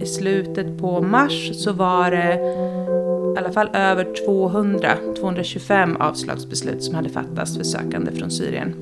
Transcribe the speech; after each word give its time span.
i 0.00 0.06
slutet 0.06 0.78
på 0.78 1.02
mars 1.02 1.50
så 1.54 1.72
var 1.72 2.10
det 2.10 2.34
i 3.36 3.38
alla 3.38 3.52
fall 3.52 3.68
över 3.72 4.24
200, 4.26 4.96
225 5.20 5.96
avslagsbeslut 5.96 6.82
som 6.82 6.94
hade 6.94 7.08
fattats 7.08 7.56
för 7.56 7.64
sökande 7.64 8.12
från 8.12 8.30
Syrien. 8.30 8.74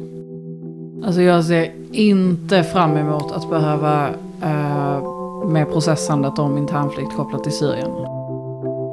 Alltså 1.04 1.22
jag 1.22 1.44
ser 1.44 1.72
inte 1.92 2.62
fram 2.62 2.96
emot 2.96 3.32
att 3.32 3.50
behöva 3.50 4.08
eh, 4.42 5.02
med 5.48 5.72
processandet 5.72 6.38
om 6.38 6.58
internflykt 6.58 7.16
kopplat 7.16 7.42
till 7.42 7.52
Syrien. 7.52 7.90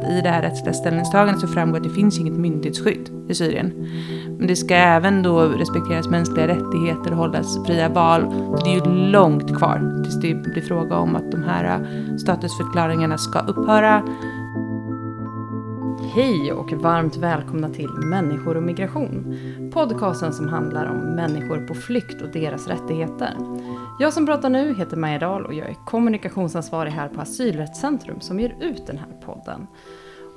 I 0.09 0.21
det 0.21 0.29
här 0.29 0.41
rättsliga 0.41 0.73
ställningstagandet 0.73 1.41
så 1.41 1.47
framgår 1.47 1.77
att 1.77 1.83
det 1.83 1.89
finns 1.89 2.19
inget 2.19 2.33
myndighetsskydd 2.33 3.09
i 3.29 3.35
Syrien. 3.35 3.71
Men 4.37 4.47
det 4.47 4.55
ska 4.55 4.75
även 4.75 5.23
då 5.23 5.41
respekteras 5.41 6.07
mänskliga 6.07 6.47
rättigheter 6.47 7.11
och 7.11 7.17
hållas 7.17 7.65
fria 7.65 7.89
val. 7.89 8.21
Så 8.31 8.65
det 8.65 8.69
är 8.69 8.75
ju 8.75 9.11
långt 9.11 9.57
kvar 9.57 10.03
tills 10.03 10.21
det 10.21 10.33
blir 10.33 10.61
fråga 10.61 10.97
om 10.97 11.15
att 11.15 11.31
de 11.31 11.43
här 11.43 11.79
äh, 11.79 12.17
statusförklaringarna 12.17 13.17
ska 13.17 13.39
upphöra. 13.39 14.03
Hej 16.15 16.51
och 16.53 16.71
varmt 16.71 17.17
välkomna 17.17 17.69
till 17.69 17.89
Människor 17.89 18.57
och 18.57 18.63
migration. 18.63 19.37
Podcasten 19.73 20.33
som 20.33 20.49
handlar 20.49 20.85
om 20.85 21.15
människor 21.15 21.67
på 21.67 21.73
flykt 21.73 22.21
och 22.21 22.29
deras 22.33 22.67
rättigheter. 22.67 23.33
Jag 23.99 24.13
som 24.13 24.25
pratar 24.25 24.49
nu 24.49 24.73
heter 24.73 24.97
Maja 24.97 25.19
Dahl 25.19 25.45
och 25.45 25.53
jag 25.53 25.69
är 25.69 25.75
kommunikationsansvarig 25.85 26.91
här 26.91 27.07
på 27.07 27.21
Asylrättscentrum 27.21 28.21
som 28.21 28.39
ger 28.39 28.55
ut 28.61 28.87
den 28.87 28.97
här 28.97 29.21
podden. 29.25 29.67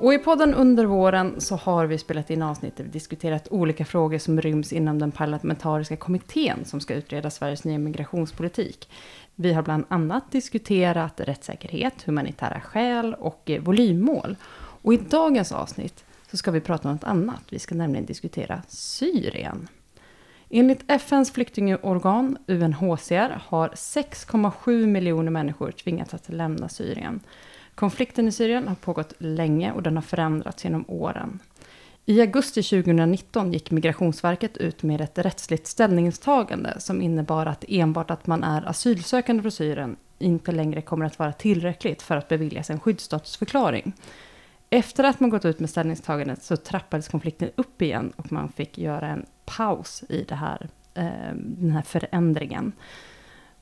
Och 0.00 0.14
i 0.14 0.18
podden 0.18 0.54
under 0.54 0.84
våren 0.84 1.40
så 1.40 1.56
har 1.56 1.86
vi 1.86 1.98
spelat 1.98 2.30
in 2.30 2.42
avsnitt 2.42 2.76
där 2.76 2.84
vi 2.84 2.90
diskuterat 2.90 3.48
olika 3.50 3.84
frågor 3.84 4.18
som 4.18 4.40
ryms 4.40 4.72
inom 4.72 4.98
den 4.98 5.12
parlamentariska 5.12 5.96
kommittén 5.96 6.64
som 6.64 6.80
ska 6.80 6.94
utreda 6.94 7.30
Sveriges 7.30 7.64
nya 7.64 7.78
migrationspolitik. 7.78 8.90
Vi 9.34 9.52
har 9.52 9.62
bland 9.62 9.84
annat 9.88 10.32
diskuterat 10.32 11.20
rättssäkerhet, 11.20 12.02
humanitära 12.02 12.60
skäl 12.60 13.14
och 13.14 13.50
eh, 13.50 13.62
volymmål. 13.62 14.36
Och 14.82 14.94
i 14.94 14.96
dagens 14.96 15.52
avsnitt 15.52 16.04
så 16.30 16.36
ska 16.36 16.50
vi 16.50 16.60
prata 16.60 16.88
om 16.88 16.94
något 16.94 17.04
annat. 17.04 17.42
Vi 17.50 17.58
ska 17.58 17.74
nämligen 17.74 18.06
diskutera 18.06 18.62
Syrien. 18.68 19.68
Enligt 20.50 20.90
FNs 20.90 21.32
flyktingorgan 21.32 22.38
UNHCR 22.46 23.42
har 23.46 23.68
6,7 23.68 24.86
miljoner 24.86 25.30
människor 25.30 25.70
tvingats 25.70 26.14
att 26.14 26.28
lämna 26.28 26.68
Syrien. 26.68 27.20
Konflikten 27.78 28.28
i 28.28 28.32
Syrien 28.32 28.68
har 28.68 28.74
pågått 28.74 29.12
länge 29.18 29.72
och 29.72 29.82
den 29.82 29.96
har 29.96 30.02
förändrats 30.02 30.64
genom 30.64 30.84
åren. 30.88 31.38
I 32.06 32.20
augusti 32.20 32.62
2019 32.62 33.52
gick 33.52 33.70
Migrationsverket 33.70 34.56
ut 34.56 34.82
med 34.82 35.00
ett 35.00 35.18
rättsligt 35.18 35.66
ställningstagande 35.66 36.80
som 36.80 37.02
innebar 37.02 37.46
att 37.46 37.64
enbart 37.68 38.10
att 38.10 38.26
man 38.26 38.44
är 38.44 38.68
asylsökande 38.68 39.42
från 39.42 39.52
Syrien 39.52 39.96
inte 40.18 40.52
längre 40.52 40.82
kommer 40.82 41.06
att 41.06 41.18
vara 41.18 41.32
tillräckligt 41.32 42.02
för 42.02 42.16
att 42.16 42.28
beviljas 42.28 42.70
en 42.70 42.80
skyddsstatusförklaring. 42.80 43.92
Efter 44.70 45.04
att 45.04 45.20
man 45.20 45.30
gått 45.30 45.44
ut 45.44 45.60
med 45.60 45.70
ställningstagandet 45.70 46.42
så 46.42 46.56
trappades 46.56 47.08
konflikten 47.08 47.50
upp 47.56 47.82
igen 47.82 48.12
och 48.16 48.32
man 48.32 48.48
fick 48.48 48.78
göra 48.78 49.08
en 49.08 49.26
paus 49.44 50.04
i 50.08 50.24
det 50.28 50.34
här, 50.34 50.68
eh, 50.94 51.34
den 51.34 51.70
här 51.70 51.82
förändringen. 51.82 52.72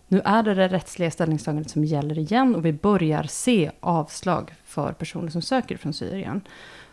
Nu 0.09 0.21
är 0.25 0.43
det 0.43 0.55
det 0.55 0.69
rättsliga 0.69 1.11
ställningstagandet 1.11 1.71
som 1.71 1.85
gäller 1.85 2.19
igen 2.19 2.55
och 2.55 2.65
vi 2.65 2.73
börjar 2.73 3.23
se 3.23 3.71
avslag 3.81 4.55
för 4.65 4.93
personer 4.93 5.29
som 5.29 5.43
söker 5.43 5.77
från 5.77 5.93
Syrien. 5.93 6.41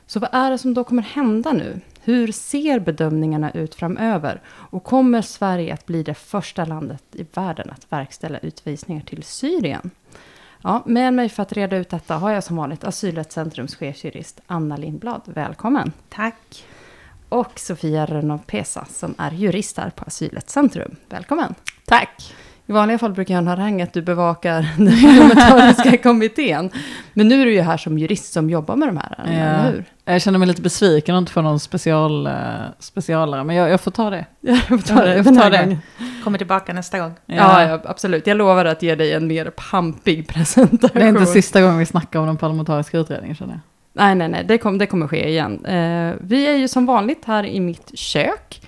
Så 0.06 0.20
vad 0.20 0.30
är 0.34 0.52
det 0.52 0.58
som 0.58 0.74
då 0.74 0.84
kommer 0.84 1.02
hända 1.02 1.54
nu? 1.54 1.80
Hur 2.02 2.32
ser 2.32 2.80
bedömningarna 2.80 3.52
ut 3.52 3.76
framöver? 3.76 4.42
Och 4.48 4.84
kommer 4.84 5.22
Sverige 5.22 5.74
att 5.74 5.86
bli 5.86 6.04
det 6.04 6.14
första 6.14 6.66
landet 6.66 7.04
i 7.12 7.26
världen 7.34 7.70
att 7.70 7.92
verkställa 7.92 8.40
utvisningar 8.40 9.02
till 9.02 9.24
Syrien? 9.24 9.92
Ja, 10.62 10.84
med 10.86 11.14
mig 11.14 11.30
för 11.30 11.44
att 11.44 11.54
reda 11.54 11.78
ut 11.78 11.90
detta 11.90 12.16
har 12.16 12.32
jag 12.32 12.44
som 12.44 12.56
vanligt 12.56 12.84
Asylrättscentrums 12.84 13.76
chefsjurist 13.76 14.42
Anna 14.48 14.78
Lindblad. 14.78 15.22
Välkommen! 15.26 15.92
Tack! 16.10 16.66
Och 17.30 17.60
Sofia 17.60 18.06
Rönnow 18.06 18.38
Pesa 18.38 18.86
som 18.86 19.16
är 19.18 19.32
jurist 19.32 19.78
här 19.78 19.90
på 19.90 20.04
Asylrättscentrum. 20.06 20.96
Välkommen! 21.10 21.56
Tack! 21.86 22.34
I 22.66 22.72
vanliga 22.72 22.98
fall 22.98 23.14
brukar 23.14 23.34
jag 23.34 23.42
ha 23.42 23.52
en 23.52 23.60
harang 23.60 23.82
att 23.82 23.94
du 23.94 24.02
bevakar 24.02 24.68
den 24.78 25.02
parlamentariska 25.02 25.98
kommittén. 26.04 26.70
Men 27.14 27.28
nu 27.28 27.42
är 27.42 27.46
du 27.46 27.54
ju 27.54 27.62
här 27.62 27.78
som 27.78 27.98
jurist 27.98 28.34
som 28.34 28.50
jobbar 28.50 28.76
med 28.76 28.88
de 28.88 28.98
här, 28.98 29.16
ja. 29.18 29.24
eller 29.32 29.72
hur? 29.72 29.86
Jag 30.06 30.22
känner 30.22 30.40
mig 30.40 30.48
lite 30.48 30.62
besviken 30.62 31.16
att 31.16 31.20
inte 31.20 31.32
få 31.32 31.42
någon 31.42 31.60
special, 31.60 32.28
uh, 32.28 32.34
specialare, 32.80 33.44
men 33.44 33.56
jag, 33.56 33.70
jag, 33.70 33.82
får 33.82 33.92
ta 33.92 34.10
det. 34.10 34.26
jag 34.42 34.58
får 34.68 34.78
ta 34.78 35.02
det. 35.04 35.16
Jag 35.16 35.26
får 35.26 35.36
ta 35.36 35.50
det. 35.50 35.78
Kommer 36.24 36.38
tillbaka 36.38 36.74
nästa 36.74 37.00
gång. 37.00 37.14
Ja. 37.26 37.64
ja, 37.64 37.80
absolut. 37.86 38.28
Jag 38.28 38.38
lovar 38.38 38.66
att 38.66 38.82
ge 38.82 38.96
dig 38.96 39.14
en 39.14 39.28
mer 39.28 39.50
pampig 39.72 40.28
presentation. 40.28 40.90
Det 40.94 41.02
är 41.02 41.08
inte 41.08 41.26
sista 41.26 41.62
gången 41.62 41.78
vi 41.78 41.86
snackar 41.86 42.20
om 42.20 42.28
den 42.28 42.38
parlamentariska 42.38 42.98
utredningen, 42.98 43.36
känner 43.36 43.54
jag. 43.54 43.62
Nej, 43.94 44.16
nej, 44.16 44.30
nej, 44.30 44.44
det, 44.48 44.58
kom, 44.58 44.78
det 44.78 44.86
kommer 44.86 45.08
ske 45.08 45.30
igen. 45.30 45.66
Uh, 45.66 46.14
vi 46.22 46.48
är 46.48 46.56
ju 46.56 46.68
som 46.68 46.86
vanligt 46.86 47.26
här 47.26 47.46
i 47.46 47.60
mitt 47.60 48.00
kök. 48.00 48.62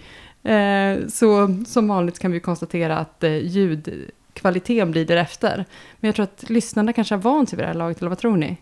Eh, 0.45 1.07
så 1.07 1.56
som 1.67 1.88
vanligt 1.88 2.19
kan 2.19 2.31
vi 2.31 2.39
konstatera 2.39 2.97
att 2.97 3.23
eh, 3.23 3.38
ljudkvaliteten 3.38 4.91
blir 4.91 5.06
därefter. 5.06 5.66
Men 6.00 6.07
jag 6.07 6.16
tror 6.16 6.23
att 6.23 6.50
lyssnarna 6.50 6.94
kanske 6.94 7.16
har 7.16 7.22
vant 7.22 7.50
sig 7.50 7.57
vid 7.57 7.63
det 7.63 7.67
här 7.67 7.73
laget, 7.73 7.97
eller 8.00 8.09
vad 8.09 8.17
tror 8.17 8.38
ni? 8.38 8.57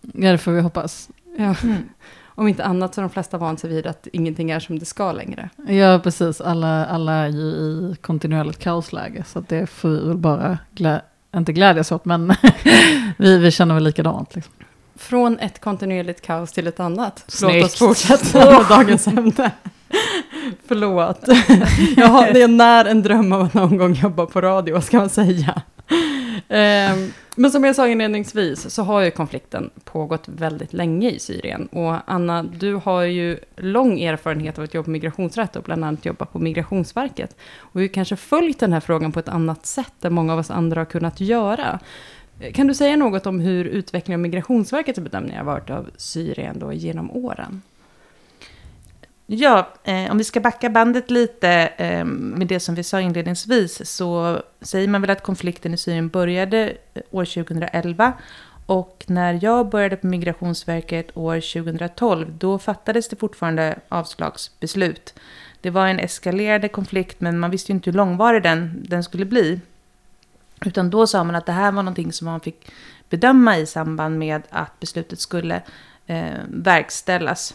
Ja, 0.00 0.32
det 0.32 0.38
får 0.38 0.52
vi 0.52 0.60
hoppas. 0.60 1.08
Ja. 1.36 1.54
Mm. 1.62 1.76
Om 2.36 2.48
inte 2.48 2.64
annat 2.64 2.94
så 2.94 3.00
har 3.00 3.08
de 3.08 3.12
flesta 3.12 3.38
vant 3.38 3.60
sig 3.60 3.70
vid 3.70 3.86
att 3.86 4.08
ingenting 4.12 4.50
är 4.50 4.60
som 4.60 4.78
det 4.78 4.84
ska 4.84 5.12
längre. 5.12 5.50
Ja, 5.68 6.00
precis. 6.02 6.40
Alla, 6.40 6.86
alla 6.86 7.12
är 7.12 7.28
ju 7.28 7.42
i 7.42 7.96
kontinuerligt 8.00 8.58
kaosläge, 8.58 9.24
så 9.26 9.44
det 9.48 9.66
får 9.66 9.88
vi 9.88 10.08
väl 10.08 10.16
bara 10.16 10.58
glä 10.74 11.00
inte 11.36 11.52
glädjas 11.52 11.92
åt, 11.92 12.04
men 12.04 12.34
vi, 13.18 13.38
vi 13.38 13.50
känner 13.50 13.74
väl 13.74 13.84
likadant. 13.84 14.34
Liksom. 14.34 14.52
Från 14.94 15.38
ett 15.38 15.60
kontinuerligt 15.60 16.20
kaos 16.20 16.52
till 16.52 16.66
ett 16.66 16.80
annat. 16.80 17.24
Snyggt. 17.26 17.54
Låt 17.54 17.64
oss 17.64 17.78
fortsätta 17.78 18.38
med 18.50 18.66
dagens 18.68 19.06
ämne. 19.06 19.50
Förlåt. 20.66 21.28
Jag 21.96 22.06
har, 22.06 22.32
det 22.32 22.42
är 22.42 22.48
när 22.48 22.84
en 22.84 23.02
dröm 23.02 23.32
av 23.32 23.42
att 23.42 23.54
någon 23.54 23.76
gång 23.76 23.94
jobba 23.94 24.26
på 24.26 24.40
radio, 24.40 24.80
ska 24.80 24.98
man 24.98 25.08
säga. 25.08 25.62
Um, 26.48 27.12
men 27.36 27.50
som 27.50 27.64
jag 27.64 27.76
sa 27.76 27.88
inledningsvis 27.88 28.70
så 28.70 28.82
har 28.82 29.00
ju 29.00 29.10
konflikten 29.10 29.70
pågått 29.84 30.28
väldigt 30.28 30.72
länge 30.72 31.10
i 31.10 31.18
Syrien. 31.18 31.66
Och 31.66 31.96
Anna, 32.06 32.42
du 32.42 32.74
har 32.74 33.02
ju 33.02 33.38
lång 33.56 34.00
erfarenhet 34.00 34.58
av 34.58 34.64
att 34.64 34.74
jobba 34.74 34.84
på 34.84 34.90
migrationsrätt 34.90 35.56
och 35.56 35.62
bland 35.62 35.84
annat 35.84 36.04
jobba 36.04 36.24
på 36.24 36.38
Migrationsverket. 36.38 37.36
Och 37.58 37.80
vi 37.80 37.88
kanske 37.88 38.16
följt 38.16 38.60
den 38.60 38.72
här 38.72 38.80
frågan 38.80 39.12
på 39.12 39.20
ett 39.20 39.28
annat 39.28 39.66
sätt 39.66 40.04
än 40.04 40.14
många 40.14 40.32
av 40.32 40.38
oss 40.38 40.50
andra 40.50 40.80
har 40.80 40.84
kunnat 40.84 41.20
göra. 41.20 41.78
Kan 42.54 42.66
du 42.66 42.74
säga 42.74 42.96
något 42.96 43.26
om 43.26 43.40
hur 43.40 43.64
utvecklingen 43.64 44.20
av 44.20 44.22
Migrationsverkets 44.22 44.98
bedömningar 44.98 45.38
har 45.38 45.44
varit 45.44 45.70
av 45.70 45.90
Syrien 45.96 46.58
då 46.58 46.72
genom 46.72 47.10
åren? 47.10 47.62
Ja, 49.26 49.68
eh, 49.84 50.10
om 50.10 50.18
vi 50.18 50.24
ska 50.24 50.40
backa 50.40 50.70
bandet 50.70 51.10
lite 51.10 51.48
eh, 51.76 52.04
med 52.04 52.46
det 52.46 52.60
som 52.60 52.74
vi 52.74 52.82
sa 52.82 53.00
inledningsvis 53.00 53.90
så 53.90 54.42
säger 54.60 54.88
man 54.88 55.00
väl 55.00 55.10
att 55.10 55.22
konflikten 55.22 55.74
i 55.74 55.76
Syrien 55.76 56.08
började 56.08 56.76
eh, 56.94 57.02
år 57.10 57.24
2011 57.24 58.12
och 58.66 59.04
när 59.06 59.38
jag 59.42 59.68
började 59.68 59.96
på 59.96 60.06
Migrationsverket 60.06 61.16
år 61.16 61.62
2012 61.64 62.38
då 62.38 62.58
fattades 62.58 63.08
det 63.08 63.16
fortfarande 63.16 63.78
avslagsbeslut. 63.88 65.14
Det 65.60 65.70
var 65.70 65.86
en 65.86 65.98
eskalerande 65.98 66.68
konflikt 66.68 67.20
men 67.20 67.38
man 67.38 67.50
visste 67.50 67.72
ju 67.72 67.74
inte 67.74 67.90
hur 67.90 67.96
långvarig 67.96 68.42
den, 68.42 68.84
den 68.88 69.04
skulle 69.04 69.24
bli. 69.24 69.60
Utan 70.64 70.90
då 70.90 71.06
sa 71.06 71.24
man 71.24 71.34
att 71.34 71.46
det 71.46 71.52
här 71.52 71.72
var 71.72 71.82
någonting 71.82 72.12
som 72.12 72.24
man 72.24 72.40
fick 72.40 72.72
bedöma 73.10 73.58
i 73.58 73.66
samband 73.66 74.18
med 74.18 74.42
att 74.50 74.80
beslutet 74.80 75.20
skulle 75.20 75.62
eh, 76.06 76.38
verkställas. 76.48 77.54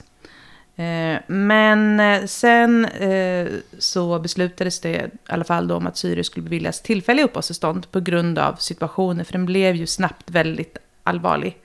Eh, 0.80 1.20
men 1.28 2.00
eh, 2.00 2.26
sen 2.26 2.86
eh, 2.86 3.48
så 3.80 4.20
beslutades 4.20 4.80
det 4.80 4.90
i 4.90 5.10
alla 5.28 5.44
fall 5.44 5.68
då 5.68 5.76
om 5.76 5.88
att 5.88 5.98
Syrien 5.98 6.24
skulle 6.24 6.44
beviljas 6.44 6.82
tillfälliga 6.82 7.26
uppehållstillstånd 7.26 7.92
på 7.92 8.00
grund 8.00 8.40
av 8.40 8.56
situationen, 8.56 9.26
för 9.26 9.34
den 9.34 9.46
blev 9.46 9.76
ju 9.76 9.88
snabbt 9.88 10.30
väldigt 10.30 10.78
allvarlig. 11.04 11.58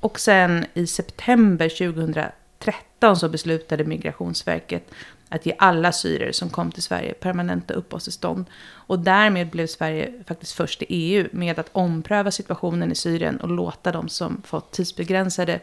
Och 0.00 0.20
sen 0.20 0.66
i 0.74 0.86
september 0.86 1.68
2013 1.68 3.16
så 3.16 3.28
beslutade 3.28 3.84
Migrationsverket 3.84 4.90
att 5.28 5.46
ge 5.46 5.54
alla 5.58 5.92
syrier 5.92 6.32
som 6.32 6.50
kom 6.50 6.72
till 6.72 6.82
Sverige 6.82 7.14
permanenta 7.14 7.74
uppehållstillstånd. 7.74 8.44
Och 8.70 8.98
därmed 8.98 9.50
blev 9.50 9.66
Sverige 9.66 10.12
faktiskt 10.26 10.52
först 10.52 10.82
i 10.82 10.86
EU 10.88 11.28
med 11.32 11.58
att 11.58 11.70
ompröva 11.72 12.30
situationen 12.30 12.92
i 12.92 12.94
Syrien 12.94 13.40
och 13.40 13.48
låta 13.48 13.92
de 13.92 14.08
som 14.08 14.42
fått 14.46 14.72
tidsbegränsade 14.72 15.60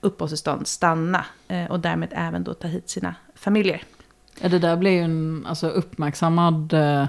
uppehållstillstånd 0.00 0.66
stanna 0.66 1.24
eh, 1.48 1.64
och 1.64 1.80
därmed 1.80 2.08
även 2.12 2.44
då 2.44 2.54
ta 2.54 2.68
hit 2.68 2.90
sina 2.90 3.14
familjer. 3.34 3.82
Ja, 4.40 4.48
det 4.48 4.58
där 4.58 4.76
blev 4.76 4.92
ju 4.92 5.00
en 5.00 5.46
alltså, 5.46 5.68
uppmärksammad... 5.68 6.72
Eh, 6.72 7.06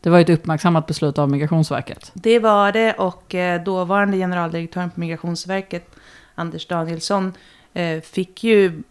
det 0.00 0.10
var 0.10 0.20
ett 0.20 0.30
uppmärksammat 0.30 0.86
beslut 0.86 1.18
av 1.18 1.30
Migrationsverket. 1.30 2.10
Det 2.14 2.38
var 2.38 2.72
det 2.72 2.92
och 2.92 3.34
eh, 3.34 3.64
dåvarande 3.64 4.16
generaldirektören 4.16 4.90
på 4.90 5.00
Migrationsverket, 5.00 5.90
Anders 6.34 6.66
Danielsson, 6.66 7.32
fick 8.02 8.44
ju 8.44 8.82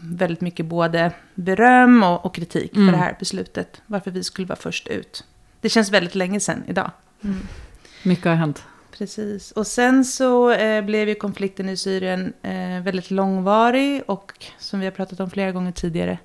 väldigt 0.00 0.40
mycket 0.40 0.66
både 0.66 1.12
beröm 1.34 2.02
och, 2.02 2.26
och 2.26 2.34
kritik 2.34 2.76
mm. 2.76 2.86
för 2.86 2.92
det 2.92 3.04
här 3.04 3.16
beslutet. 3.18 3.82
Varför 3.86 4.10
vi 4.10 4.24
skulle 4.24 4.46
vara 4.46 4.58
först 4.58 4.88
ut. 4.88 5.24
Det 5.60 5.68
känns 5.68 5.90
väldigt 5.90 6.14
länge 6.14 6.40
sedan 6.40 6.64
idag. 6.66 6.90
Mm. 7.24 7.46
Mycket 8.02 8.24
har 8.24 8.34
hänt. 8.34 8.64
Precis. 8.90 9.52
Och 9.52 9.66
sen 9.66 10.04
så 10.04 10.50
eh, 10.50 10.84
blev 10.84 11.08
ju 11.08 11.14
konflikten 11.14 11.68
i 11.68 11.76
Syrien 11.76 12.32
eh, 12.42 12.82
väldigt 12.82 13.10
långvarig 13.10 14.02
och 14.06 14.32
som 14.58 14.80
vi 14.80 14.86
har 14.86 14.92
pratat 14.92 15.20
om 15.20 15.30
flera 15.30 15.52
gånger 15.52 15.72
tidigare 15.72 16.18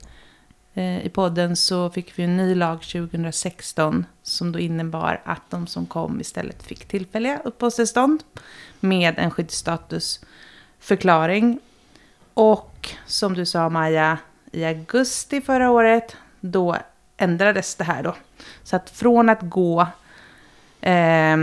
eh, 0.74 1.06
i 1.06 1.10
podden 1.10 1.56
så 1.56 1.90
fick 1.90 2.20
vi 2.20 2.24
en 2.24 2.38
ny 2.38 2.56
lag 2.56 2.82
2016 2.82 4.06
som 4.24 4.52
då 4.52 4.60
innebar 4.60 5.22
att 5.26 5.50
de 5.50 5.68
som 5.68 5.86
kom 5.86 6.22
istället 6.22 6.64
fick 6.64 6.86
tillfälliga 6.86 7.42
uppehållstillstånd 7.44 8.24
med 8.80 9.14
en 9.18 9.32
skyddsstatusförklaring. 9.32 11.60
Och 12.34 12.90
som 13.06 13.34
du 13.34 13.46
sa 13.46 13.70
Maja, 13.70 14.18
i 14.52 14.66
augusti 14.66 15.42
förra 15.42 15.72
året 15.72 16.16
då 16.40 16.78
ändrades 17.18 17.76
det 17.76 17.84
här 17.84 18.04
då. 18.04 18.16
Så 18.64 18.76
att 18.76 18.90
från 18.90 19.30
att 19.30 19.42
gå 19.42 19.88
eh, 20.82 21.38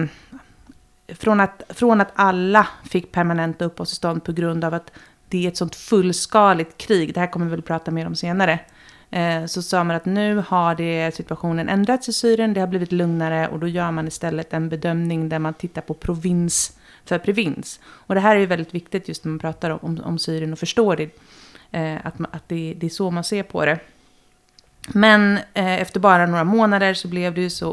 från, 1.14 1.40
att, 1.40 1.62
från 1.68 2.00
att 2.00 2.12
alla 2.14 2.66
fick 2.90 3.12
permanenta 3.12 3.64
uppehållstillstånd 3.64 4.24
på 4.24 4.32
grund 4.32 4.64
av 4.64 4.74
att 4.74 4.92
det 5.28 5.44
är 5.44 5.48
ett 5.48 5.56
sånt 5.56 5.76
fullskaligt 5.76 6.78
krig, 6.78 7.14
det 7.14 7.20
här 7.20 7.26
kommer 7.26 7.46
vi 7.46 7.50
väl 7.50 7.62
prata 7.62 7.90
mer 7.90 8.06
om 8.06 8.14
senare, 8.14 8.58
eh, 9.10 9.46
så 9.46 9.62
sa 9.62 9.84
man 9.84 9.96
att 9.96 10.04
nu 10.04 10.44
har 10.48 10.74
det, 10.74 11.14
situationen 11.14 11.68
ändrats 11.68 12.08
i 12.08 12.12
Syrien, 12.12 12.54
det 12.54 12.60
har 12.60 12.66
blivit 12.66 12.92
lugnare 12.92 13.48
och 13.48 13.58
då 13.58 13.68
gör 13.68 13.90
man 13.90 14.08
istället 14.08 14.52
en 14.52 14.68
bedömning 14.68 15.28
där 15.28 15.38
man 15.38 15.54
tittar 15.54 15.82
på 15.82 15.94
provins 15.94 16.78
för 17.04 17.18
provins. 17.18 17.80
Och 17.86 18.14
det 18.14 18.20
här 18.20 18.36
är 18.36 18.40
ju 18.40 18.46
väldigt 18.46 18.74
viktigt 18.74 19.08
just 19.08 19.24
när 19.24 19.30
man 19.30 19.38
pratar 19.38 19.70
om, 19.70 20.00
om 20.04 20.18
Syrien 20.18 20.52
och 20.52 20.58
förstår 20.58 20.96
det, 20.96 21.10
eh, 21.70 22.06
att, 22.06 22.18
man, 22.18 22.30
att 22.32 22.48
det, 22.48 22.74
det 22.76 22.86
är 22.86 22.90
så 22.90 23.10
man 23.10 23.24
ser 23.24 23.42
på 23.42 23.64
det. 23.64 23.78
Men 24.88 25.38
eh, 25.54 25.80
efter 25.80 26.00
bara 26.00 26.26
några 26.26 26.44
månader 26.44 26.94
så 26.94 27.08
blev 27.08 27.34
det 27.34 27.40
ju 27.40 27.50
så 27.50 27.72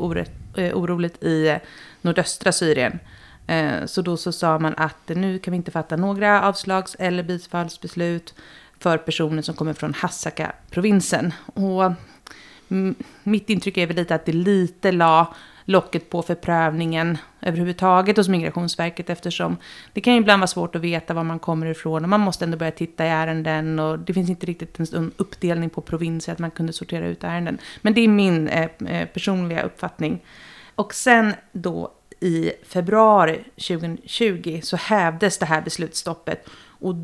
oroligt 0.55 1.23
i 1.23 1.59
nordöstra 2.01 2.51
Syrien. 2.51 2.99
Eh, 3.47 3.85
så 3.85 4.01
då 4.01 4.17
så 4.17 4.31
sa 4.31 4.59
man 4.59 4.73
att 4.77 5.09
nu 5.09 5.39
kan 5.39 5.51
vi 5.51 5.55
inte 5.55 5.71
fatta 5.71 5.95
några 5.95 6.43
avslags 6.43 6.95
eller 6.99 7.23
bifallsbeslut 7.23 8.33
för 8.79 8.97
personer 8.97 9.41
som 9.41 9.55
kommer 9.55 9.73
från 9.73 9.93
Hasaka-provinsen. 9.93 11.33
Och 11.45 11.91
mm, 12.69 12.95
mitt 13.23 13.49
intryck 13.49 13.77
är 13.77 13.87
väl 13.87 13.95
lite 13.95 14.15
att 14.15 14.25
det 14.25 14.33
lite 14.33 14.91
la 14.91 15.33
locket 15.65 16.09
på 16.09 16.21
för 16.21 16.35
prövningen 16.35 17.17
överhuvudtaget 17.41 18.17
hos 18.17 18.27
Migrationsverket 18.27 19.09
eftersom 19.09 19.57
det 19.93 20.01
kan 20.01 20.13
ju 20.13 20.19
ibland 20.19 20.39
vara 20.39 20.47
svårt 20.47 20.75
att 20.75 20.81
veta 20.81 21.13
var 21.13 21.23
man 21.23 21.39
kommer 21.39 21.65
ifrån 21.65 22.03
och 22.03 22.09
man 22.09 22.19
måste 22.19 22.45
ändå 22.45 22.57
börja 22.57 22.71
titta 22.71 23.05
i 23.05 23.09
ärenden 23.09 23.79
och 23.79 23.99
det 23.99 24.13
finns 24.13 24.29
inte 24.29 24.45
riktigt 24.45 24.79
en 24.93 25.11
uppdelning 25.17 25.69
på 25.69 25.81
provinser 25.81 26.33
att 26.33 26.39
man 26.39 26.51
kunde 26.51 26.73
sortera 26.73 27.07
ut 27.07 27.23
ärenden. 27.23 27.57
Men 27.81 27.93
det 27.93 28.01
är 28.01 28.07
min 28.07 28.47
eh, 28.47 28.69
eh 28.85 29.07
personliga 29.07 29.61
uppfattning. 29.61 30.23
Och 30.75 30.93
sen 30.93 31.33
då 31.51 31.91
i 32.19 32.51
februari 32.63 33.43
2020 33.55 34.59
så 34.63 34.77
hävdes 34.77 35.37
det 35.37 35.45
här 35.45 35.61
beslutsstoppet. 35.61 36.49
Och, 36.79 36.95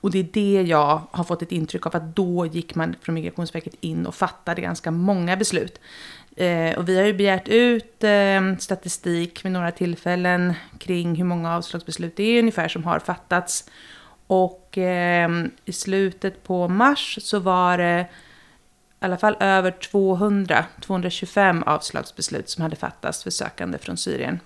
och 0.00 0.10
det 0.10 0.18
är 0.18 0.28
det 0.32 0.62
jag 0.68 1.02
har 1.10 1.24
fått 1.24 1.42
ett 1.42 1.52
intryck 1.52 1.86
av 1.86 1.96
att 1.96 2.16
då 2.16 2.46
gick 2.46 2.74
man 2.74 2.94
från 3.02 3.14
Migrationsverket 3.14 3.74
in 3.80 4.06
och 4.06 4.14
fattade 4.14 4.60
ganska 4.60 4.90
många 4.90 5.36
beslut. 5.36 5.80
Eh, 6.36 6.78
och 6.78 6.88
vi 6.88 6.98
har 6.98 7.06
ju 7.06 7.14
begärt 7.14 7.48
ut 7.48 8.04
eh, 8.04 8.56
statistik 8.58 9.44
vid 9.44 9.52
några 9.52 9.72
tillfällen 9.72 10.54
kring 10.78 11.14
hur 11.14 11.24
många 11.24 11.56
avslagsbeslut 11.56 12.16
det 12.16 12.22
är 12.22 12.38
ungefär 12.38 12.68
som 12.68 12.84
har 12.84 12.98
fattats. 12.98 13.70
Och 14.26 14.78
eh, 14.78 15.30
i 15.64 15.72
slutet 15.72 16.42
på 16.42 16.68
mars 16.68 17.18
så 17.22 17.38
var 17.38 17.78
det 17.78 18.06
i 19.00 19.04
alla 19.04 19.16
fall 19.16 19.36
över 19.40 19.70
200, 19.70 20.64
225 20.80 21.62
avslagsbeslut 21.62 22.48
som 22.48 22.62
hade 22.62 22.76
fattats 22.76 23.22
för 23.22 23.30
sökande 23.30 23.78
från 23.78 23.96
Syrien. 23.96 24.40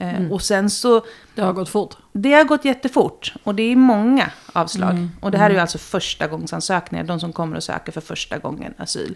Eh, 0.00 0.16
mm. 0.16 0.32
Och 0.32 0.42
sen 0.42 0.70
så... 0.70 1.04
Det 1.34 1.42
har 1.42 1.52
gått 1.52 1.68
fort. 1.68 1.96
Det 2.12 2.32
har 2.32 2.44
gått 2.44 2.64
jättefort. 2.64 3.34
Och 3.44 3.54
det 3.54 3.62
är 3.62 3.76
många 3.76 4.30
avslag. 4.52 4.90
Mm. 4.90 5.10
Och 5.20 5.30
det 5.30 5.38
här 5.38 5.46
är 5.46 5.50
ju 5.50 5.54
mm. 5.54 5.62
alltså 5.62 5.78
första 5.78 6.26
gångsansökningar. 6.26 7.04
De 7.04 7.20
som 7.20 7.32
kommer 7.32 7.56
och 7.56 7.62
söker 7.62 7.92
för 7.92 8.00
första 8.00 8.38
gången 8.38 8.74
asyl. 8.78 9.14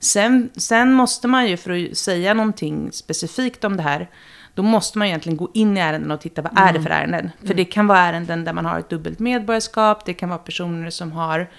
Sen, 0.00 0.50
sen 0.56 0.92
måste 0.92 1.28
man 1.28 1.48
ju, 1.48 1.56
för 1.56 1.90
att 1.90 1.96
säga 1.96 2.34
någonting 2.34 2.92
specifikt 2.92 3.64
om 3.64 3.76
det 3.76 3.82
här, 3.82 4.10
då 4.54 4.62
måste 4.62 4.98
man 4.98 5.08
egentligen 5.08 5.36
gå 5.36 5.50
in 5.54 5.76
i 5.76 5.80
ärenden 5.80 6.10
och 6.10 6.20
titta 6.20 6.42
vad 6.42 6.58
är 6.58 6.72
det 6.72 6.82
för 6.82 6.90
mm. 6.90 6.98
ärenden. 6.98 7.30
För 7.38 7.46
mm. 7.46 7.56
det 7.56 7.64
kan 7.64 7.86
vara 7.86 7.98
ärenden 7.98 8.44
där 8.44 8.52
man 8.52 8.64
har 8.64 8.78
ett 8.78 8.90
dubbelt 8.90 9.18
medborgarskap, 9.18 10.04
det 10.04 10.14
kan 10.14 10.28
vara 10.28 10.38
personer 10.38 10.90
som 10.90 11.12
har 11.12 11.50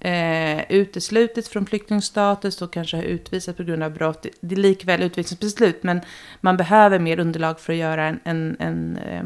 eh, 0.00 0.72
uteslutits 0.72 1.48
från 1.48 1.66
flyktingstatus 1.66 2.62
och 2.62 2.72
kanske 2.72 2.96
har 2.96 3.04
utvisats 3.04 3.56
på 3.56 3.62
grund 3.62 3.82
av 3.82 3.92
brott. 3.92 4.26
Det 4.40 4.54
är 4.54 4.60
likväl 4.60 5.02
utvisningsbeslut, 5.02 5.82
men 5.82 6.00
man 6.40 6.56
behöver 6.56 6.98
mer 6.98 7.18
underlag 7.18 7.60
för 7.60 7.72
att 7.72 7.78
göra 7.78 8.06
en, 8.06 8.20
en, 8.24 8.56
en, 8.58 8.96
eh, 8.96 9.24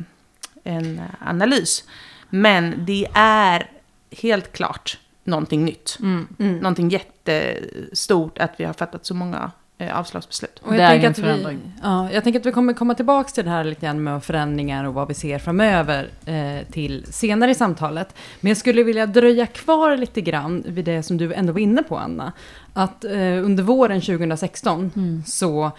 en 0.65 1.03
analys. 1.21 1.85
Men 2.31 2.85
det 2.85 3.07
är 3.15 3.71
helt 4.11 4.53
klart 4.53 4.99
någonting 5.25 5.65
nytt. 5.65 5.99
Mm. 6.01 6.29
Mm. 6.39 6.57
Någonting 6.57 6.89
jättestort 6.89 8.39
att 8.39 8.55
vi 8.57 8.65
har 8.65 8.73
fattat 8.73 9.07
så 9.07 9.15
många 9.15 9.51
avslagsbeslut. 9.79 10.59
Och 10.59 10.77
jag, 10.77 10.91
tänker 10.91 11.11
att 11.11 11.19
vi, 11.19 11.59
ja, 11.83 12.13
jag 12.13 12.25
tänker 12.25 12.41
att 12.41 12.47
vi 12.47 12.53
kommer 12.53 12.73
komma 12.73 12.95
tillbaka 12.95 13.31
till 13.31 13.45
det 13.45 13.51
här 13.51 13.65
lite 13.65 13.87
grann 13.87 14.03
med 14.03 14.25
förändringar 14.25 14.85
och 14.85 14.95
vad 14.95 15.09
vi 15.09 15.15
ser 15.15 15.39
framöver 15.39 16.09
eh, 16.27 16.67
till 16.73 17.05
senare 17.11 17.51
i 17.51 17.55
samtalet. 17.55 18.15
Men 18.41 18.49
jag 18.49 18.57
skulle 18.57 18.83
vilja 18.83 19.07
dröja 19.07 19.47
kvar 19.47 19.97
lite 19.97 20.21
grann 20.21 20.65
vid 20.67 20.85
det 20.85 21.03
som 21.03 21.17
du 21.17 21.35
ändå 21.35 21.53
var 21.53 21.61
inne 21.61 21.83
på, 21.83 21.97
Anna. 21.97 22.33
Att 22.73 23.05
eh, 23.05 23.45
under 23.45 23.63
våren 23.63 24.01
2016 24.01 24.91
mm. 24.97 25.23
så 25.27 25.71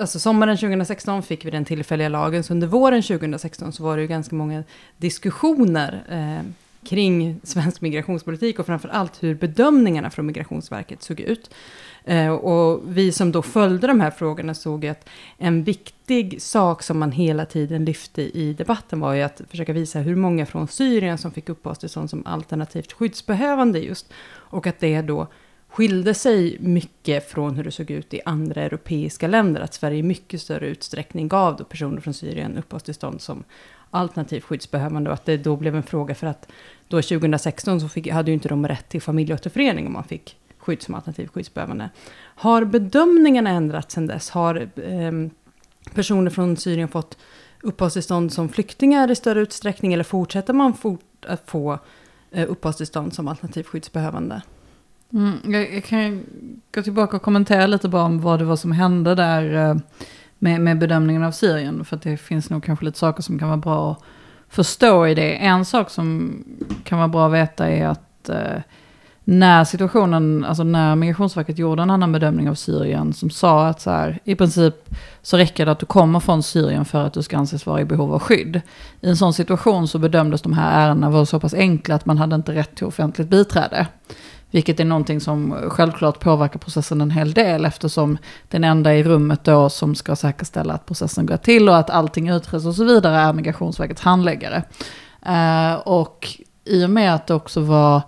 Alltså 0.00 0.18
sommaren 0.18 0.56
2016 0.56 1.22
fick 1.22 1.44
vi 1.44 1.50
den 1.50 1.64
tillfälliga 1.64 2.08
lagen, 2.08 2.42
så 2.42 2.52
under 2.52 2.66
våren 2.66 3.02
2016 3.02 3.72
så 3.72 3.82
var 3.82 3.96
det 3.96 4.02
ju 4.02 4.08
ganska 4.08 4.36
många 4.36 4.64
diskussioner 4.96 6.02
eh, 6.08 6.50
kring 6.88 7.40
svensk 7.42 7.80
migrationspolitik 7.80 8.58
och 8.58 8.66
framför 8.66 8.88
allt 8.88 9.22
hur 9.22 9.34
bedömningarna 9.34 10.10
från 10.10 10.26
Migrationsverket 10.26 11.02
såg 11.02 11.20
ut. 11.20 11.50
Eh, 12.04 12.32
och 12.32 12.82
vi 12.84 13.12
som 13.12 13.32
då 13.32 13.42
följde 13.42 13.86
de 13.86 14.00
här 14.00 14.10
frågorna 14.10 14.54
såg 14.54 14.86
att 14.86 15.08
en 15.38 15.64
viktig 15.64 16.42
sak 16.42 16.82
som 16.82 16.98
man 16.98 17.12
hela 17.12 17.46
tiden 17.46 17.84
lyfte 17.84 18.22
i 18.38 18.52
debatten 18.52 19.00
var 19.00 19.14
ju 19.14 19.22
att 19.22 19.40
försöka 19.48 19.72
visa 19.72 19.98
hur 19.98 20.16
många 20.16 20.46
från 20.46 20.68
Syrien 20.68 21.18
som 21.18 21.30
fick 21.30 21.48
uppehållstillstånd 21.48 22.10
som 22.10 22.26
alternativt 22.26 22.92
skyddsbehövande 22.92 23.78
just. 23.78 24.12
Och 24.32 24.66
att 24.66 24.80
det 24.80 25.02
då 25.02 25.26
skilde 25.68 26.14
sig 26.14 26.56
mycket 26.60 27.30
från 27.30 27.56
hur 27.56 27.64
det 27.64 27.70
såg 27.70 27.90
ut 27.90 28.14
i 28.14 28.20
andra 28.24 28.62
europeiska 28.62 29.28
länder. 29.28 29.60
Att 29.60 29.74
Sverige 29.74 29.98
i 29.98 30.02
mycket 30.02 30.40
större 30.40 30.66
utsträckning 30.66 31.28
gav 31.28 31.56
då 31.56 31.64
personer 31.64 32.00
från 32.00 32.14
Syrien 32.14 32.58
uppehållstillstånd 32.58 33.20
som 33.20 33.44
alternativt 33.90 34.44
skyddsbehövande. 34.44 35.10
Och 35.10 35.14
att 35.14 35.24
det 35.24 35.36
då 35.36 35.56
blev 35.56 35.76
en 35.76 35.82
fråga 35.82 36.14
för 36.14 36.26
att 36.26 36.48
då 36.88 37.02
2016 37.02 37.80
så 37.80 37.88
fick, 37.88 38.08
hade 38.08 38.30
ju 38.30 38.34
inte 38.34 38.48
de 38.48 38.68
rätt 38.68 38.88
till 38.88 39.02
familjeåterförening 39.02 39.86
om 39.86 39.92
man 39.92 40.04
fick 40.04 40.36
skydd 40.60 40.82
som 40.82 40.94
alternativt 40.94 41.30
skyddsbehövande. 41.32 41.90
Har 42.20 42.64
bedömningarna 42.64 43.50
ändrats 43.50 43.94
sedan 43.94 44.06
dess? 44.06 44.30
Har 44.30 44.56
eh, 44.76 45.12
personer 45.94 46.30
från 46.30 46.56
Syrien 46.56 46.88
fått 46.88 47.18
uppehållstillstånd 47.62 48.32
som 48.32 48.48
flyktingar 48.48 49.10
i 49.10 49.14
större 49.14 49.40
utsträckning? 49.40 49.92
Eller 49.92 50.04
fortsätter 50.04 50.52
man 50.52 50.74
fort 50.74 51.24
att 51.26 51.50
få 51.50 51.78
eh, 52.30 52.50
uppehållstillstånd 52.50 53.14
som 53.14 53.28
alternativt 53.28 53.66
skyddsbehövande? 53.66 54.42
Mm, 55.12 55.38
jag, 55.44 55.74
jag, 55.74 55.84
kan 55.84 56.24
gå 56.74 56.82
tillbaka 56.82 57.16
och 57.16 57.22
kommentera 57.22 57.66
lite 57.66 57.88
bara 57.88 58.02
om 58.02 58.20
vad 58.20 58.38
det 58.38 58.44
var 58.44 58.56
som 58.56 58.72
hände 58.72 59.14
där 59.14 59.70
eh, 59.70 59.76
med, 60.38 60.60
med 60.60 60.78
bedömningen 60.78 61.22
av 61.22 61.32
Syrien. 61.32 61.84
För 61.84 61.96
att 61.96 62.02
det 62.02 62.16
finns 62.16 62.50
nog 62.50 62.64
kanske 62.64 62.84
lite 62.84 62.98
saker 62.98 63.22
som 63.22 63.38
kan 63.38 63.48
vara 63.48 63.56
bra 63.56 63.92
att 63.92 64.02
förstå 64.48 65.06
i 65.06 65.14
det. 65.14 65.36
En 65.36 65.64
sak 65.64 65.90
som 65.90 66.38
kan 66.84 66.98
vara 66.98 67.08
bra 67.08 67.26
att 67.26 67.32
veta 67.32 67.68
är 67.68 67.86
att 67.86 68.28
eh, 68.28 68.62
när 69.24 69.64
situationen, 69.64 70.44
alltså 70.44 70.64
när 70.64 70.96
Migrationsverket 70.96 71.58
gjorde 71.58 71.82
en 71.82 71.90
annan 71.90 72.12
bedömning 72.12 72.50
av 72.50 72.54
Syrien 72.54 73.12
som 73.12 73.30
sa 73.30 73.66
att 73.66 73.80
så 73.80 73.90
här, 73.90 74.18
i 74.24 74.34
princip 74.34 74.74
så 75.22 75.36
räcker 75.36 75.66
det 75.66 75.72
att 75.72 75.78
du 75.78 75.86
kommer 75.86 76.20
från 76.20 76.42
Syrien 76.42 76.84
för 76.84 77.06
att 77.06 77.12
du 77.12 77.22
ska 77.22 77.38
anses 77.38 77.66
vara 77.66 77.80
i 77.80 77.84
behov 77.84 78.14
av 78.14 78.20
skydd. 78.20 78.60
I 79.00 79.08
en 79.08 79.16
sån 79.16 79.34
situation 79.34 79.88
så 79.88 79.98
bedömdes 79.98 80.42
de 80.42 80.52
här 80.52 80.86
ärendena 80.86 81.10
vara 81.10 81.26
så 81.26 81.40
pass 81.40 81.54
enkla 81.54 81.94
att 81.94 82.06
man 82.06 82.18
hade 82.18 82.36
inte 82.36 82.54
rätt 82.54 82.74
till 82.74 82.86
offentligt 82.86 83.28
biträde. 83.28 83.86
Vilket 84.50 84.80
är 84.80 84.84
någonting 84.84 85.20
som 85.20 85.54
självklart 85.68 86.20
påverkar 86.20 86.58
processen 86.58 87.00
en 87.00 87.10
hel 87.10 87.32
del 87.32 87.64
eftersom 87.64 88.18
den 88.48 88.64
enda 88.64 88.94
i 88.94 89.02
rummet 89.02 89.44
då 89.44 89.68
som 89.68 89.94
ska 89.94 90.16
säkerställa 90.16 90.74
att 90.74 90.86
processen 90.86 91.26
går 91.26 91.36
till 91.36 91.68
och 91.68 91.76
att 91.76 91.90
allting 91.90 92.28
utreds 92.28 92.66
och 92.66 92.74
så 92.74 92.84
vidare 92.84 93.16
är 93.16 93.32
Migrationsverkets 93.32 94.02
handläggare. 94.02 94.62
Uh, 95.28 95.74
och 95.74 96.28
i 96.64 96.84
och 96.84 96.90
med 96.90 97.14
att 97.14 97.26
det 97.26 97.34
också 97.34 97.60
var 97.60 98.02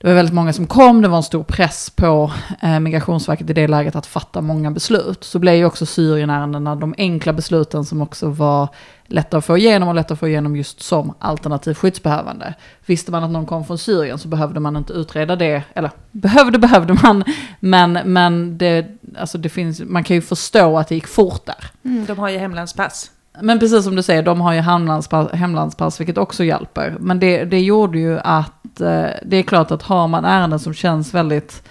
det 0.00 0.06
var 0.06 0.14
väldigt 0.14 0.34
många 0.34 0.52
som 0.52 0.66
kom, 0.66 1.02
det 1.02 1.08
var 1.08 1.16
en 1.16 1.22
stor 1.22 1.42
press 1.42 1.90
på 1.90 2.32
eh, 2.62 2.80
Migrationsverket 2.80 3.50
i 3.50 3.52
det 3.52 3.68
läget 3.68 3.96
att 3.96 4.06
fatta 4.06 4.40
många 4.40 4.70
beslut. 4.70 5.24
Så 5.24 5.38
blev 5.38 5.54
ju 5.54 5.64
också 5.64 5.86
Syrienärendena 5.86 6.76
de 6.76 6.94
enkla 6.98 7.32
besluten 7.32 7.84
som 7.84 8.02
också 8.02 8.28
var 8.28 8.68
lätta 9.06 9.36
att 9.36 9.44
få 9.44 9.58
igenom 9.58 9.88
och 9.88 9.94
lätta 9.94 10.14
att 10.14 10.20
få 10.20 10.28
igenom 10.28 10.56
just 10.56 10.82
som 10.82 11.14
alternativ 11.18 11.74
skyddsbehövande. 11.74 12.54
Visste 12.86 13.12
man 13.12 13.24
att 13.24 13.30
någon 13.30 13.46
kom 13.46 13.64
från 13.64 13.78
Syrien 13.78 14.18
så 14.18 14.28
behövde 14.28 14.60
man 14.60 14.76
inte 14.76 14.92
utreda 14.92 15.36
det, 15.36 15.62
eller 15.74 15.90
behövde 16.10 16.58
behövde 16.58 16.98
man, 17.02 17.24
men, 17.60 17.92
men 17.92 18.58
det, 18.58 18.86
alltså 19.18 19.38
det 19.38 19.48
finns, 19.48 19.80
man 19.80 20.04
kan 20.04 20.16
ju 20.16 20.22
förstå 20.22 20.78
att 20.78 20.88
det 20.88 20.94
gick 20.94 21.06
fort 21.06 21.46
där. 21.46 21.70
Mm, 21.84 22.06
de 22.06 22.18
har 22.18 22.28
ju 22.28 22.38
hemlandspass. 22.38 23.10
Men 23.38 23.58
precis 23.58 23.84
som 23.84 23.96
du 23.96 24.02
säger, 24.02 24.22
de 24.22 24.40
har 24.40 24.52
ju 24.52 24.60
hemlandspass, 24.60 25.32
hemlandspass 25.32 26.00
vilket 26.00 26.18
också 26.18 26.44
hjälper. 26.44 26.96
Men 27.00 27.20
det, 27.20 27.44
det 27.44 27.60
gjorde 27.60 27.98
ju 27.98 28.18
att 28.18 28.80
eh, 28.80 29.06
det 29.22 29.36
är 29.36 29.42
klart 29.42 29.70
att 29.70 29.82
har 29.82 30.08
man 30.08 30.24
ärenden 30.24 30.58
som 30.58 30.74
känns 30.74 31.14
väldigt 31.14 31.62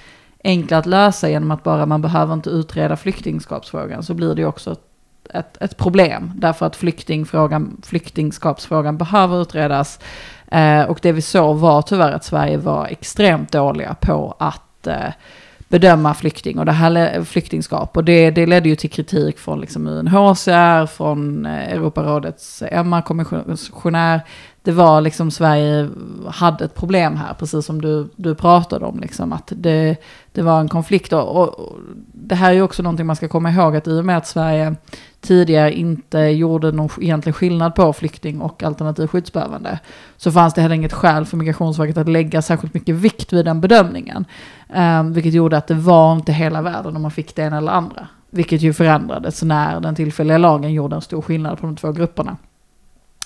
enkla 0.43 0.77
att 0.77 0.85
lösa 0.85 1.29
genom 1.29 1.51
att 1.51 1.63
bara 1.63 1.85
man 1.85 2.01
behöver 2.01 2.33
inte 2.33 2.49
utreda 2.49 2.97
flyktingskapsfrågan 2.97 4.03
så 4.03 4.13
blir 4.13 4.35
det 4.35 4.41
ju 4.41 4.47
också 4.47 4.71
ett, 4.71 4.79
ett, 5.33 5.57
ett 5.61 5.77
problem. 5.77 6.31
Därför 6.35 6.65
att 6.65 6.75
flyktingfrågan, 6.75 7.81
flyktingskapsfrågan 7.83 8.97
behöver 8.97 9.41
utredas. 9.41 9.99
Eh, 10.47 10.83
och 10.83 10.99
det 11.01 11.11
vi 11.11 11.21
såg 11.21 11.57
var 11.57 11.81
tyvärr 11.81 12.11
att 12.11 12.23
Sverige 12.23 12.57
var 12.57 12.85
extremt 12.85 13.51
dåliga 13.51 13.95
på 14.01 14.35
att 14.39 14.87
eh, 14.87 15.13
bedöma 15.69 16.13
flykting 16.13 16.59
och 16.59 16.65
det 16.65 16.71
här 16.71 17.23
flyktingskap. 17.23 17.97
Och 17.97 18.03
det, 18.03 18.31
det 18.31 18.45
ledde 18.45 18.69
ju 18.69 18.75
till 18.75 18.89
kritik 18.89 19.39
från 19.39 19.61
liksom 19.61 19.87
UNHCR, 19.87 20.85
från 20.85 21.45
eh, 21.45 21.73
Europarådets 21.73 22.63
MR-kommissionär. 22.71 24.21
Det 24.61 24.71
var 24.71 25.01
liksom 25.01 25.31
Sverige 25.31 25.89
hade 26.27 26.65
ett 26.65 26.75
problem 26.75 27.15
här, 27.15 27.33
precis 27.33 27.65
som 27.65 27.81
du, 27.81 28.09
du 28.15 28.35
pratade 28.35 28.85
om. 28.85 28.99
Liksom, 28.99 29.33
att 29.33 29.53
det, 29.55 29.97
det 30.31 30.41
var 30.41 30.59
en 30.59 30.69
konflikt. 30.69 31.13
Och, 31.13 31.37
och 31.37 31.75
det 32.13 32.35
här 32.35 32.49
är 32.49 32.53
ju 32.53 32.61
också 32.61 32.83
någonting 32.83 33.05
man 33.05 33.15
ska 33.15 33.27
komma 33.27 33.51
ihåg, 33.51 33.75
att 33.75 33.87
i 33.87 33.99
och 33.99 34.05
med 34.05 34.17
att 34.17 34.27
Sverige 34.27 34.75
tidigare 35.21 35.73
inte 35.73 36.19
gjorde 36.19 36.71
någon 36.71 36.89
egentlig 37.01 37.35
skillnad 37.35 37.75
på 37.75 37.93
flykting 37.93 38.41
och 38.41 38.63
alternativ 38.63 39.07
skyddsbehövande, 39.07 39.79
så 40.17 40.31
fanns 40.31 40.53
det 40.53 40.61
heller 40.61 40.75
inget 40.75 40.93
skäl 40.93 41.25
för 41.25 41.37
Migrationsverket 41.37 41.97
att 41.97 42.09
lägga 42.09 42.41
särskilt 42.41 42.73
mycket 42.73 42.95
vikt 42.95 43.33
vid 43.33 43.45
den 43.45 43.61
bedömningen. 43.61 44.25
Um, 44.73 45.13
vilket 45.13 45.33
gjorde 45.33 45.57
att 45.57 45.67
det 45.67 45.73
var 45.73 46.13
inte 46.13 46.31
hela 46.31 46.61
världen 46.61 46.95
om 46.95 47.01
man 47.01 47.11
fick 47.11 47.35
det 47.35 47.41
ena 47.41 47.57
eller 47.57 47.71
andra. 47.71 48.07
Vilket 48.29 48.61
ju 48.61 48.73
förändrades 48.73 49.43
när 49.43 49.79
den 49.79 49.95
tillfälliga 49.95 50.37
lagen 50.37 50.73
gjorde 50.73 50.95
en 50.95 51.01
stor 51.01 51.21
skillnad 51.21 51.59
på 51.59 51.65
de 51.65 51.75
två 51.75 51.91
grupperna. 51.91 52.37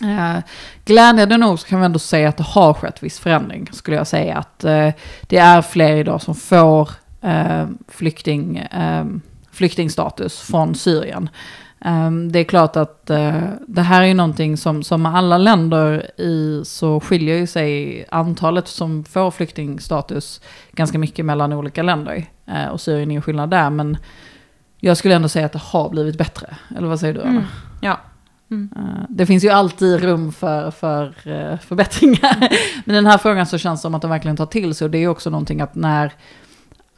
Uh, 0.02 0.40
glädjande 0.86 1.38
nog 1.38 1.60
så 1.60 1.68
kan 1.68 1.80
vi 1.80 1.86
ändå 1.86 2.00
säga 2.00 2.30
att 2.30 2.38
det 2.38 2.44
har 2.44 2.74
skett 2.74 3.04
viss 3.04 3.20
förändring, 3.20 3.70
skulle 3.72 3.98
jag 3.98 4.08
säga. 4.08 4.38
Att 4.38 4.66
uh, 4.66 4.90
det 5.22 5.38
är 5.38 5.62
fler 5.62 5.96
idag 5.96 6.22
som 6.22 6.36
får 6.36 6.90
uh, 7.26 7.66
flykting, 7.88 8.68
flyktingstatus 9.52 10.40
från 10.40 10.76
Syrien. 10.76 11.30
Um, 11.86 12.32
det 12.32 12.40
är 12.40 12.44
klart 12.44 12.76
att 12.76 13.08
uh, 13.12 13.44
det 13.68 13.82
här 13.82 14.02
är 14.02 14.06
ju 14.06 14.14
någonting 14.14 14.58
som, 14.58 14.84
som 14.84 15.02
med 15.02 15.16
alla 15.16 15.38
länder 15.38 16.12
i 16.22 16.62
så 16.66 17.00
skiljer 17.00 17.38
ju 17.38 17.48
sig 17.48 18.06
antalet 18.10 18.68
som 18.68 19.04
får 19.04 19.32
flyktingstatus 19.32 20.42
ganska 20.72 20.98
mycket 20.98 21.26
mellan 21.26 21.54
olika 21.54 21.84
länder. 21.84 22.26
Uh, 22.50 22.68
och 22.68 22.82
Syrien 22.82 23.12
är 23.12 23.16
ju 23.16 23.22
skillnad 23.22 23.50
där, 23.50 23.70
men 23.70 23.98
jag 24.80 24.98
skulle 24.98 25.16
ändå 25.16 25.30
säga 25.30 25.46
att 25.46 25.52
det 25.52 25.62
har 25.64 25.90
blivit 25.90 26.18
bättre. 26.18 26.58
Eller 26.78 26.88
vad 26.88 27.00
säger 27.00 27.14
du, 27.14 27.22
Anna? 27.22 27.32
Mm. 27.32 27.44
Ja. 27.82 28.00
Mm. 28.52 28.70
Uh, 28.78 29.06
det 29.10 29.26
finns 29.26 29.44
ju 29.44 29.50
alltid 29.50 30.00
rum 30.02 30.32
för, 30.32 30.72
för 30.72 31.14
förbättringar. 31.58 32.40
men 32.86 32.96
i 32.96 32.98
den 32.98 33.06
här 33.06 33.18
frågan 33.18 33.46
så 33.46 33.58
känns 33.58 33.80
det 33.80 33.82
som 33.82 33.96
att 33.96 34.02
de 34.02 34.12
verkligen 34.12 34.38
tar 34.38 34.46
till 34.46 34.76
sig. 34.76 34.86
Och 34.86 34.92
det 34.92 34.98
är 34.98 35.08
också 35.08 35.30
någonting 35.30 35.62
att 35.62 35.76
när 35.76 36.14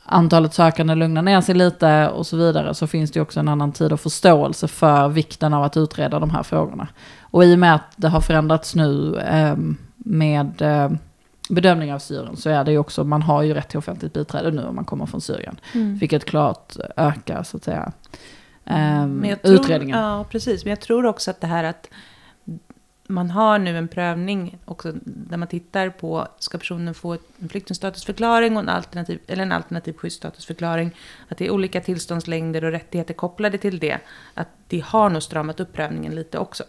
antalet 0.05 0.53
sökande 0.53 0.95
lugnar 0.95 1.21
ner 1.21 1.41
sig 1.41 1.55
lite 1.55 2.09
och 2.09 2.27
så 2.27 2.37
vidare 2.37 2.73
så 2.73 2.87
finns 2.87 3.11
det 3.11 3.21
också 3.21 3.39
en 3.39 3.47
annan 3.47 3.71
tid 3.71 3.91
och 3.93 3.99
förståelse 3.99 4.67
för 4.67 5.09
vikten 5.09 5.53
av 5.53 5.63
att 5.63 5.77
utreda 5.77 6.19
de 6.19 6.29
här 6.29 6.43
frågorna. 6.43 6.87
Och 7.21 7.45
i 7.45 7.55
och 7.55 7.59
med 7.59 7.75
att 7.75 7.93
det 7.95 8.07
har 8.07 8.21
förändrats 8.21 8.75
nu 8.75 9.17
eh, 9.17 9.55
med 9.97 10.61
eh, 10.61 10.91
bedömning 11.49 11.93
av 11.93 11.99
Syrien 11.99 12.37
så 12.37 12.49
är 12.49 12.63
det 12.63 12.71
ju 12.71 12.77
också, 12.77 13.03
man 13.03 13.21
har 13.21 13.43
ju 13.43 13.53
rätt 13.53 13.69
till 13.69 13.79
offentligt 13.79 14.13
biträde 14.13 14.51
nu 14.51 14.63
om 14.63 14.75
man 14.75 14.85
kommer 14.85 15.05
från 15.05 15.21
Syrien. 15.21 15.59
Mm. 15.73 15.97
Vilket 15.97 16.25
klart 16.25 16.77
ökar 16.97 17.43
så 17.43 17.57
att 17.57 17.63
säga 17.63 17.91
eh, 18.65 19.05
tror, 19.05 19.53
utredningen. 19.53 19.99
Ja, 19.99 20.25
precis. 20.29 20.63
Men 20.63 20.69
jag 20.69 20.81
tror 20.81 21.05
också 21.05 21.31
att 21.31 21.41
det 21.41 21.47
här 21.47 21.63
att 21.63 21.89
man 23.07 23.31
har 23.31 23.59
nu 23.59 23.77
en 23.77 23.87
prövning 23.87 24.57
också 24.65 24.93
där 25.03 25.37
man 25.37 25.47
tittar 25.47 25.89
på, 25.89 26.27
ska 26.39 26.57
personen 26.57 26.93
få 26.93 27.17
en 27.41 27.49
flyktingstatusförklaring 27.49 28.55
och 28.55 28.63
en 28.63 28.69
alternativ, 28.69 29.19
eller 29.27 29.43
en 29.43 29.51
alternativ 29.51 29.93
skyddsstatusförklaring, 29.93 30.91
att 31.29 31.37
det 31.37 31.45
är 31.45 31.51
olika 31.51 31.81
tillståndslängder 31.81 32.63
och 32.63 32.71
rättigheter 32.71 33.13
kopplade 33.13 33.57
till 33.57 33.79
det, 33.79 33.97
att 34.33 34.47
det 34.67 34.83
har 34.85 35.09
nog 35.09 35.23
stramat 35.23 35.59
upp 35.59 35.73
prövningen 35.73 36.15
lite 36.15 36.37
också. 36.37 36.63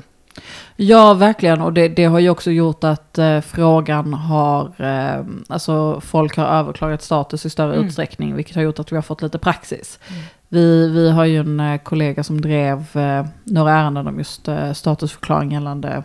Ja, 0.76 1.14
verkligen. 1.14 1.60
Och 1.60 1.72
det, 1.72 1.88
det 1.88 2.04
har 2.04 2.18
ju 2.18 2.30
också 2.30 2.50
gjort 2.50 2.84
att 2.84 3.18
eh, 3.18 3.40
frågan 3.40 4.14
har, 4.14 4.72
eh, 4.78 5.24
alltså 5.48 6.00
folk 6.00 6.36
har 6.36 6.46
överklagat 6.46 7.02
status 7.02 7.46
i 7.46 7.50
större 7.50 7.74
mm. 7.74 7.86
utsträckning, 7.86 8.34
vilket 8.34 8.56
har 8.56 8.62
gjort 8.62 8.78
att 8.78 8.92
vi 8.92 8.96
har 8.96 9.02
fått 9.02 9.22
lite 9.22 9.38
praxis. 9.38 9.98
Mm. 10.08 10.22
Vi, 10.48 10.88
vi 10.88 11.10
har 11.10 11.24
ju 11.24 11.40
en 11.40 11.60
eh, 11.60 11.78
kollega 11.78 12.24
som 12.24 12.40
drev 12.40 12.96
eh, 12.96 13.26
några 13.44 13.72
ärenden 13.72 14.06
om 14.06 14.18
just 14.18 14.48
eh, 14.48 14.72
statusförklaring 14.72 15.52
gällande 15.52 16.02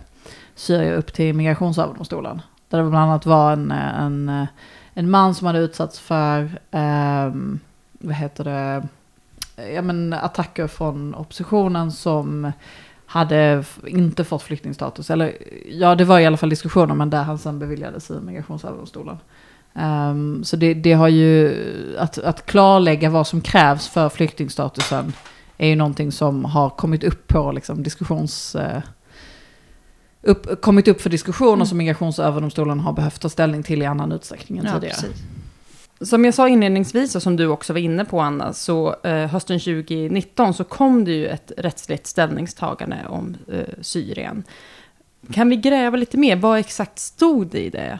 Syrien 0.55 0.93
upp 0.93 1.13
till 1.13 1.35
Migrationsöverdomstolen. 1.35 2.41
Där 2.69 2.77
det 2.77 2.89
bland 2.89 3.09
annat 3.09 3.25
var 3.25 3.53
en, 3.53 3.71
eh, 3.71 3.99
en, 3.99 4.29
eh, 4.29 4.47
en 4.93 5.09
man 5.09 5.35
som 5.35 5.47
hade 5.47 5.59
utsatts 5.59 5.99
för, 5.99 6.43
eh, 6.71 7.33
vad 7.91 8.15
heter 8.15 8.43
det, 8.43 8.87
eh, 9.55 9.71
ja, 9.71 9.81
men 9.81 10.13
attacker 10.13 10.67
från 10.67 11.15
oppositionen 11.15 11.91
som 11.91 12.51
hade 13.05 13.63
inte 13.87 14.23
fått 14.23 14.41
flyktingstatus. 14.41 15.09
Eller 15.09 15.37
ja, 15.69 15.95
det 15.95 16.05
var 16.05 16.19
i 16.19 16.25
alla 16.25 16.37
fall 16.37 16.49
diskussioner, 16.49 16.95
men 16.95 17.09
där 17.09 17.23
han 17.23 17.37
sen 17.37 17.59
beviljades 17.59 18.11
i 18.11 18.13
Migrationsöverdomstolen. 18.13 19.17
Um, 19.73 20.43
så 20.43 20.55
det, 20.55 20.73
det, 20.73 20.93
har 20.93 21.07
ju, 21.07 21.55
att, 21.99 22.17
att 22.17 22.45
klarlägga 22.45 23.09
vad 23.09 23.27
som 23.27 23.41
krävs 23.41 23.87
för 23.87 24.09
flyktingstatusen 24.09 25.13
är 25.57 25.67
ju 25.67 25.75
någonting 25.75 26.11
som 26.11 26.45
har 26.45 26.69
kommit 26.69 27.03
upp 27.03 27.27
på 27.27 27.51
liksom, 27.51 27.83
diskussions... 27.83 28.55
Uh, 28.55 28.81
upp, 30.21 30.61
kommit 30.61 30.87
upp 30.87 31.01
för 31.01 31.09
diskussion 31.09 31.47
mm. 31.47 31.61
och 31.61 31.67
som 31.67 31.77
Migrationsöverdomstolen 31.77 32.79
har 32.79 32.93
behövt 32.93 33.21
ta 33.21 33.29
ställning 33.29 33.63
till 33.63 33.81
i 33.81 33.85
annan 33.85 34.11
utsträckning 34.11 34.59
än 34.59 34.65
ja, 34.65 34.73
tidigare. 34.73 34.95
Precis. 35.01 35.21
Som 36.09 36.25
jag 36.25 36.33
sa 36.33 36.49
inledningsvis 36.49 37.15
och 37.15 37.23
som 37.23 37.35
du 37.35 37.47
också 37.47 37.73
var 37.73 37.79
inne 37.79 38.05
på 38.05 38.21
Anna, 38.21 38.53
så 38.53 38.95
eh, 39.03 39.27
hösten 39.27 39.59
2019 39.59 40.53
så 40.53 40.63
kom 40.63 41.05
det 41.05 41.11
ju 41.11 41.27
ett 41.27 41.51
rättsligt 41.57 42.07
ställningstagande 42.07 42.97
om 43.09 43.37
eh, 43.51 43.63
Syrien. 43.81 44.43
Kan 45.33 45.49
vi 45.49 45.55
gräva 45.55 45.97
lite 45.97 46.17
mer? 46.17 46.35
Vad 46.35 46.59
exakt 46.59 46.99
stod 46.99 47.47
det 47.47 47.59
i 47.59 47.69
det? 47.69 47.99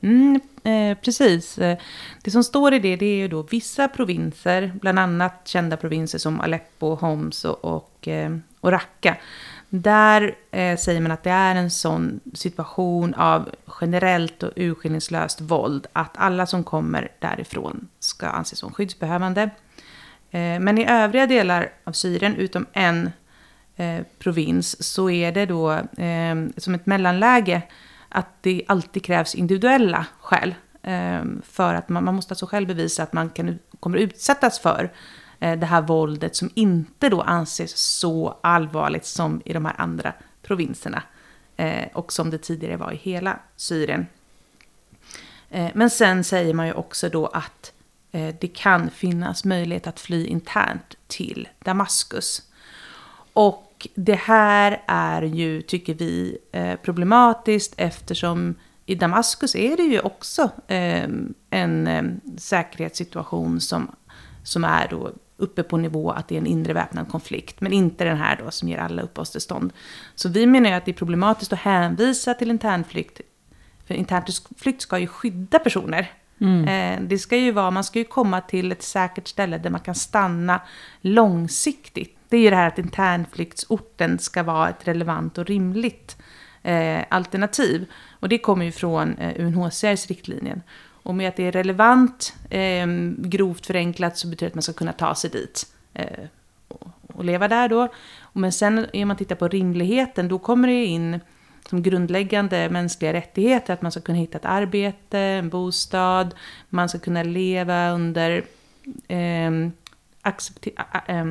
Mm, 0.00 0.40
eh, 0.64 0.98
precis. 0.98 1.58
Eh, 1.58 1.78
det 2.22 2.30
som 2.30 2.44
står 2.44 2.74
i 2.74 2.78
det, 2.78 2.96
det 2.96 3.06
är 3.06 3.16
ju 3.16 3.28
då 3.28 3.42
vissa 3.42 3.88
provinser, 3.88 4.72
bland 4.80 4.98
annat 4.98 5.48
kända 5.48 5.76
provinser 5.76 6.18
som 6.18 6.40
Aleppo, 6.40 6.94
Homs 6.94 7.44
och, 7.44 7.64
och, 7.64 8.08
eh, 8.08 8.36
och 8.60 8.70
Raqqa, 8.70 9.16
där 9.74 10.34
eh, 10.50 10.76
säger 10.76 11.00
man 11.00 11.12
att 11.12 11.22
det 11.22 11.30
är 11.30 11.54
en 11.54 11.70
sån 11.70 12.20
situation 12.34 13.14
av 13.14 13.50
generellt 13.80 14.42
och 14.42 14.52
urskillningslöst 14.56 15.40
våld 15.40 15.86
att 15.92 16.10
alla 16.14 16.46
som 16.46 16.64
kommer 16.64 17.08
därifrån 17.18 17.88
ska 17.98 18.26
anses 18.26 18.58
som 18.58 18.72
skyddsbehövande. 18.72 19.42
Eh, 20.30 20.60
men 20.60 20.78
i 20.78 20.86
övriga 20.88 21.26
delar 21.26 21.72
av 21.84 21.92
Syrien, 21.92 22.36
utom 22.36 22.66
en 22.72 23.10
eh, 23.76 24.00
provins, 24.18 24.82
så 24.82 25.10
är 25.10 25.32
det 25.32 25.46
då 25.46 25.72
eh, 26.02 26.34
som 26.56 26.74
ett 26.74 26.86
mellanläge 26.86 27.62
att 28.08 28.28
det 28.40 28.62
alltid 28.68 29.04
krävs 29.04 29.34
individuella 29.34 30.06
skäl. 30.20 30.54
Eh, 30.82 31.22
för 31.42 31.74
att 31.74 31.88
man, 31.88 32.04
man 32.04 32.14
måste 32.14 32.32
alltså 32.32 32.46
själv 32.46 32.68
bevisa 32.68 33.02
att 33.02 33.12
man 33.12 33.30
kan, 33.30 33.58
kommer 33.80 33.98
utsättas 33.98 34.60
för 34.60 34.84
Eh, 34.84 34.90
Eh, 35.42 35.58
det 35.58 35.66
här 35.66 35.82
våldet 35.82 36.36
som 36.36 36.50
inte 36.54 37.08
då 37.08 37.20
anses 37.20 37.76
så 37.76 38.38
allvarligt 38.40 39.06
som 39.06 39.42
i 39.44 39.52
de 39.52 39.64
här 39.64 39.74
andra 39.78 40.12
provinserna. 40.42 41.02
Eh, 41.56 41.88
och 41.94 42.12
som 42.12 42.30
det 42.30 42.38
tidigare 42.38 42.76
var 42.76 42.92
i 42.92 42.96
hela 42.96 43.38
Syrien. 43.56 44.06
Eh, 45.50 45.68
men 45.74 45.90
sen 45.90 46.24
säger 46.24 46.54
man 46.54 46.66
ju 46.66 46.72
också 46.72 47.08
då 47.08 47.26
att 47.26 47.72
det 48.38 48.54
kan 48.54 48.90
finnas 48.90 49.44
möjlighet 49.44 49.86
att 49.86 50.00
fly 50.00 50.26
internt 50.26 50.96
till 51.06 51.48
Damaskus. 51.58 52.42
Och 53.32 53.88
det 53.94 54.14
här 54.14 54.82
är 54.86 55.22
ju, 55.22 55.62
tycker 55.62 55.94
vi, 55.94 56.38
problematiskt 56.82 57.74
eftersom 57.76 58.54
i 58.86 58.94
Damaskus 58.94 59.54
är 59.54 59.76
det 59.76 59.82
ju 59.82 60.00
också 60.00 60.50
en 61.50 62.20
säkerhetssituation 62.38 63.60
som, 63.60 63.96
som 64.42 64.64
är 64.64 64.88
då 64.88 65.12
uppe 65.42 65.62
på 65.62 65.76
nivå 65.76 66.10
att 66.10 66.28
det 66.28 66.34
är 66.34 66.38
en 66.38 66.46
inre 66.46 66.72
väpnad 66.72 67.08
konflikt, 67.08 67.60
men 67.60 67.72
inte 67.72 68.04
den 68.04 68.16
här 68.16 68.40
då 68.44 68.50
som 68.50 68.68
ger 68.68 68.78
alla 68.78 69.02
uppehållstillstånd. 69.02 69.72
Så 70.14 70.28
vi 70.28 70.46
menar 70.46 70.70
ju 70.70 70.76
att 70.76 70.84
det 70.84 70.90
är 70.90 70.94
problematiskt 70.94 71.52
att 71.52 71.58
hänvisa 71.58 72.34
till 72.34 72.50
internflykt, 72.50 73.20
för 73.86 73.94
internflykt 73.94 74.82
ska 74.82 74.98
ju 74.98 75.06
skydda 75.06 75.58
personer. 75.58 76.10
Mm. 76.40 76.64
Eh, 76.68 77.08
det 77.08 77.18
ska 77.18 77.36
ju 77.36 77.52
vara, 77.52 77.70
man 77.70 77.84
ska 77.84 77.98
ju 77.98 78.04
komma 78.04 78.40
till 78.40 78.72
ett 78.72 78.82
säkert 78.82 79.28
ställe 79.28 79.58
där 79.58 79.70
man 79.70 79.80
kan 79.80 79.94
stanna 79.94 80.60
långsiktigt. 81.00 82.18
Det 82.28 82.36
är 82.36 82.40
ju 82.40 82.50
det 82.50 82.56
här 82.56 82.68
att 82.68 82.78
internflyktsorten 82.78 84.18
ska 84.18 84.42
vara 84.42 84.68
ett 84.68 84.88
relevant 84.88 85.38
och 85.38 85.46
rimligt 85.46 86.16
eh, 86.62 87.00
alternativ. 87.08 87.86
Och 88.20 88.28
det 88.28 88.38
kommer 88.38 88.64
ju 88.64 88.72
från 88.72 89.18
eh, 89.18 89.46
UNHCRs 89.46 90.06
riktlinjer. 90.06 90.62
Och 91.02 91.14
med 91.14 91.28
att 91.28 91.36
det 91.36 91.42
är 91.42 91.52
relevant, 91.52 92.34
eh, 92.50 92.86
grovt 93.16 93.66
förenklat, 93.66 94.18
så 94.18 94.28
betyder 94.28 94.46
det 94.46 94.50
att 94.50 94.54
man 94.54 94.62
ska 94.62 94.72
kunna 94.72 94.92
ta 94.92 95.14
sig 95.14 95.30
dit 95.30 95.66
eh, 95.94 96.24
och, 96.68 96.88
och, 97.06 97.24
leva 97.24 97.48
där 97.48 97.68
då. 97.68 97.88
Men 98.32 98.52
sen 98.52 98.86
om 98.92 99.08
man 99.08 99.16
tittar 99.16 99.36
på 99.36 99.48
rimligheten, 99.48 100.28
då 100.28 100.38
kommer 100.38 100.68
det 100.68 100.84
in 100.84 101.20
som 101.68 101.82
grundläggande 101.82 102.70
mänskliga 102.70 103.12
rättigheter, 103.12 103.74
att 103.74 103.82
man 103.82 103.92
ska 103.92 104.00
kunna 104.00 104.18
hitta 104.18 104.38
ett 104.38 104.44
arbete, 104.44 105.18
en 105.18 105.48
bostad, 105.48 106.34
man 106.68 106.88
ska 106.88 106.98
kunna 106.98 107.22
leva 107.22 107.90
under 107.90 108.44
eh, 109.08 109.50
accepti- 110.22 110.82
eh, 111.06 111.24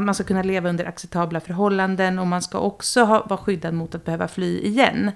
man 0.00 0.14
ska 0.14 0.24
kunna 0.24 0.42
leva 0.42 0.68
under 0.68 0.84
acceptabla 0.84 1.40
förhållanden 1.40 2.18
och 2.18 2.26
man 2.26 2.42
ska 2.42 2.58
också 2.58 3.04
ha, 3.04 3.26
vara 3.26 3.40
skyddad 3.40 3.74
mot 3.74 3.94
att 3.94 4.04
behöva 4.04 4.28
fly 4.28 4.60
igen. 4.60 5.10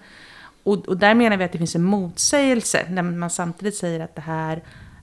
Och, 0.67 0.89
och, 0.89 0.97
där 0.97 1.15
menar 1.15 1.37
vi 1.37 1.45
att 1.45 1.53
det 1.53 1.59
finns 1.59 1.77
en 1.77 1.83
motsägelse 1.83 2.87
när 2.91 3.03
man 3.03 3.31
samtidigt 3.31 3.77
säger 3.77 4.01
att 4.01 4.15
det 4.15 4.21
här 4.21 4.63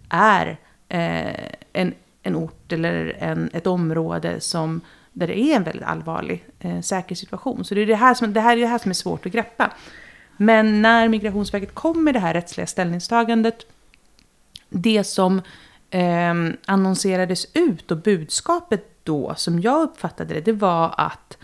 är 0.10 0.58
eh, 0.90 1.52
en, 1.74 1.94
en 2.24 2.36
ort 2.36 2.72
eller 2.72 3.16
en, 3.20 3.50
ett 3.54 3.68
område 3.68 4.40
som, 4.40 4.82
där 5.12 5.28
det 5.28 5.40
är 5.40 5.56
en 5.56 5.64
väldigt 5.64 5.84
allvarlig 5.84 6.46
eh, 6.60 6.82
säkerhetssituation. 6.82 7.66
Så 7.66 7.76
det 7.76 7.82
är 7.82 7.86
det, 7.86 7.96
här 7.96 8.14
som, 8.14 8.34
det 8.34 8.42
här 8.42 8.58
är 8.58 8.62
det 8.62 8.68
här 8.68 8.78
som 8.78 8.90
är 8.90 8.96
svårt 8.96 9.26
att 9.26 9.32
greppa. 9.32 9.74
Men 10.38 10.82
när 10.82 11.08
Migrationsverket 11.08 11.76
kom 11.76 12.04
med 12.04 12.14
det 12.14 12.20
här 12.20 12.34
rättsliga 12.34 12.68
ställningstagandet, 12.68 13.66
det 14.70 15.04
som 15.04 15.42
eh, 15.90 16.34
annonserades 16.66 17.48
ut 17.54 17.92
och 17.92 17.98
budskapet 17.98 18.88
då, 19.04 19.34
som 19.38 19.60
jag 19.60 19.82
uppfattade 19.82 20.34
det, 20.34 20.42
det 20.42 20.54
var 20.54 20.94
att 20.98 21.38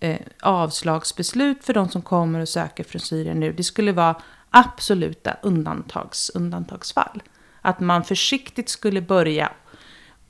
eh, 0.00 0.20
avslagsbeslut 0.40 1.64
för 1.64 1.74
de 1.74 1.88
som 1.88 2.02
kommer 2.02 2.40
och 2.40 2.48
söker 2.48 2.84
från 2.84 3.00
Syrien 3.00 3.40
nu, 3.40 3.52
det 3.52 3.64
skulle 3.64 3.92
vara 3.92 4.16
absoluta 4.50 5.36
undantags, 5.42 6.30
undantagsfall. 6.30 7.22
Att 7.60 7.80
man 7.80 8.04
försiktigt 8.04 8.68
skulle 8.68 9.00
börja 9.00 9.52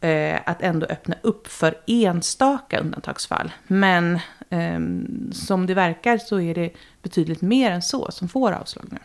eh, 0.01 0.41
att 0.47 0.63
ändå 0.63 0.87
öppna 0.87 1.15
upp 1.23 1.47
för 1.47 1.79
enstaka 1.87 2.81
undantagsfall. 2.81 3.53
Men 3.67 4.15
eh, 4.51 4.81
som 5.33 5.67
det 5.67 5.75
verkar 5.75 6.19
så 6.19 6.41
är 6.41 6.55
det 6.55 6.71
betydligt 7.03 7.43
mer 7.43 7.71
än 7.71 7.83
så 7.83 8.11
som 8.11 8.29
får 8.29 8.53
avslag 8.53 8.85
nu. 8.91 8.99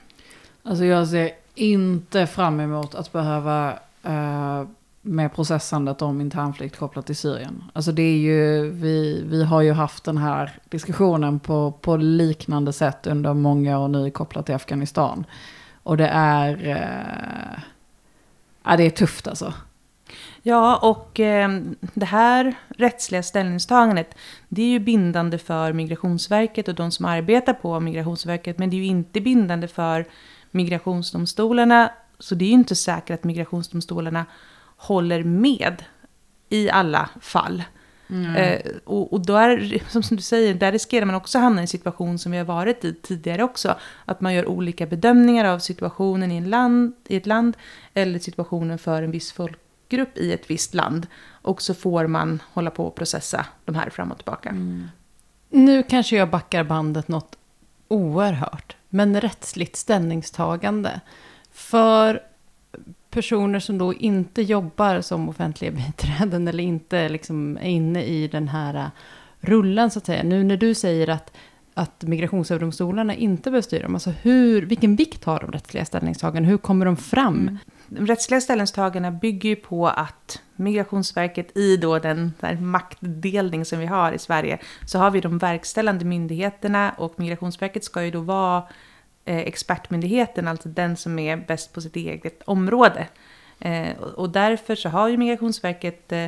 Alltså 0.64 0.86
jag 0.86 1.08
ser 1.08 1.32
inte 1.56 2.28
fram 2.28 2.60
emot 2.60 2.96
att 2.96 3.12
behöva 3.12 3.80
eh 4.04 4.66
med 5.06 5.36
processandet 5.36 6.02
om 6.02 6.22
internflykt 6.22 6.78
kopplat 6.78 7.06
till 7.06 7.16
Syrien. 7.16 7.64
Alltså 7.74 7.92
det 7.92 8.02
är 8.02 8.18
ju, 8.18 8.70
vi, 8.72 9.24
vi 9.26 9.44
har 9.44 9.62
ju 9.62 9.72
haft 9.72 10.04
den 10.04 10.18
här 10.18 10.52
diskussionen 10.70 11.40
på, 11.40 11.72
på 11.72 11.98
liknande 11.98 12.74
sätt 12.74 13.08
under 13.08 13.34
många 13.34 13.80
år 13.80 13.88
nu 13.88 14.12
kopplat 14.12 14.46
till 14.46 14.56
Afghanistan. 14.56 15.26
Och 15.84 15.98
det 15.98 16.08
är, 16.08 16.68
eh, 16.68 17.60
ja 18.64 18.78
det 18.78 18.84
är 18.84 18.90
tufft 18.90 19.28
alltså. 19.28 19.54
Ja, 20.42 20.78
och 20.78 21.20
eh, 21.20 21.50
det 21.94 22.06
här 22.06 22.56
rättsliga 22.68 23.24
ställningstagandet, 23.24 24.16
det 24.50 24.62
är 24.62 24.68
ju 24.68 24.80
bindande 24.80 25.38
för 25.38 25.74
Migrationsverket 25.74 26.68
och 26.68 26.76
de 26.76 26.92
som 26.92 27.06
arbetar 27.06 27.54
på 27.54 27.80
Migrationsverket, 27.80 28.58
men 28.58 28.70
det 28.70 28.76
är 28.76 28.78
ju 28.78 28.86
inte 28.86 29.22
bindande 29.22 29.68
för 29.68 30.06
migrationsdomstolarna. 30.52 31.92
Så 32.20 32.36
det 32.36 32.46
är 32.46 32.48
ju 32.48 32.54
inte 32.54 32.76
säkert 32.76 33.20
att 33.20 33.24
migrationsdomstolarna 33.24 34.26
håller 34.78 35.24
med 35.24 35.84
i 36.50 36.70
alla 36.70 37.10
fall. 37.22 37.64
Mm. 38.10 38.36
Eh, 38.36 38.62
och, 38.84 39.14
och 39.14 39.26
då 39.26 39.36
är, 39.36 39.82
som 40.02 40.18
du 40.18 40.22
säger, 40.22 40.54
där 40.54 40.72
riskerar 40.72 41.06
man 41.06 41.16
också 41.16 41.40
hamna 41.40 41.62
i 41.62 41.64
en 41.64 41.68
situation 41.68 42.20
som 42.20 42.32
vi 42.32 42.38
har 42.38 42.46
varit 42.46 42.86
i 42.86 42.94
tidigare 42.94 43.44
också. 43.44 43.76
Att 44.06 44.22
man 44.22 44.34
gör 44.34 44.46
olika 44.46 44.86
bedömningar 44.86 45.46
av 45.46 45.60
situationen 45.60 46.32
i, 46.32 46.38
en 46.38 46.50
land, 46.50 46.94
i 47.08 47.16
ett 47.16 47.26
land 47.26 47.58
eller 47.94 48.20
situationen 48.20 48.78
för 48.78 49.04
en 49.04 49.12
viss 49.12 49.32
folkgrupp 49.32 50.18
i 50.18 50.34
ett 50.34 50.50
visst 50.50 50.74
land. 50.74 51.08
Och 51.28 51.62
så 51.62 51.74
får 51.74 52.08
man 52.08 52.42
hålla 52.54 52.72
på 52.72 52.86
och 52.86 52.96
processa 52.96 53.46
de 53.66 53.76
här 53.76 53.90
fram 53.90 54.12
och 54.12 54.18
tillbaka. 54.18 54.50
Mm. 54.50 54.88
Nu 55.50 55.84
kanske 55.84 56.16
jag 56.16 56.30
backar 56.30 56.64
bandet 56.64 57.08
något 57.08 57.38
oerhört, 57.88 58.76
men 58.90 59.22
rättsligt 59.22 59.76
ställningstagande. 59.76 61.02
För 61.52 62.22
personer 63.16 63.60
som 63.60 63.78
då 63.78 63.94
inte 63.94 64.42
jobbar 64.42 65.02
som 65.02 65.30
offentliga 65.30 65.72
biträden 65.82 66.48
eller 66.48 66.64
inte 66.64 67.10
liksom 67.10 67.58
är 67.58 67.70
inne 67.70 68.04
i 68.04 68.28
den 68.28 68.48
här 68.48 68.76
äh, 68.76 68.88
rullen 69.40 69.92
så 69.92 70.00
att 70.00 70.06
säga. 70.06 70.24
Nu 70.24 70.44
när 70.44 70.58
du 70.58 70.74
säger 70.74 71.10
att, 71.10 71.32
att 71.74 72.04
migrationsöverdomstolarna 72.04 73.16
inte 73.16 73.52
behöver 73.52 73.62
styra 73.62 73.84
dem, 73.84 73.96
alltså 73.96 74.10
hur, 74.10 74.62
vilken 74.62 74.96
vikt 74.96 75.24
har 75.24 75.40
de 75.40 75.52
rättsliga 75.52 75.86
ställningstagandena? 75.86 76.48
Hur 76.48 76.58
kommer 76.58 76.86
de 76.86 76.98
fram? 76.98 77.40
Mm. 77.40 77.58
De 77.88 78.08
rättsliga 78.08 78.42
ställningstagandena 78.42 79.12
bygger 79.12 79.50
ju 79.50 79.56
på 79.56 79.88
att 79.88 80.42
Migrationsverket 80.56 81.58
i 81.58 81.78
då 81.78 82.00
den 82.00 82.34
där 82.40 82.56
maktdelning 82.56 83.66
som 83.66 83.80
vi 83.80 83.86
har 83.86 84.12
i 84.12 84.20
Sverige, 84.20 84.60
så 84.86 85.00
har 85.00 85.12
vi 85.12 85.22
de 85.22 85.38
verkställande 85.38 86.06
myndigheterna 86.06 86.92
och 86.98 87.20
Migrationsverket 87.20 87.84
ska 87.84 88.04
ju 88.04 88.12
då 88.12 88.20
vara 88.20 88.64
Eh, 89.28 89.38
expertmyndigheten, 89.38 90.48
alltså 90.48 90.70
den 90.70 90.98
som 90.98 91.20
är 91.20 91.38
bäst 91.38 91.74
på 91.74 91.82
sitt 91.82 91.96
eget 91.96 92.42
område. 92.46 93.08
Eh, 93.60 93.98
och 93.98 94.30
därför 94.30 94.76
så 94.76 94.90
har 94.90 95.08
ju 95.08 95.18
Migrationsverket 95.18 96.12
eh, 96.12 96.28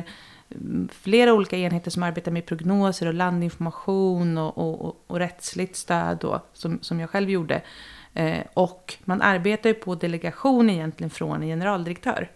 flera 0.92 1.32
olika 1.32 1.56
enheter 1.56 1.90
som 1.90 2.02
arbetar 2.02 2.32
med 2.32 2.46
prognoser 2.46 3.06
och 3.06 3.14
landinformation 3.14 4.38
och, 4.38 4.58
och, 4.58 5.04
och 5.06 5.18
rättsligt 5.18 5.76
stöd 5.76 6.18
då, 6.20 6.42
som, 6.52 6.78
som 6.82 7.00
jag 7.00 7.10
själv 7.10 7.30
gjorde. 7.30 7.62
Eh, 8.14 8.40
och 8.54 8.94
man 9.04 9.22
arbetar 9.22 9.70
ju 9.70 9.74
på 9.74 9.94
delegation 9.94 10.70
egentligen 10.70 11.10
från 11.10 11.42
en 11.42 11.48
generaldirektör 11.48 12.30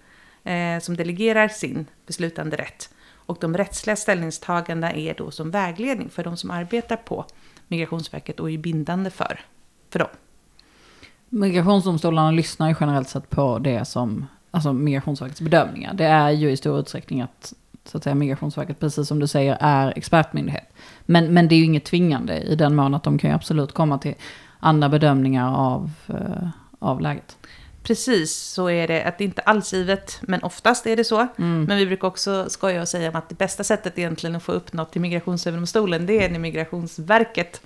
eh, 0.45 0.79
som 0.79 0.97
delegerar 0.97 1.49
sin 1.49 1.87
beslutande 2.07 2.57
rätt. 2.57 2.95
Och 3.27 3.39
de 3.41 3.57
rättsliga 3.57 3.97
ställningstagandena 3.97 4.93
är 4.93 5.15
då 5.15 5.31
som 5.31 5.51
vägledning 5.51 6.11
för 6.11 6.25
de 6.25 6.37
som 6.37 6.51
arbetar 6.51 6.97
på 6.97 7.27
Migrationsverket 7.69 8.41
och 8.41 8.51
är 8.51 8.59
bindande 8.59 9.11
för, 9.11 9.41
för 9.91 9.99
dem. 9.99 10.09
Migrationsdomstolarna 11.35 12.31
lyssnar 12.31 12.69
ju 12.69 12.75
generellt 12.81 13.09
sett 13.09 13.31
på 13.31 13.59
det 13.59 13.85
som, 13.85 14.27
alltså 14.51 14.73
Migrationsverkets 14.73 15.41
bedömningar. 15.41 15.95
Det 15.95 16.05
är 16.05 16.31
ju 16.31 16.51
i 16.51 16.57
stor 16.57 16.81
utsträckning 16.81 17.21
att, 17.21 17.53
så 17.85 17.97
att 17.97 18.05
säga, 18.05 18.15
Migrationsverket, 18.15 18.81
precis 18.81 19.09
som 19.09 19.19
du 19.19 19.27
säger, 19.27 19.57
är 19.61 19.93
expertmyndighet. 19.97 20.69
Men, 21.07 21.35
men 21.35 21.49
det 21.49 21.55
är 21.55 21.57
ju 21.57 21.65
inget 21.65 21.85
tvingande 21.85 22.41
i 22.41 22.55
den 22.55 22.75
mån 22.75 22.95
att 22.95 23.03
de 23.03 23.19
kan 23.19 23.31
ju 23.31 23.37
absolut 23.37 23.73
komma 23.73 23.99
till 23.99 24.15
andra 24.59 24.89
bedömningar 24.89 25.57
av, 25.57 25.91
uh, 26.11 26.49
av 26.79 27.01
läget. 27.01 27.37
Precis, 27.83 28.37
så 28.37 28.71
är 28.71 28.89
det. 28.89 29.05
Att 29.05 29.19
det 29.19 29.25
inte 29.25 29.43
alls 29.43 29.73
givet, 29.73 30.19
men 30.23 30.43
oftast 30.43 30.87
är 30.87 30.97
det 30.97 31.05
så. 31.05 31.27
Mm. 31.39 31.65
Men 31.65 31.79
vi 31.79 31.87
brukar 31.87 32.09
också 32.09 32.47
skoja 32.49 32.83
och 32.83 32.89
säga 32.89 33.11
att 33.11 33.29
det 33.29 33.35
bästa 33.35 33.65
sättet 33.65 33.99
egentligen 33.99 34.37
att 34.37 34.43
få 34.43 34.53
upp 34.53 34.73
något 34.73 34.93
till 34.93 35.01
Migrationsöverdomstolen, 35.01 36.07
det 36.07 36.25
är 36.25 36.31
när 36.31 36.39
Migrationsverket 36.39 37.63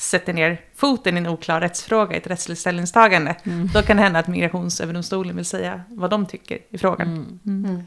sätter 0.00 0.32
ner 0.32 0.60
foten 0.74 1.16
i 1.16 1.20
en 1.20 1.26
oklar 1.26 1.60
rättsfråga, 1.60 2.14
i 2.14 2.18
ett 2.18 2.26
rättsligt 2.26 2.60
ställningstagande, 2.60 3.36
mm. 3.44 3.68
då 3.74 3.82
kan 3.82 3.96
det 3.96 4.02
hända 4.02 4.18
att 4.18 4.28
Migrationsöverdomstolen 4.28 5.36
vill 5.36 5.44
säga 5.44 5.82
vad 5.88 6.10
de 6.10 6.26
tycker 6.26 6.58
i 6.70 6.78
frågan. 6.78 7.08
Mm. 7.08 7.38
mm. 7.46 7.70
Mm. 7.70 7.86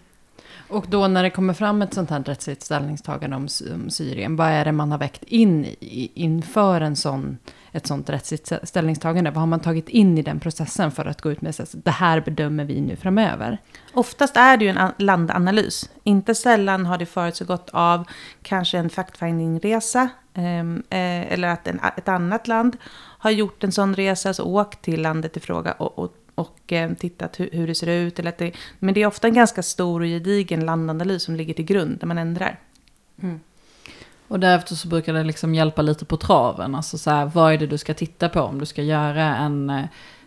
Och 0.68 0.86
då 0.90 1.08
när 1.08 1.24
det 1.24 1.30
kommer 1.30 1.54
fram 1.54 1.82
ett 1.82 1.94
sånt 1.94 2.10
här 2.10 2.24
rättsligt 2.24 2.64
ställningstagande 2.64 3.36
om, 3.36 3.48
om 3.74 3.90
Syrien, 3.90 4.36
vad 4.36 4.48
är 4.48 4.66
det 4.66 4.72
man 4.72 4.92
har 4.92 4.98
väckt 4.98 5.24
in 5.24 5.66
i, 5.66 6.12
inför 6.14 6.82
en 6.82 6.96
sån, 6.96 7.38
ett 7.72 7.88
sånt 7.88 8.10
rättsligt 8.10 8.52
ställningstagande? 8.64 9.32
Vad 9.32 9.40
har 9.40 9.48
man 9.48 9.60
tagit 9.60 9.90
in 9.90 10.18
i 10.18 10.22
den 10.22 10.40
processen 10.40 10.92
för 10.92 11.06
att 11.06 11.22
gå 11.22 11.32
ut 11.32 11.42
med 11.42 11.60
att 11.60 11.76
det 11.84 11.92
här 11.92 12.22
bedömer 12.22 12.66
vi 12.66 12.82
nu 12.82 12.96
framöver? 12.96 13.58
Oftast 13.94 14.38
är 14.38 14.58
det 14.58 14.66
ju 14.66 14.72
en 14.72 14.92
landanalys. 14.98 15.90
Inte 16.04 16.36
sällan 16.36 16.86
har 16.86 16.98
det 16.98 17.06
förutsegått 17.06 17.70
av 17.74 18.08
kanske 18.42 18.78
en 18.78 18.90
fact-finding-resa 18.90 20.10
Ehm, 20.34 20.84
eh, 20.90 21.34
eller 21.34 21.48
att 21.48 21.68
en, 21.68 21.80
ett 21.98 22.08
annat 22.08 22.48
land 22.48 22.78
har 22.96 23.32
gjort 23.32 23.64
en 23.64 23.72
sån 23.72 23.96
resa, 23.96 24.30
alltså 24.30 24.44
åkt 24.44 24.82
till 24.82 25.02
landet 25.02 25.38
i 25.38 25.40
fråga 25.40 25.72
och, 25.72 26.00
och, 26.00 26.16
och 26.36 26.74
eh, 26.74 26.94
tittat 26.94 27.40
hur, 27.40 27.50
hur, 27.52 27.68
det 27.68 27.76
ser 27.76 27.88
ut. 27.88 28.20
Eller 28.20 28.30
att 28.30 28.38
det, 28.38 28.52
men 28.80 28.94
det 28.94 29.02
är 29.02 29.08
ofta 29.08 29.28
en 29.28 29.34
ganska 29.34 29.64
stor 29.64 30.02
och 30.02 30.08
gedigen 30.08 30.66
landanalys 30.66 31.24
som 31.24 31.36
ligger 31.36 31.54
till 31.54 31.66
grund 31.66 31.98
när 32.02 32.08
man 32.08 32.18
ändrar. 32.18 32.60
Mm. 33.22 33.40
Och 34.28 34.40
därefter 34.40 34.76
så 34.76 34.88
brukar 34.88 35.14
det 35.14 35.24
liksom 35.24 35.56
hjälpa 35.56 35.82
lite 35.82 36.06
på 36.06 36.18
traven. 36.18 36.76
Alltså 36.76 36.98
så 36.98 37.10
här, 37.10 37.26
vad 37.26 37.54
är 37.54 37.58
det 37.58 37.68
du 37.68 37.78
ska 37.78 37.94
titta 37.94 38.30
på 38.30 38.42
om 38.42 38.60
du 38.60 38.66
ska 38.66 38.82
göra 38.82 39.36
en... 39.36 39.70
Eh, 39.70 39.86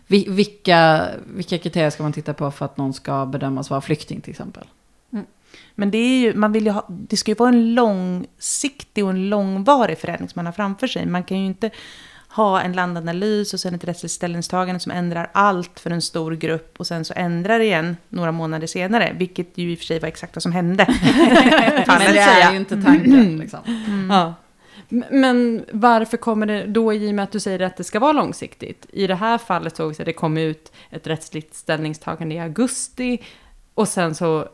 vilka, 0.09 1.07
vilka 1.25 1.57
kriterier 1.57 1.89
ska 1.89 2.03
man 2.03 2.13
titta 2.13 2.33
på 2.33 2.51
för 2.51 2.65
att 2.65 2.77
någon 2.77 2.93
ska 2.93 3.25
bedömas 3.25 3.69
vara 3.69 3.81
flykting 3.81 4.21
till 4.21 4.31
exempel? 4.31 4.67
Men 5.75 5.91
det, 5.91 5.97
är 5.97 6.19
ju, 6.19 6.33
man 6.33 6.51
vill 6.51 6.67
ha, 6.67 6.85
det 6.89 7.17
ska 7.17 7.31
ju 7.31 7.35
vara 7.35 7.49
en 7.49 7.75
långsiktig 7.75 9.03
och 9.03 9.09
en 9.09 9.29
långvarig 9.29 9.97
förändring 9.97 10.29
som 10.29 10.39
man 10.39 10.45
har 10.45 10.53
framför 10.53 10.87
sig. 10.87 11.05
Man 11.05 11.23
kan 11.23 11.39
ju 11.39 11.45
inte 11.45 11.69
ha 12.29 12.61
en 12.61 12.73
landanalys 12.73 13.53
och 13.53 13.59
sen 13.59 13.75
ett 13.75 13.83
rättsligt 13.83 14.13
ställningstagande 14.13 14.79
som 14.79 14.91
ändrar 14.91 15.29
allt 15.33 15.79
för 15.79 15.91
en 15.91 16.01
stor 16.01 16.31
grupp 16.31 16.79
och 16.79 16.87
sen 16.87 17.05
så 17.05 17.13
ändrar 17.13 17.59
det 17.59 17.65
igen 17.65 17.97
några 18.09 18.31
månader 18.31 18.67
senare, 18.67 19.15
vilket 19.17 19.57
ju 19.57 19.71
i 19.71 19.75
och 19.75 19.79
för 19.79 19.85
sig 19.85 19.99
var 19.99 20.07
exakt 20.07 20.35
vad 20.35 20.43
som 20.43 20.51
hände. 20.51 20.85
Men 21.87 21.99
det 21.99 22.19
är 22.19 22.51
ju 22.51 22.57
inte 22.57 22.81
tanken. 22.81 23.37
Liksom. 23.37 23.59
Mm. 23.65 24.09
Ja. 24.09 24.33
Men 25.09 25.65
varför 25.71 26.17
kommer 26.17 26.45
det 26.45 26.65
då 26.65 26.93
i 26.93 27.11
och 27.11 27.15
med 27.15 27.23
att 27.23 27.31
du 27.31 27.39
säger 27.39 27.59
att 27.59 27.77
det 27.77 27.83
ska 27.83 27.99
vara 27.99 28.11
långsiktigt? 28.11 28.85
I 28.93 29.07
det 29.07 29.15
här 29.15 29.37
fallet 29.37 29.75
såg 29.75 29.91
att 29.91 30.05
det 30.05 30.13
kom 30.13 30.37
ut 30.37 30.71
ett 30.89 31.07
rättsligt 31.07 31.55
ställningstagande 31.55 32.35
i 32.35 32.39
augusti 32.39 33.19
och 33.77 33.87
sen 33.87 34.15
så 34.15 34.47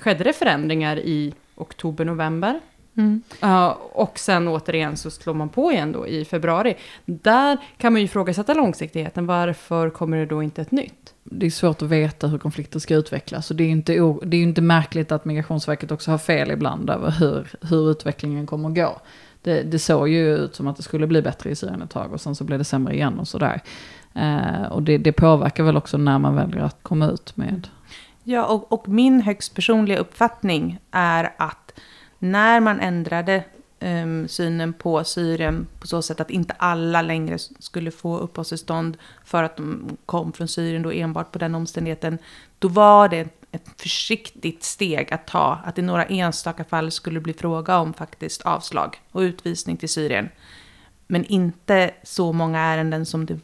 skedde 0.00 0.24
det 0.24 0.32
förändringar 0.32 0.98
i 0.98 1.34
oktober, 1.54 2.04
november. 2.04 2.60
Mm. 2.96 3.22
Uh, 3.42 3.66
och 3.92 4.18
sen 4.18 4.48
återigen 4.48 4.96
så 4.96 5.10
slår 5.10 5.34
man 5.34 5.48
på 5.48 5.72
igen 5.72 5.92
då 5.92 6.06
i 6.06 6.24
februari. 6.24 6.76
Där 7.04 7.58
kan 7.76 7.92
man 7.92 8.00
ju 8.00 8.04
ifrågasätta 8.04 8.54
långsiktigheten. 8.54 9.26
Varför 9.26 9.90
kommer 9.90 10.16
det 10.16 10.26
då 10.26 10.42
inte 10.42 10.62
ett 10.62 10.70
nytt? 10.70 11.14
Det 11.24 11.46
är 11.46 11.50
svårt 11.50 11.82
att 11.82 11.88
veta 11.88 12.26
hur 12.26 12.38
konflikter 12.38 12.78
ska 12.78 12.94
utvecklas. 12.94 13.50
Och 13.50 13.56
det 13.56 13.64
är 13.64 13.66
ju 13.66 13.72
inte, 13.72 13.92
det 14.22 14.36
är 14.36 14.42
inte 14.42 14.62
märkligt 14.62 15.12
att 15.12 15.24
Migrationsverket 15.24 15.90
också 15.90 16.10
har 16.10 16.18
fel 16.18 16.50
ibland 16.50 16.90
över 16.90 17.10
hur, 17.10 17.48
hur 17.60 17.90
utvecklingen 17.90 18.46
kommer 18.46 18.68
att 18.68 18.74
gå. 18.74 19.00
Det, 19.42 19.62
det 19.62 19.78
såg 19.78 20.08
ju 20.08 20.36
ut 20.36 20.54
som 20.54 20.68
att 20.68 20.76
det 20.76 20.82
skulle 20.82 21.06
bli 21.06 21.22
bättre 21.22 21.50
i 21.50 21.56
Syrien 21.56 21.82
ett 21.82 21.90
tag 21.90 22.12
och 22.12 22.20
sen 22.20 22.34
så 22.34 22.44
blev 22.44 22.58
det 22.58 22.64
sämre 22.64 22.94
igen 22.94 23.18
och 23.18 23.28
sådär. 23.28 23.60
Eh, 24.14 24.72
och 24.72 24.82
det, 24.82 24.98
det 24.98 25.12
påverkar 25.12 25.64
väl 25.64 25.76
också 25.76 25.98
när 25.98 26.18
man 26.18 26.34
väljer 26.34 26.62
att 26.62 26.82
komma 26.82 27.06
ut 27.06 27.36
med 27.36 27.68
Ja, 28.24 28.46
och, 28.46 28.72
och 28.72 28.88
min 28.88 29.20
högst 29.20 29.54
personliga 29.54 29.98
uppfattning 29.98 30.78
är 30.90 31.34
att 31.36 31.80
när 32.18 32.60
man 32.60 32.80
ändrade 32.80 33.44
um, 33.80 34.28
synen 34.28 34.72
på 34.72 35.04
Syrien 35.04 35.66
på 35.80 35.86
så 35.86 36.02
sätt 36.02 36.20
att 36.20 36.30
inte 36.30 36.54
alla 36.58 37.02
längre 37.02 37.38
skulle 37.38 37.90
få 37.90 38.18
uppehållstillstånd 38.18 38.96
för 39.24 39.42
att 39.42 39.56
de 39.56 39.96
kom 40.06 40.32
från 40.32 40.48
Syrien 40.48 40.82
då 40.82 40.90
enbart 40.90 41.32
på 41.32 41.38
den 41.38 41.54
omständigheten, 41.54 42.18
då 42.58 42.68
var 42.68 43.08
det 43.08 43.18
ett, 43.18 43.42
ett 43.52 43.80
försiktigt 43.80 44.64
steg 44.64 45.12
att 45.12 45.26
ta, 45.26 45.58
att 45.64 45.78
i 45.78 45.82
några 45.82 46.04
enstaka 46.04 46.64
fall 46.64 46.90
skulle 46.90 47.20
bli 47.20 47.32
fråga 47.32 47.78
om 47.78 47.92
faktiskt 47.92 48.42
avslag 48.42 49.00
och 49.12 49.20
utvisning 49.20 49.76
till 49.76 49.88
Syrien. 49.88 50.28
Men 51.06 51.24
inte 51.24 51.90
så 52.02 52.32
många 52.32 52.58
ärenden 52.60 53.06
som 53.06 53.26
det 53.26 53.38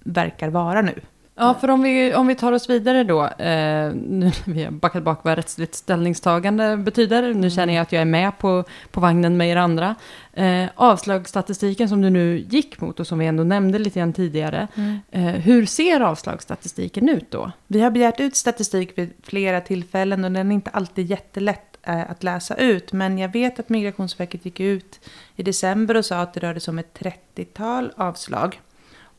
verkar 0.00 0.48
vara 0.48 0.82
nu. 0.82 1.00
Ja, 1.42 1.54
för 1.54 1.70
om 1.70 1.82
vi, 1.82 2.14
om 2.14 2.26
vi 2.26 2.34
tar 2.34 2.52
oss 2.52 2.70
vidare 2.70 3.04
då. 3.04 3.24
Eh, 3.24 3.92
nu 3.94 4.32
vi 4.44 4.64
har 4.64 4.70
backat 4.70 5.02
bak 5.02 5.20
vad 5.24 5.36
rättsligt 5.36 5.74
ställningstagande 5.74 6.76
betyder. 6.76 7.34
Nu 7.34 7.50
känner 7.50 7.74
jag 7.74 7.82
att 7.82 7.92
jag 7.92 8.02
är 8.02 8.06
med 8.06 8.38
på, 8.38 8.64
på 8.90 9.00
vagnen 9.00 9.36
med 9.36 9.48
er 9.48 9.56
andra. 9.56 9.94
Eh, 10.32 10.64
avslagsstatistiken 10.74 11.88
som 11.88 12.02
du 12.02 12.10
nu 12.10 12.38
gick 12.38 12.80
mot 12.80 13.00
och 13.00 13.06
som 13.06 13.18
vi 13.18 13.26
ändå 13.26 13.44
nämnde 13.44 13.78
lite 13.78 13.98
grann 13.98 14.12
tidigare. 14.12 14.68
Eh, 15.10 15.22
hur 15.22 15.66
ser 15.66 16.00
avslagsstatistiken 16.00 17.08
ut 17.08 17.30
då? 17.30 17.52
Vi 17.66 17.80
har 17.80 17.90
begärt 17.90 18.20
ut 18.20 18.36
statistik 18.36 18.98
vid 18.98 19.12
flera 19.22 19.60
tillfällen 19.60 20.24
och 20.24 20.32
den 20.32 20.50
är 20.50 20.54
inte 20.54 20.70
alltid 20.70 21.06
jättelätt 21.06 21.76
eh, 21.82 22.10
att 22.10 22.22
läsa 22.22 22.54
ut. 22.56 22.92
Men 22.92 23.18
jag 23.18 23.32
vet 23.32 23.60
att 23.60 23.68
Migrationsverket 23.68 24.44
gick 24.44 24.60
ut 24.60 25.00
i 25.36 25.42
december 25.42 25.96
och 25.96 26.04
sa 26.04 26.20
att 26.20 26.34
det 26.34 26.40
rörde 26.40 26.60
sig 26.60 26.72
om 26.72 26.78
ett 26.78 26.98
30-tal 26.98 27.92
avslag. 27.96 28.60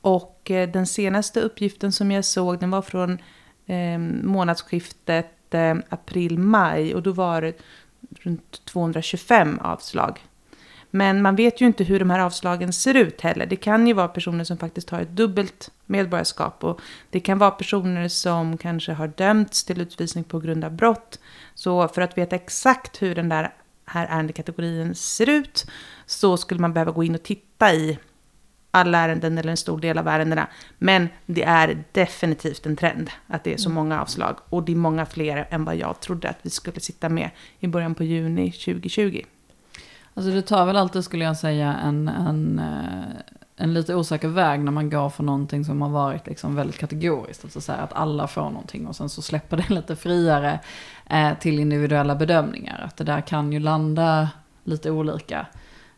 Och 0.02 0.52
eh, 0.52 0.70
den 0.70 0.88
senaste 0.88 1.42
uppgiften 1.42 1.92
som 1.92 2.12
jag 2.12 2.26
såg 2.26 2.60
den 2.60 2.72
var 2.72 2.82
från 2.82 3.18
eh, 3.66 3.98
månadsskiftet 4.24 5.54
eh, 5.54 5.76
april-maj 5.90 6.96
och 6.96 7.04
då 7.04 7.12
var 7.12 7.42
det 7.42 7.54
runt 8.22 8.66
225 8.66 9.60
avslag. 9.60 10.20
Men 10.94 11.22
man 11.22 11.36
vet 11.36 11.62
ju 11.62 11.66
inte 11.66 11.84
hur 11.84 12.00
de 12.00 12.10
här 12.10 12.20
avslagen 12.20 12.74
ser 12.74 12.94
ut 12.94 13.22
heller. 13.22 13.46
Det 13.46 13.56
kan 13.56 13.88
ju 13.88 13.94
vara 13.94 14.08
personer 14.08 14.44
som 14.44 14.58
faktiskt 14.58 14.90
har 14.90 15.02
ett 15.02 15.10
dubbelt 15.10 15.72
medborgarskap 15.86 16.64
och 16.64 16.82
det 17.10 17.20
kan 17.20 17.38
vara 17.38 17.52
personer 17.52 18.08
som 18.08 18.58
kanske 18.58 18.94
har 18.94 19.08
dömts 19.08 19.64
till 19.64 19.82
utvisning 19.82 20.24
på 20.24 20.40
grund 20.40 20.64
av 20.64 20.72
brott. 20.72 21.20
Så 21.54 21.88
för 21.88 22.02
att 22.02 22.18
veta 22.18 22.36
exakt 22.36 23.02
hur 23.02 23.16
den 23.16 23.30
där 23.30 23.54
här 23.86 24.08
ärendekategorin 24.10 24.96
ser 24.96 25.30
ut 25.30 25.66
så 26.06 26.38
skulle 26.38 26.62
man 26.62 26.74
behöva 26.74 26.92
gå 26.92 27.04
in 27.04 27.16
och 27.16 27.24
titta 27.24 27.74
i 27.74 28.00
alla 28.72 28.98
ärenden 28.98 29.38
eller 29.38 29.52
en 29.52 29.58
stor 29.58 29.80
del 29.80 29.98
av 29.98 30.08
ärendena. 30.08 30.48
Men 30.78 31.10
det 31.26 31.44
är 31.44 31.84
definitivt 31.92 32.66
en 32.66 32.76
trend 32.76 33.10
att 33.28 33.44
det 33.44 33.54
är 33.54 33.58
så 33.58 33.70
många 33.70 34.02
avslag. 34.02 34.36
Och 34.50 34.64
det 34.64 34.72
är 34.72 34.76
många 34.76 35.06
fler 35.06 35.48
än 35.50 35.66
vad 35.66 35.76
jag 35.76 36.00
trodde 36.00 36.30
att 36.30 36.40
vi 36.42 36.50
skulle 36.50 36.80
sitta 36.80 37.10
med 37.10 37.30
i 37.60 37.68
början 37.68 37.96
på 37.96 38.04
juni 38.04 38.52
2020. 38.52 39.22
Alltså 40.14 40.32
det 40.32 40.42
tar 40.42 40.66
väl 40.66 40.78
alltid 40.78 41.04
skulle 41.04 41.26
jag 41.26 41.38
säga 41.38 41.74
en, 41.74 42.08
en, 42.08 42.60
eh, 42.60 43.22
en 43.56 43.74
lite 43.74 43.96
osäker 43.96 44.28
väg 44.28 44.60
när 44.60 44.72
man 44.72 44.90
går 44.90 45.10
för 45.10 45.24
någonting 45.24 45.66
som 45.66 45.82
har 45.82 45.90
varit 45.90 46.28
liksom 46.28 46.56
väldigt 46.56 46.78
kategoriskt. 46.78 47.44
Alltså 47.44 47.62
så 47.62 47.72
att 47.72 47.94
alla 47.94 48.28
får 48.28 48.42
någonting 48.42 48.88
och 48.88 48.96
sen 48.96 49.10
så 49.10 49.22
släpper 49.22 49.58
det 49.58 49.70
lite 49.74 49.96
friare 49.96 50.60
eh, 51.10 51.38
till 51.40 51.60
individuella 51.60 52.16
bedömningar. 52.16 52.82
Att 52.86 52.98
det 52.98 53.04
där 53.04 53.22
kan 53.22 53.54
ju 53.54 53.60
landa 53.60 54.30
lite 54.64 54.92
olika. 54.92 55.46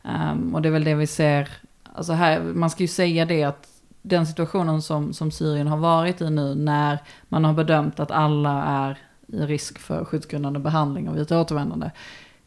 Ehm, 0.03 0.55
och 0.55 0.61
det 0.61 0.69
är 0.69 0.73
väl 0.73 0.83
det 0.83 0.95
vi 0.95 1.07
ser, 1.07 1.49
alltså 1.95 2.13
här, 2.13 2.41
man 2.41 2.69
ska 2.69 2.83
ju 2.83 2.87
säga 2.87 3.25
det 3.25 3.43
att 3.43 3.67
den 4.01 4.27
situationen 4.27 4.81
som, 4.81 5.13
som 5.13 5.31
Syrien 5.31 5.67
har 5.67 5.77
varit 5.77 6.21
i 6.21 6.29
nu 6.29 6.55
när 6.55 6.97
man 7.29 7.45
har 7.45 7.53
bedömt 7.53 7.99
att 7.99 8.11
alla 8.11 8.63
är 8.63 8.97
i 9.27 9.45
risk 9.45 9.79
för 9.79 10.05
skyddsgrundande 10.05 10.59
behandling 10.59 11.09
och 11.09 11.15
vid 11.15 11.21
ett 11.21 11.31
återvändande 11.31 11.91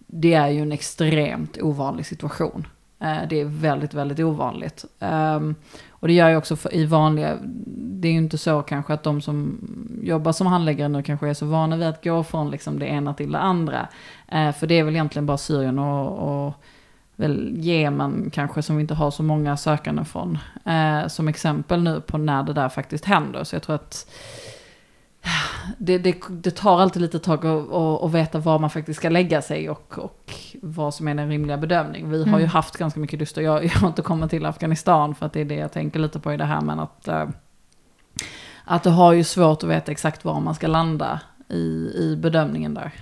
det 0.07 0.35
är 0.35 0.49
ju 0.49 0.61
en 0.61 0.73
extremt 0.73 1.59
ovanlig 1.63 2.07
situation. 2.07 2.67
Eh, 3.01 3.19
det 3.29 3.41
är 3.41 3.45
väldigt, 3.45 3.95
väldigt 3.95 4.21
ovanligt. 4.21 4.85
Ehm, 5.01 5.55
och 5.91 6.09
det 6.09 6.15
gör 6.15 6.29
ju 6.29 6.37
också 6.37 6.57
i 6.73 6.85
vanliga, 6.85 7.37
det 7.77 8.09
är 8.09 8.13
ju 8.13 8.19
inte 8.19 8.39
så 8.39 8.63
kanske 8.63 8.95
att 8.95 9.03
de 9.03 9.21
som 9.21 9.59
jobbar 10.03 10.33
som 10.33 10.47
handläggare 10.47 10.89
nu 10.89 11.03
kanske 11.03 11.29
är 11.29 11.35
så 11.35 11.47
vana 11.47 11.77
vid 11.77 11.87
att 11.87 12.05
gå 12.05 12.25
från 12.25 12.51
liksom 12.51 12.79
det 12.79 12.87
ena 12.87 13.15
till 13.15 13.33
det 13.33 13.39
andra. 13.39 13.89
Eh, 14.29 14.53
för 14.53 14.67
det 14.67 14.79
är 14.79 14.85
väl 14.85 14.95
egentligen 14.95 15.27
bara 15.27 15.39
Syrien 15.39 15.79
och, 15.79 16.47
och 16.47 16.55
väl 17.17 17.53
Jemen 17.57 18.31
kanske 18.33 18.63
som 18.63 18.77
vi 18.77 18.81
inte 18.83 18.95
har 18.95 19.11
så 19.11 19.23
många 19.23 19.57
sökande 19.57 20.05
från. 20.05 20.39
eh, 20.65 21.07
Som 21.09 21.29
exempel 21.29 21.83
nu 21.83 22.01
på 22.01 22.19
när 22.19 22.43
det 22.43 22.53
där 22.53 22.69
faktiskt 22.69 23.05
händer. 23.05 23.45
Så 23.45 23.55
jag 23.57 23.63
tror 23.63 23.75
att 23.77 24.11
det, 25.79 25.99
det, 25.99 26.17
det 26.31 26.51
tar 26.51 26.81
alltid 26.81 27.03
lite 27.03 27.19
tag 27.19 27.47
att- 27.47 27.73
veta 28.15 28.39
var 28.39 28.59
man 28.59 28.71
faktiskt 28.71 28.97
ska 28.99 29.09
lägga 29.09 29.43
sig 29.43 29.71
och, 29.71 29.99
och 29.99 30.35
vad 30.63 30.95
som 30.95 31.09
är 31.09 31.15
den 31.15 31.29
rimliga 31.29 31.57
bedömning. 31.57 32.11
Vi 32.11 32.19
har 32.19 32.39
ju 32.39 32.45
Mm. 32.45 32.49
haft 32.49 32.77
ganska 32.77 33.01
mycket 33.01 33.19
och 33.37 33.43
jag, 33.43 33.65
jag 33.65 33.71
har 33.71 33.89
inte 33.89 34.03
kommit 34.03 34.31
till 34.31 34.47
Afghanistan 34.47 35.15
för 35.15 35.27
att 35.27 35.33
det 35.33 35.41
är 35.41 35.45
det 35.45 35.55
jag 35.55 35.73
tänker 35.73 35.99
lite 36.01 36.19
på 36.21 36.33
i 36.33 36.37
det 36.37 36.45
här 36.45 36.61
men 36.61 36.81
att, 36.81 37.09
eh, 37.09 37.29
att 38.65 38.83
det 38.83 38.91
har 38.91 39.13
ju 39.13 39.25
svårt 39.25 39.63
att 39.63 39.69
veta 39.71 39.93
exakt 39.93 40.25
var 40.25 40.41
man 40.41 40.55
ska 40.55 40.67
landa 40.67 41.21
i, 41.49 41.91
i 41.95 42.17
bedömningen 42.23 42.75
där. 42.75 42.93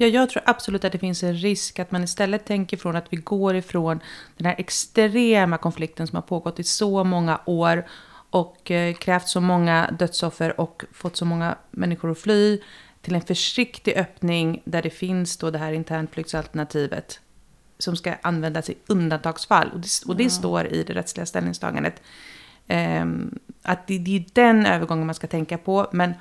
Ja, 0.00 0.06
jag 0.06 0.30
tror 0.30 0.42
absolut 0.46 0.84
att 0.84 0.92
det 0.92 0.98
finns 0.98 1.22
en 1.22 1.34
risk 1.34 1.78
att 1.78 1.90
man 1.90 2.04
istället 2.04 2.44
tänker 2.44 2.76
från 2.76 2.96
att 2.96 3.06
vi 3.10 3.16
går 3.16 3.56
ifrån 3.56 4.00
den 4.36 4.46
här 4.46 4.54
extrema 4.58 5.58
konflikten 5.58 6.06
som 6.06 6.16
har 6.16 6.22
pågått 6.22 6.58
i 6.60 6.64
så 6.64 7.04
många 7.04 7.40
år 7.44 7.86
och 8.30 8.70
eh, 8.70 8.94
krävt 8.94 9.28
så 9.28 9.40
många 9.40 9.90
dödsoffer 9.98 10.60
och 10.60 10.84
fått 10.92 11.16
så 11.16 11.24
många 11.24 11.56
människor 11.70 12.10
att 12.10 12.18
fly 12.18 12.60
till 13.02 13.14
en 13.14 13.20
försiktig 13.20 13.94
öppning 13.96 14.62
där 14.64 14.82
det 14.82 14.90
finns 14.90 15.36
då 15.36 15.50
det 15.50 15.58
här 15.58 15.72
internflyktsalternativet 15.72 17.20
som 17.78 17.96
ska 17.96 18.14
användas 18.22 18.70
i 18.70 18.74
undantagsfall. 18.86 19.70
Och 19.72 19.80
det, 19.80 19.88
och 20.06 20.16
det 20.16 20.22
Ja. 20.24 20.30
står 20.30 20.66
i 20.66 20.82
det 20.82 20.92
rättsliga 20.94 21.26
ställningstagandet. 21.26 22.02
Ehm, 22.66 23.38
att 23.62 23.86
det, 23.86 23.98
det 23.98 24.16
är 24.16 24.24
den 24.32 24.66
övergången 24.66 25.06
man 25.06 25.14
ska 25.14 25.26
tänka 25.26 25.58
på. 25.58 25.88
Men 25.92 26.14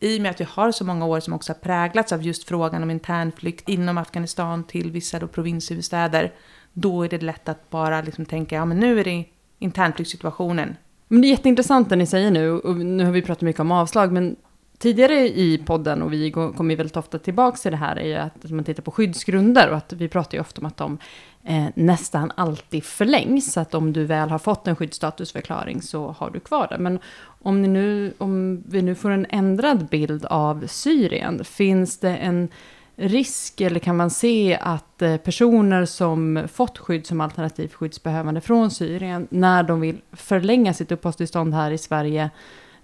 i 0.00 0.18
och 0.18 0.22
med 0.22 0.30
att 0.30 0.40
vi 0.40 0.46
har 0.48 0.72
så 0.72 0.84
många 0.84 1.06
år 1.06 1.20
som 1.20 1.34
också 1.34 1.52
har 1.52 1.58
präglats 1.58 2.12
av 2.12 2.22
just 2.22 2.48
frågan 2.48 2.82
om 2.82 2.90
internflykt 2.90 3.68
inom 3.68 3.98
Afghanistan 3.98 4.64
till 4.64 4.90
vissa 4.90 5.18
då 5.18 5.26
provinshuvudstäder, 5.26 6.32
då 6.72 7.02
är 7.02 7.08
det 7.08 7.22
lätt 7.22 7.48
att 7.48 7.70
bara 7.70 8.02
liksom 8.02 8.26
tänka, 8.26 8.54
ja 8.54 8.64
men 8.64 8.80
nu 8.80 9.00
är 9.00 9.04
det 9.04 9.24
internflyktssituationen. 9.58 10.76
Men 11.08 11.20
det 11.20 11.26
är 11.26 11.30
jätteintressant 11.30 11.88
det 11.88 11.96
ni 11.96 12.06
säger 12.06 12.30
nu, 12.30 12.50
och 12.50 12.76
nu 12.76 13.04
har 13.04 13.12
vi 13.12 13.22
pratat 13.22 13.42
mycket 13.42 13.60
om 13.60 13.72
avslag, 13.72 14.12
men 14.12 14.36
tidigare 14.78 15.28
i 15.28 15.62
podden, 15.66 16.02
och 16.02 16.12
vi 16.12 16.30
kommer 16.30 16.76
väldigt 16.76 16.96
ofta 16.96 17.18
tillbaka 17.18 17.56
till 17.56 17.70
det 17.70 17.76
här, 17.76 17.96
är 17.96 18.06
ju 18.06 18.14
att 18.14 18.50
man 18.50 18.64
tittar 18.64 18.82
på 18.82 18.90
skyddsgrunder, 18.90 19.70
och 19.70 19.76
att 19.76 19.92
vi 19.92 20.08
pratar 20.08 20.38
ju 20.38 20.40
ofta 20.40 20.60
om 20.60 20.66
att 20.66 20.76
de 20.76 20.98
eh, 21.44 21.66
nästan 21.74 22.32
alltid 22.36 22.84
förlängs, 22.84 23.52
så 23.52 23.60
att 23.60 23.74
om 23.74 23.92
du 23.92 24.04
väl 24.04 24.30
har 24.30 24.38
fått 24.38 24.68
en 24.68 24.76
skyddsstatusförklaring 24.76 25.82
så 25.82 26.14
har 26.18 26.30
du 26.30 26.40
kvar 26.40 26.66
det. 26.70 26.78
Men 26.78 26.98
om, 27.42 27.62
ni 27.62 27.68
nu, 27.68 28.14
om 28.18 28.62
vi 28.66 28.82
nu 28.82 28.94
får 28.94 29.10
en 29.10 29.26
ändrad 29.28 29.86
bild 29.88 30.24
av 30.24 30.66
Syrien, 30.66 31.44
finns 31.44 31.98
det 31.98 32.16
en 32.16 32.48
risk 32.96 33.60
eller 33.60 33.80
kan 33.80 33.96
man 33.96 34.10
se 34.10 34.58
att 34.60 35.02
eh, 35.02 35.16
personer 35.16 35.84
som 35.84 36.48
fått 36.52 36.78
skydd 36.78 37.06
som 37.06 37.20
alternativt 37.20 37.74
skyddsbehövande 37.74 38.40
från 38.40 38.70
Syrien, 38.70 39.28
när 39.30 39.62
de 39.62 39.80
vill 39.80 40.00
förlänga 40.12 40.74
sitt 40.74 40.92
uppehållstillstånd 40.92 41.54
här 41.54 41.70
i 41.70 41.78
Sverige, 41.78 42.30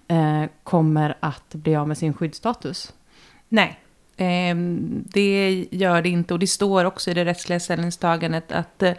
eh, 0.07 0.43
kommer 0.63 1.17
att 1.19 1.53
bli 1.53 1.75
av 1.75 1.87
med 1.87 1.97
sin 1.97 2.13
skyddsstatus? 2.13 2.93
Nej, 3.49 3.79
eh, 4.17 4.55
det 4.89 5.67
gör 5.71 6.01
det 6.01 6.09
inte. 6.09 6.33
Och 6.33 6.39
det 6.39 6.47
står 6.47 6.85
också 6.85 7.11
i 7.11 7.13
det 7.13 7.25
rättsliga 7.25 7.59
ställningstagandet 7.59 8.51
att 8.51 8.83
eh, 8.83 8.93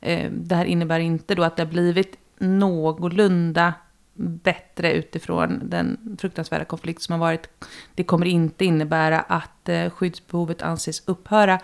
ehm, 0.00 0.48
det 0.48 0.54
här 0.54 0.64
innebär 0.64 1.00
inte 1.00 1.34
då 1.34 1.42
att 1.42 1.56
det 1.56 1.62
har 1.62 1.70
blivit 1.70 2.16
någorlunda 2.38 3.74
bättre 4.22 4.92
utifrån 4.92 5.60
den 5.62 6.16
fruktansvärda 6.20 6.64
konflikt 6.64 7.02
som 7.02 7.12
har 7.12 7.18
varit. 7.18 7.48
Det 7.94 8.04
kommer 8.04 8.26
inte 8.26 8.64
innebära 8.64 9.20
att 9.20 9.68
eh, 9.68 9.90
skyddsbehovet 9.90 10.62
anses 10.62 11.02
upphöra. 11.06 11.60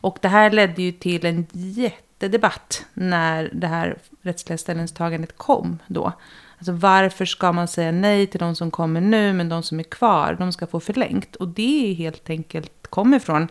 Och 0.00 0.18
det 0.22 0.28
här 0.28 0.50
ledde 0.50 0.82
ju 0.82 0.92
till 0.92 1.26
en 1.26 1.46
jättedebatt 1.52 2.86
när 2.94 3.50
det 3.52 3.66
här 3.66 3.98
rättsliga 4.22 4.58
ställningstagandet 4.58 5.36
kom 5.36 5.78
då. 5.86 6.12
Alltså 6.58 6.72
varför 6.72 7.24
ska 7.24 7.52
man 7.52 7.68
säga 7.68 7.92
nej 7.92 8.26
till 8.26 8.40
de 8.40 8.54
som 8.54 8.70
kommer 8.70 9.00
nu 9.00 9.32
men 9.32 9.48
de 9.48 9.62
som 9.62 9.80
är 9.80 9.84
kvar, 9.84 10.36
de 10.38 10.52
ska 10.52 10.66
få 10.66 10.80
förlängt. 10.80 11.36
Och 11.36 11.48
det 11.48 11.90
är 11.90 11.94
helt 11.94 12.30
enkelt 12.30 12.86
kommer 12.90 13.18
från 13.18 13.48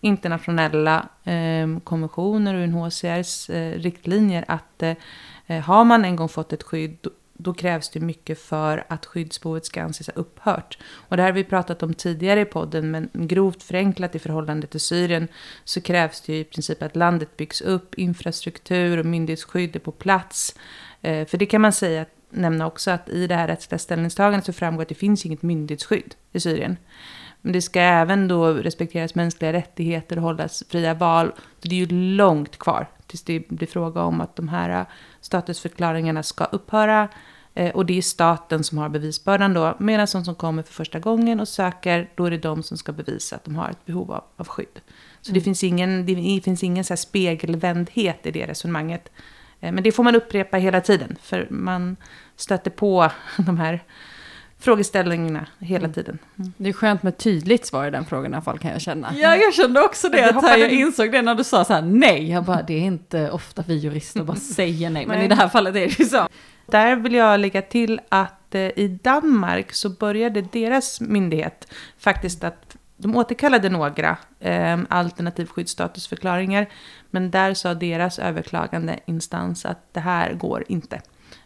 internationella 0.00 1.08
eh, 1.24 1.78
konventioner 1.84 2.54
och 2.54 2.60
UNHCRs 2.60 3.50
eh, 3.50 3.78
riktlinjer 3.78 4.44
att 4.48 4.82
eh, 4.82 5.60
har 5.60 5.84
man 5.84 6.04
en 6.04 6.16
gång 6.16 6.28
fått 6.28 6.52
ett 6.52 6.62
skydd 6.62 7.06
då, 7.42 7.54
krävs 7.54 7.90
det 7.90 8.00
mycket 8.00 8.38
för 8.38 8.84
att 8.88 9.06
skyddsbehovet 9.06 9.66
ska 9.66 9.82
anses 9.82 10.06
ha 10.06 10.14
upphört. 10.14 10.78
Och 10.94 11.16
det 11.16 11.22
här 11.22 11.30
har 11.30 11.34
vi 11.34 11.44
pratat 11.44 11.82
om 11.82 11.94
tidigare 11.94 12.40
i 12.40 12.44
podden, 12.44 12.90
men 12.90 13.10
grovt 13.12 13.62
förenklat 13.62 14.14
i 14.14 14.18
förhållande 14.18 14.66
till 14.66 14.80
Syrien 14.80 15.28
så 15.64 15.80
krävs 15.80 16.20
det 16.20 16.32
ju 16.32 16.38
i 16.38 16.44
princip 16.44 16.82
att 16.82 16.96
landet 16.96 17.36
byggs 17.36 17.60
upp, 17.60 17.94
infrastruktur 17.94 18.98
och 18.98 19.06
myndighetsskydd 19.06 19.76
är 19.76 19.80
på 19.80 19.92
plats. 19.92 20.54
Eh, 21.00 21.26
för 21.26 21.38
det 21.38 21.46
kan 21.46 21.60
man 21.60 21.72
säga, 21.72 22.06
nämna 22.30 22.66
också 22.66 22.90
att 22.90 23.08
i 23.08 23.26
det 23.26 23.34
här 23.34 23.48
rättsliga 23.48 23.78
ställningstagandet 23.78 24.46
så 24.46 24.52
framgår 24.52 24.82
att 24.82 24.88
det 24.88 24.94
finns 24.94 25.26
inget 25.26 25.42
myndighetsskydd 25.42 26.14
i 26.32 26.40
Syrien. 26.40 26.76
Men 27.40 27.52
det 27.52 27.62
ska 27.62 27.80
även 27.80 28.28
då 28.28 28.48
respekteras 28.48 29.14
mänskliga 29.14 29.52
rättigheter 29.52 30.16
och 30.16 30.22
hållas 30.22 30.64
fria 30.68 30.94
val. 30.94 31.32
Det 31.62 31.68
är 31.68 31.86
ju 31.86 31.86
långt 32.16 32.58
kvar 32.58 32.86
tills 33.06 33.22
det 33.22 33.48
blir 33.48 33.68
fråga 33.68 34.02
om 34.02 34.20
att 34.20 34.36
de 34.36 34.48
här 34.48 34.80
eh, 34.80 34.86
statusförklaringarna 35.20 36.22
ska 36.22 36.44
upphöra. 36.44 37.08
Eh, 37.54 37.70
och 37.70 37.86
det 37.86 37.98
är 37.98 38.02
staten 38.02 38.64
som 38.64 38.78
har 38.78 38.88
bevisbördan 38.88 39.54
då. 39.54 39.76
Medan 39.78 40.06
de 40.12 40.24
som 40.24 40.34
kommer 40.34 40.62
för 40.62 40.72
första 40.72 40.98
gången 40.98 41.40
och 41.40 41.48
söker, 41.48 42.10
då 42.14 42.24
är 42.24 42.30
det 42.30 42.38
de 42.38 42.62
som 42.62 42.76
ska 42.76 42.92
bevisa 42.92 43.36
att 43.36 43.44
de 43.44 43.54
har 43.54 43.70
ett 43.70 43.86
behov 43.86 44.12
av, 44.12 44.24
av 44.36 44.48
skydd. 44.48 44.80
Så 45.20 45.30
mm. 45.30 45.38
det 45.38 45.44
finns 45.44 45.64
ingen, 45.64 46.06
det 46.06 46.40
finns 46.44 46.62
ingen 46.62 46.84
så 46.84 46.96
spegelvändhet 46.96 48.26
i 48.26 48.30
det 48.30 48.46
resonemanget. 48.46 49.12
Eh, 49.60 49.72
men 49.72 49.84
det 49.84 49.92
får 49.92 50.02
man 50.04 50.16
upprepa 50.16 50.56
hela 50.56 50.80
tiden, 50.80 51.16
för 51.22 51.46
man 51.50 51.96
stöter 52.36 52.70
på 52.70 53.10
de 53.36 53.58
här 53.58 53.82
frågeställningarna 54.62 55.46
hela 55.58 55.84
mm. 55.84 55.92
tiden. 55.92 56.18
Mm. 56.38 56.52
Det 56.56 56.68
är 56.68 56.72
skönt 56.72 57.02
med 57.02 57.18
tydligt 57.18 57.66
svar 57.66 57.86
i 57.86 57.90
den 57.90 58.04
frågan 58.04 58.32
i 58.32 58.34
alla 58.34 58.42
fall 58.42 58.58
kan 58.58 58.70
jag 58.70 58.80
känna. 58.80 59.12
Ja, 59.16 59.36
jag 59.36 59.54
kände 59.54 59.80
också 59.80 60.08
det. 60.08 60.30
Att 60.30 60.42
här, 60.42 60.58
jag 60.58 60.70
insåg 60.70 61.12
det 61.12 61.22
när 61.22 61.34
du 61.34 61.44
sa 61.44 61.64
så 61.64 61.72
här 61.72 61.82
nej. 61.82 62.30
Jag 62.30 62.44
bara, 62.44 62.62
det 62.62 62.74
är 62.74 62.80
inte 62.84 63.30
ofta 63.30 63.64
vi 63.66 63.76
jurister 63.76 64.22
bara 64.22 64.36
säger 64.56 64.90
nej. 64.90 65.06
Men 65.06 65.16
nej. 65.16 65.24
i 65.24 65.28
det 65.28 65.34
här 65.34 65.48
fallet 65.48 65.76
är 65.76 65.80
det 65.80 65.98
ju 65.98 66.04
så. 66.04 66.28
Där 66.66 66.96
vill 66.96 67.14
jag 67.14 67.40
lägga 67.40 67.62
till 67.62 68.00
att 68.08 68.54
eh, 68.54 68.60
i 68.60 68.98
Danmark 69.02 69.72
så 69.72 69.90
började 69.90 70.42
deras 70.42 71.00
myndighet 71.00 71.72
faktiskt 71.98 72.44
att 72.44 72.76
de 72.96 73.16
återkallade 73.16 73.68
några 73.68 74.16
eh, 74.40 74.78
alternativskyddsstatusförklaringar. 74.88 76.68
Men 77.10 77.30
där 77.30 77.54
sa 77.54 77.74
deras 77.74 78.18
överklagande 78.18 78.98
instans 79.06 79.66
att 79.66 79.94
det 79.94 80.00
här 80.00 80.34
går 80.34 80.64
inte. 80.68 80.96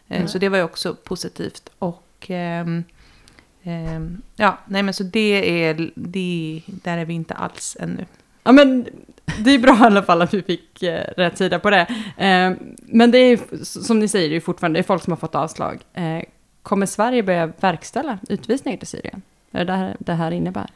Eh, 0.07 0.17
mm. 0.17 0.27
Så 0.27 0.37
det 0.37 0.49
var 0.49 0.57
ju 0.57 0.63
också 0.63 0.95
positivt. 0.95 1.69
Och 1.79 2.31
eh, 2.31 2.47
Ehm, 2.57 2.83
ja, 4.35 4.57
nej 4.65 4.83
men 4.83 4.93
så 4.93 5.03
det 5.03 5.63
är, 5.65 5.91
det, 5.95 6.61
där 6.65 6.97
är 6.97 7.05
vi 7.05 7.13
inte 7.13 7.33
alls 7.33 7.77
ännu. 7.79 8.05
Ja 8.43 8.51
men 8.51 8.87
det 9.39 9.51
är 9.51 9.59
bra 9.59 9.75
i 9.75 9.83
alla 9.83 10.03
fall 10.03 10.21
att 10.21 10.33
vi 10.33 10.41
fick 10.41 10.83
eh, 10.83 11.11
rätt 11.17 11.37
sida 11.37 11.59
på 11.59 11.69
det. 11.69 11.81
Eh, 12.17 12.53
men 12.79 13.11
det 13.11 13.17
är 13.17 13.65
som 13.65 13.99
ni 13.99 14.07
säger, 14.07 14.29
det 14.29 14.35
är 14.35 14.39
fortfarande 14.39 14.77
det 14.77 14.81
är 14.81 14.87
folk 14.87 15.03
som 15.03 15.11
har 15.11 15.17
fått 15.17 15.35
avslag. 15.35 15.81
Eh, 15.93 16.21
kommer 16.61 16.85
Sverige 16.85 17.23
börja 17.23 17.51
verkställa 17.59 18.19
utvisningar 18.29 18.77
till 18.77 18.87
Syrien? 18.87 19.21
Är 19.51 19.65
det 19.65 19.73
det 19.73 19.95
det 19.99 20.13
här 20.13 20.31
innebär? 20.31 20.69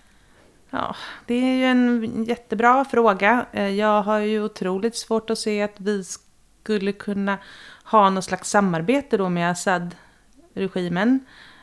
Ja, 0.70 0.96
det 1.26 1.34
är 1.34 1.56
ju 1.56 1.66
en 1.66 2.24
jättebra 2.24 2.86
fråga. 2.86 3.46
Eh, 3.52 3.70
jag 3.70 4.02
har 4.02 4.20
ju 4.20 4.44
otroligt 4.44 4.96
svårt 4.96 5.30
att 5.30 5.40
se 5.40 5.62
att 5.62 5.76
vi 5.78 6.04
skulle 6.04 6.92
kunna 6.92 7.38
ha 7.84 8.10
något 8.10 8.24
slags 8.24 8.50
samarbete 8.50 9.18
då 9.18 9.30
med 9.30 9.52
Assad-regimen. 9.52 11.20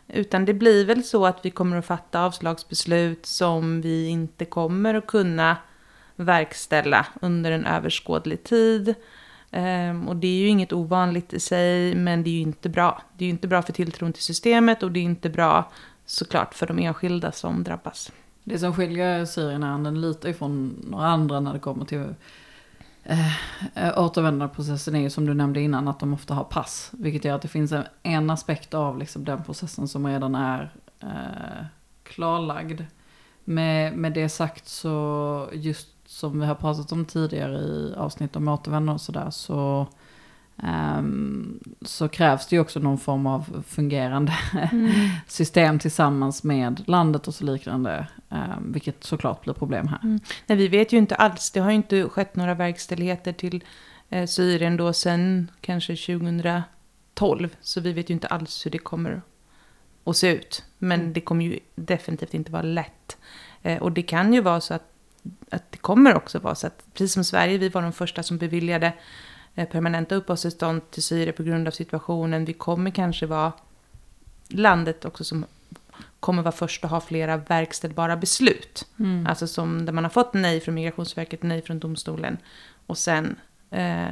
Utan 0.08 0.44
det 0.44 0.54
blir 0.54 0.84
väl 0.84 1.04
så 1.04 1.26
att 1.26 1.38
vi 1.42 1.50
kommer 1.50 1.76
att 1.76 1.86
fatta 1.86 2.24
avslagsbeslut 2.24 3.26
som 3.26 3.80
vi 3.80 4.08
inte 4.08 4.44
kommer 4.44 4.94
att 4.94 5.06
kunna 5.06 5.56
verkställa 6.16 7.06
under 7.20 7.52
en 7.52 7.66
överskådlig 7.66 8.44
tid. 8.44 8.94
Ehm, 9.50 10.08
och 10.08 10.16
det 10.16 10.26
är 10.26 10.38
ju 10.38 10.48
inget 10.48 10.72
ovanligt 10.72 11.32
i 11.32 11.40
sig, 11.40 11.94
men 11.94 12.22
det 12.22 12.30
är 12.30 12.34
ju 12.34 12.40
inte 12.40 12.68
bra. 12.68 13.02
Det 13.16 13.24
är 13.24 13.26
ju 13.26 13.32
inte 13.32 13.48
bra 13.48 13.62
för 13.62 13.72
tilltron 13.72 14.12
till 14.12 14.22
systemet 14.22 14.82
och 14.82 14.92
det 14.92 15.00
är 15.00 15.04
inte 15.04 15.28
bra 15.28 15.70
såklart 16.06 16.54
för 16.54 16.66
de 16.66 16.78
enskilda 16.78 17.32
som 17.32 17.64
drabbas. 17.64 18.12
Det 18.44 18.58
som 18.58 18.74
skiljer 18.74 19.24
Syrienärenden 19.24 20.00
lite 20.00 20.28
ifrån 20.28 20.84
några 20.90 21.06
andra 21.06 21.40
när 21.40 21.52
det 21.52 21.58
kommer 21.58 21.84
till 21.84 22.14
Eh, 23.08 23.36
eh, 23.74 23.98
återvändandeprocessen 23.98 24.94
är 24.94 25.00
ju 25.00 25.10
som 25.10 25.26
du 25.26 25.34
nämnde 25.34 25.60
innan 25.60 25.88
att 25.88 26.00
de 26.00 26.14
ofta 26.14 26.34
har 26.34 26.44
pass. 26.44 26.90
Vilket 26.92 27.24
gör 27.24 27.34
att 27.34 27.42
det 27.42 27.48
finns 27.48 27.72
en, 27.72 27.84
en 28.02 28.30
aspekt 28.30 28.74
av 28.74 28.98
liksom 28.98 29.24
den 29.24 29.44
processen 29.44 29.88
som 29.88 30.06
redan 30.06 30.34
är 30.34 30.72
eh, 31.00 31.66
klarlagd. 32.02 32.80
Med, 33.44 33.96
med 33.96 34.12
det 34.12 34.28
sagt 34.28 34.68
så 34.68 35.48
just 35.52 35.88
som 36.06 36.40
vi 36.40 36.46
har 36.46 36.54
pratat 36.54 36.92
om 36.92 37.04
tidigare 37.04 37.58
i 37.58 37.94
avsnitt 37.96 38.36
om 38.36 38.48
återvändande 38.48 38.92
och 38.92 39.00
sådär 39.00 39.30
så 39.30 39.86
Um, 40.62 41.60
så 41.82 42.08
krävs 42.08 42.46
det 42.46 42.56
ju 42.56 42.60
också 42.60 42.80
någon 42.80 42.98
form 42.98 43.26
av 43.26 43.64
fungerande 43.68 44.32
mm. 44.72 44.92
system 45.26 45.78
tillsammans 45.78 46.44
med 46.44 46.82
landet 46.88 47.28
och 47.28 47.34
så 47.34 47.44
liknande. 47.44 48.06
Um, 48.28 48.72
vilket 48.72 49.04
såklart 49.04 49.44
blir 49.44 49.54
problem 49.54 49.88
här. 49.88 49.98
Mm. 50.02 50.20
Nej, 50.46 50.58
vi 50.58 50.68
vet 50.68 50.92
ju 50.92 50.98
inte 50.98 51.14
alls. 51.14 51.50
Det 51.50 51.60
har 51.60 51.70
ju 51.70 51.76
inte 51.76 52.08
skett 52.08 52.36
några 52.36 52.54
verkställigheter 52.54 53.32
till 53.32 53.64
eh, 54.08 54.26
Syrien 54.26 54.76
då 54.76 54.92
sen 54.92 55.50
kanske 55.60 55.96
2012. 55.96 57.56
Så 57.60 57.80
vi 57.80 57.92
vet 57.92 58.10
ju 58.10 58.14
inte 58.14 58.26
alls 58.26 58.66
hur 58.66 58.70
det 58.70 58.78
kommer 58.78 59.22
att 60.04 60.16
se 60.16 60.28
ut. 60.28 60.64
Men 60.78 61.00
mm. 61.00 61.12
det 61.12 61.20
kommer 61.20 61.44
ju 61.44 61.58
definitivt 61.74 62.34
inte 62.34 62.52
vara 62.52 62.62
lätt. 62.62 63.16
Eh, 63.62 63.82
och 63.82 63.92
det 63.92 64.02
kan 64.02 64.34
ju 64.34 64.40
vara 64.40 64.60
så 64.60 64.74
att, 64.74 64.92
att 65.50 65.72
det 65.72 65.78
kommer 65.78 66.16
också 66.16 66.38
vara 66.38 66.54
så 66.54 66.66
att, 66.66 66.84
precis 66.92 67.12
som 67.12 67.24
Sverige, 67.24 67.58
vi 67.58 67.68
var 67.68 67.82
de 67.82 67.92
första 67.92 68.22
som 68.22 68.38
beviljade 68.38 68.92
permanenta 69.66 70.14
uppehållstillstånd 70.14 70.90
till 70.90 71.02
Syrien 71.02 71.34
på 71.36 71.42
grund 71.42 71.68
av 71.68 71.72
situationen. 71.72 72.44
Vi 72.44 72.52
kommer 72.52 72.90
kanske 72.90 73.26
vara 73.26 73.52
landet 74.48 75.04
också 75.04 75.24
som 75.24 75.44
kommer 76.20 76.42
vara 76.42 76.52
först 76.52 76.84
att 76.84 76.90
ha 76.90 77.00
flera 77.00 77.36
verkställbara 77.36 78.16
beslut. 78.16 78.86
Mm. 78.98 79.26
Alltså 79.26 79.46
som 79.46 79.86
där 79.86 79.92
man 79.92 80.04
har 80.04 80.10
fått 80.10 80.34
nej 80.34 80.60
från 80.60 80.74
Migrationsverket, 80.74 81.42
nej 81.42 81.62
från 81.62 81.78
domstolen. 81.78 82.38
Och 82.86 82.98
sen 82.98 83.36
eh, 83.70 84.06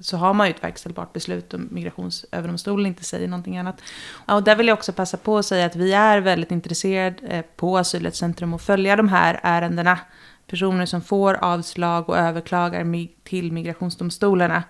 så 0.00 0.16
har 0.16 0.34
man 0.34 0.46
ju 0.46 0.54
ett 0.54 0.64
verkställbart 0.64 1.12
beslut 1.12 1.54
om 1.54 1.68
Migrationsöverdomstolen 1.70 2.86
inte 2.86 3.04
säger 3.04 3.28
någonting 3.28 3.58
annat. 3.58 3.82
Och 4.26 4.42
där 4.42 4.56
vill 4.56 4.68
jag 4.68 4.78
också 4.78 4.92
passa 4.92 5.16
på 5.16 5.38
att 5.38 5.46
säga 5.46 5.66
att 5.66 5.76
vi 5.76 5.92
är 5.92 6.20
väldigt 6.20 6.50
intresserade 6.50 7.26
eh, 7.26 7.44
på 7.56 7.78
Asylrättscentrum 7.78 8.54
att 8.54 8.62
följa 8.62 8.96
de 8.96 9.08
här 9.08 9.40
ärendena 9.42 9.98
personer 10.52 10.86
som 10.86 11.02
får 11.02 11.34
avslag 11.34 12.08
och 12.08 12.18
överklagar 12.18 13.08
till 13.24 13.52
migrationsdomstolarna. 13.52 14.62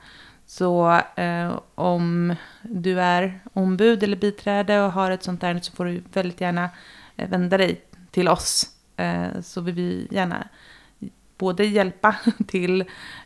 Så 0.46 1.00
eh, 1.16 1.58
om 1.74 2.34
du 2.62 3.00
är 3.00 3.40
ombud 3.52 4.02
eller 4.02 4.16
biträde 4.16 4.82
och 4.82 4.92
har 4.92 5.10
ett 5.10 5.22
sånt 5.22 5.42
ärende 5.42 5.62
så 5.62 5.72
får 5.72 5.84
du 5.84 6.02
väldigt 6.12 6.40
gärna 6.40 6.70
eh, 7.16 7.28
vända 7.28 7.58
dig 7.58 7.80
till 8.10 8.28
oss. 8.28 8.66
Eh, 8.96 9.40
så 9.42 9.60
vill 9.60 9.74
vi 9.74 10.08
gärna 10.10 10.48
både 11.38 11.64
hjälpa 11.64 12.16
till 12.46 12.80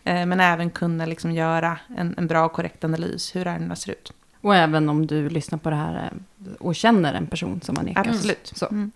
eh, 0.04 0.26
men 0.26 0.40
även 0.40 0.70
kunna 0.70 1.06
liksom 1.06 1.32
göra 1.32 1.78
en, 1.96 2.14
en 2.18 2.26
bra 2.26 2.44
och 2.44 2.52
korrekt 2.52 2.84
analys 2.84 3.36
hur 3.36 3.46
ärendena 3.46 3.76
ser 3.76 3.92
ut. 3.92 4.12
Och 4.40 4.56
även 4.56 4.88
om 4.88 5.06
du 5.06 5.28
lyssnar 5.28 5.58
på 5.58 5.70
det 5.70 5.76
här 5.76 6.10
eh, 6.46 6.52
och 6.52 6.74
känner 6.74 7.14
en 7.14 7.26
person 7.26 7.60
som 7.60 7.76
har 7.76 7.84
nekat. 7.84 8.06
Absolut. 8.06 8.52
Så. 8.54 8.66
Mm. 8.66 8.92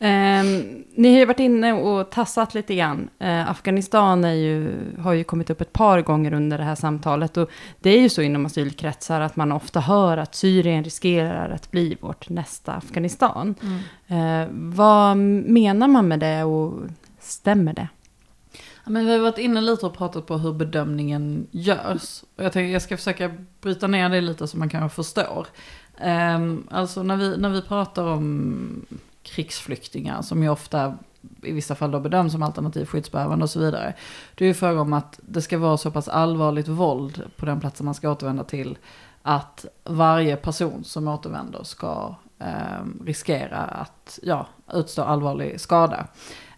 Um, 0.00 0.84
ni 0.94 1.12
har 1.12 1.18
ju 1.18 1.24
varit 1.24 1.40
inne 1.40 1.72
och 1.72 2.10
tassat 2.10 2.54
lite 2.54 2.74
grann. 2.74 3.08
Uh, 3.22 3.50
Afghanistan 3.50 4.38
ju, 4.38 4.74
har 4.98 5.12
ju 5.12 5.24
kommit 5.24 5.50
upp 5.50 5.60
ett 5.60 5.72
par 5.72 6.00
gånger 6.02 6.32
under 6.32 6.58
det 6.58 6.64
här 6.64 6.74
samtalet. 6.74 7.36
Och 7.36 7.50
det 7.80 7.90
är 7.90 8.00
ju 8.00 8.08
så 8.08 8.22
inom 8.22 8.46
asylkretsar 8.46 9.20
att 9.20 9.36
man 9.36 9.52
ofta 9.52 9.80
hör 9.80 10.16
att 10.16 10.34
Syrien 10.34 10.84
riskerar 10.84 11.50
att 11.50 11.70
bli 11.70 11.96
vårt 12.00 12.28
nästa 12.28 12.72
Afghanistan. 12.72 13.54
Mm. 13.62 14.42
Uh, 14.42 14.48
vad 14.76 15.16
menar 15.16 15.88
man 15.88 16.08
med 16.08 16.20
det 16.20 16.44
och 16.44 16.74
stämmer 17.20 17.72
det? 17.72 17.88
men 18.88 19.06
vi 19.06 19.12
har 19.12 19.18
varit 19.18 19.38
inne 19.38 19.60
lite 19.60 19.86
och 19.86 19.96
pratat 19.96 20.26
på 20.26 20.38
hur 20.38 20.52
bedömningen 20.52 21.46
görs. 21.50 22.24
Och 22.36 22.44
jag 22.44 22.52
tänker 22.52 22.72
jag 22.72 22.82
ska 22.82 22.96
försöka 22.96 23.34
bryta 23.60 23.86
ner 23.86 24.08
det 24.08 24.20
lite 24.20 24.48
så 24.48 24.58
man 24.58 24.68
kanske 24.68 24.96
förstår. 24.96 25.46
Um, 26.04 26.66
alltså 26.70 27.02
när 27.02 27.16
vi, 27.16 27.36
när 27.36 27.48
vi 27.48 27.62
pratar 27.62 28.04
om 28.04 28.86
krigsflyktingar 29.34 30.22
som 30.22 30.42
ju 30.42 30.48
ofta 30.48 30.98
i 31.42 31.52
vissa 31.52 31.74
fall 31.74 31.90
då 31.90 32.00
bedöms 32.00 32.32
som 32.32 32.42
alternativ 32.42 32.84
skyddsbehövande 32.84 33.42
och 33.42 33.50
så 33.50 33.60
vidare. 33.60 33.94
Det 34.34 34.44
är 34.44 34.48
ju 34.48 34.54
fråga 34.54 34.80
om 34.80 34.92
att 34.92 35.20
det 35.22 35.42
ska 35.42 35.58
vara 35.58 35.76
så 35.76 35.90
pass 35.90 36.08
allvarligt 36.08 36.68
våld 36.68 37.22
på 37.36 37.46
den 37.46 37.60
platsen 37.60 37.84
man 37.84 37.94
ska 37.94 38.10
återvända 38.10 38.44
till 38.44 38.78
att 39.22 39.66
varje 39.84 40.36
person 40.36 40.84
som 40.84 41.08
återvänder 41.08 41.62
ska 41.62 42.14
eh, 42.38 43.04
riskera 43.04 43.58
att 43.58 44.18
ja, 44.22 44.46
utstå 44.72 45.02
allvarlig 45.02 45.60
skada. 45.60 46.06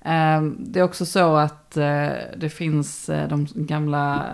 Eh, 0.03 0.43
det 0.59 0.81
är 0.81 0.85
också 0.85 1.07
så 1.07 1.37
att 1.37 1.77
eh, 1.77 2.09
det 2.37 2.53
finns 2.53 3.09
eh, 3.09 3.29
de 3.29 3.47
gamla 3.55 4.27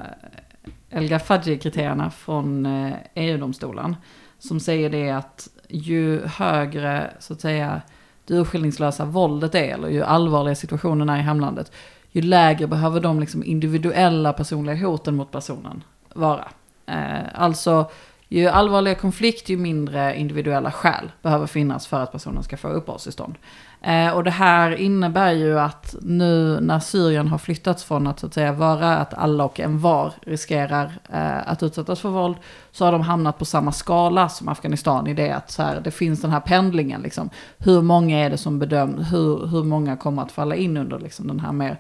Elga 0.91 1.19
Fadji-kriterierna 1.19 2.11
från 2.11 2.67
eh, 2.67 2.95
EU-domstolen 3.15 3.97
som 4.39 4.61
säger 4.61 4.91
det 4.91 5.11
att 5.11 5.49
ju 5.69 6.27
högre 6.27 7.11
så 7.19 7.33
att 7.33 7.41
säga 7.41 7.83
det 8.27 8.35
urskillningslösa 8.35 9.05
våldet 9.05 9.55
är, 9.55 9.75
eller 9.75 9.89
ju 9.89 10.03
allvarliga 10.03 10.55
situationen 10.55 11.09
är 11.09 11.19
i 11.19 11.23
hemlandet, 11.23 11.73
ju 12.11 12.23
lägre 12.23 12.67
behöver 12.67 13.01
de 13.01 13.21
liksom 13.21 13.45
individuella 13.45 14.33
personliga 14.33 14.87
hoten 14.87 15.17
mot 15.17 15.31
personen 15.31 15.85
vara. 16.15 16.49
Eh, 16.87 17.25
alltså, 17.35 17.91
ju 18.29 18.47
allvarligare 18.47 18.99
konflikt, 18.99 19.49
ju 19.49 19.57
mindre 19.57 20.19
individuella 20.19 20.73
skäl 20.73 21.13
behöver 21.23 21.47
finnas 21.47 21.87
för 21.87 22.01
att 22.01 22.13
personen 22.13 22.43
ska 22.43 22.57
få 22.57 22.69
uppehållstillstånd. 22.69 23.35
Eh, 23.87 24.11
och 24.11 24.25
det 24.25 24.31
här 24.31 24.71
innebär 24.71 25.33
ju 25.33 25.59
att 25.59 25.95
nu 26.03 26.61
när 26.61 26.79
Syrien 26.79 27.29
har 27.29 27.39
flyttats 27.39 27.85
från 27.85 28.07
att 28.07 28.21
så 28.21 28.27
att 28.27 28.35
säga 28.35 28.53
vara 28.53 28.97
att 28.97 29.15
alla 29.15 29.45
och 29.45 29.61
en 29.61 29.79
var 29.79 30.13
riskerar 30.21 30.93
eh, 31.13 31.49
att 31.51 31.63
utsättas 31.63 32.01
för 32.01 32.09
våld, 32.09 32.37
så 32.73 32.85
har 32.85 32.93
de 32.93 33.01
hamnat 33.01 33.39
på 33.39 33.45
samma 33.45 33.73
skala 33.73 34.29
som 34.29 34.49
Afghanistan 34.49 35.07
i 35.07 35.15
det 35.15 35.31
att 35.31 35.51
så 35.51 35.63
här, 35.63 35.81
det 35.81 35.91
finns 35.91 36.21
den 36.21 36.31
här 36.31 36.41
pendlingen. 36.41 37.03
Liksom. 37.03 37.31
Hur 37.59 37.83
många 37.83 38.19
är 38.19 38.31
det 38.31 38.37
som 38.37 38.59
bedöms, 38.59 39.13
hur, 39.13 39.47
hur 39.47 39.65
många 39.65 39.97
kommer 39.97 40.23
att 40.23 40.33
falla 40.33 40.55
in 40.55 40.77
under 40.77 40.99
liksom, 40.99 41.27
den 41.27 41.41
här 41.41 41.53
mer 41.53 41.79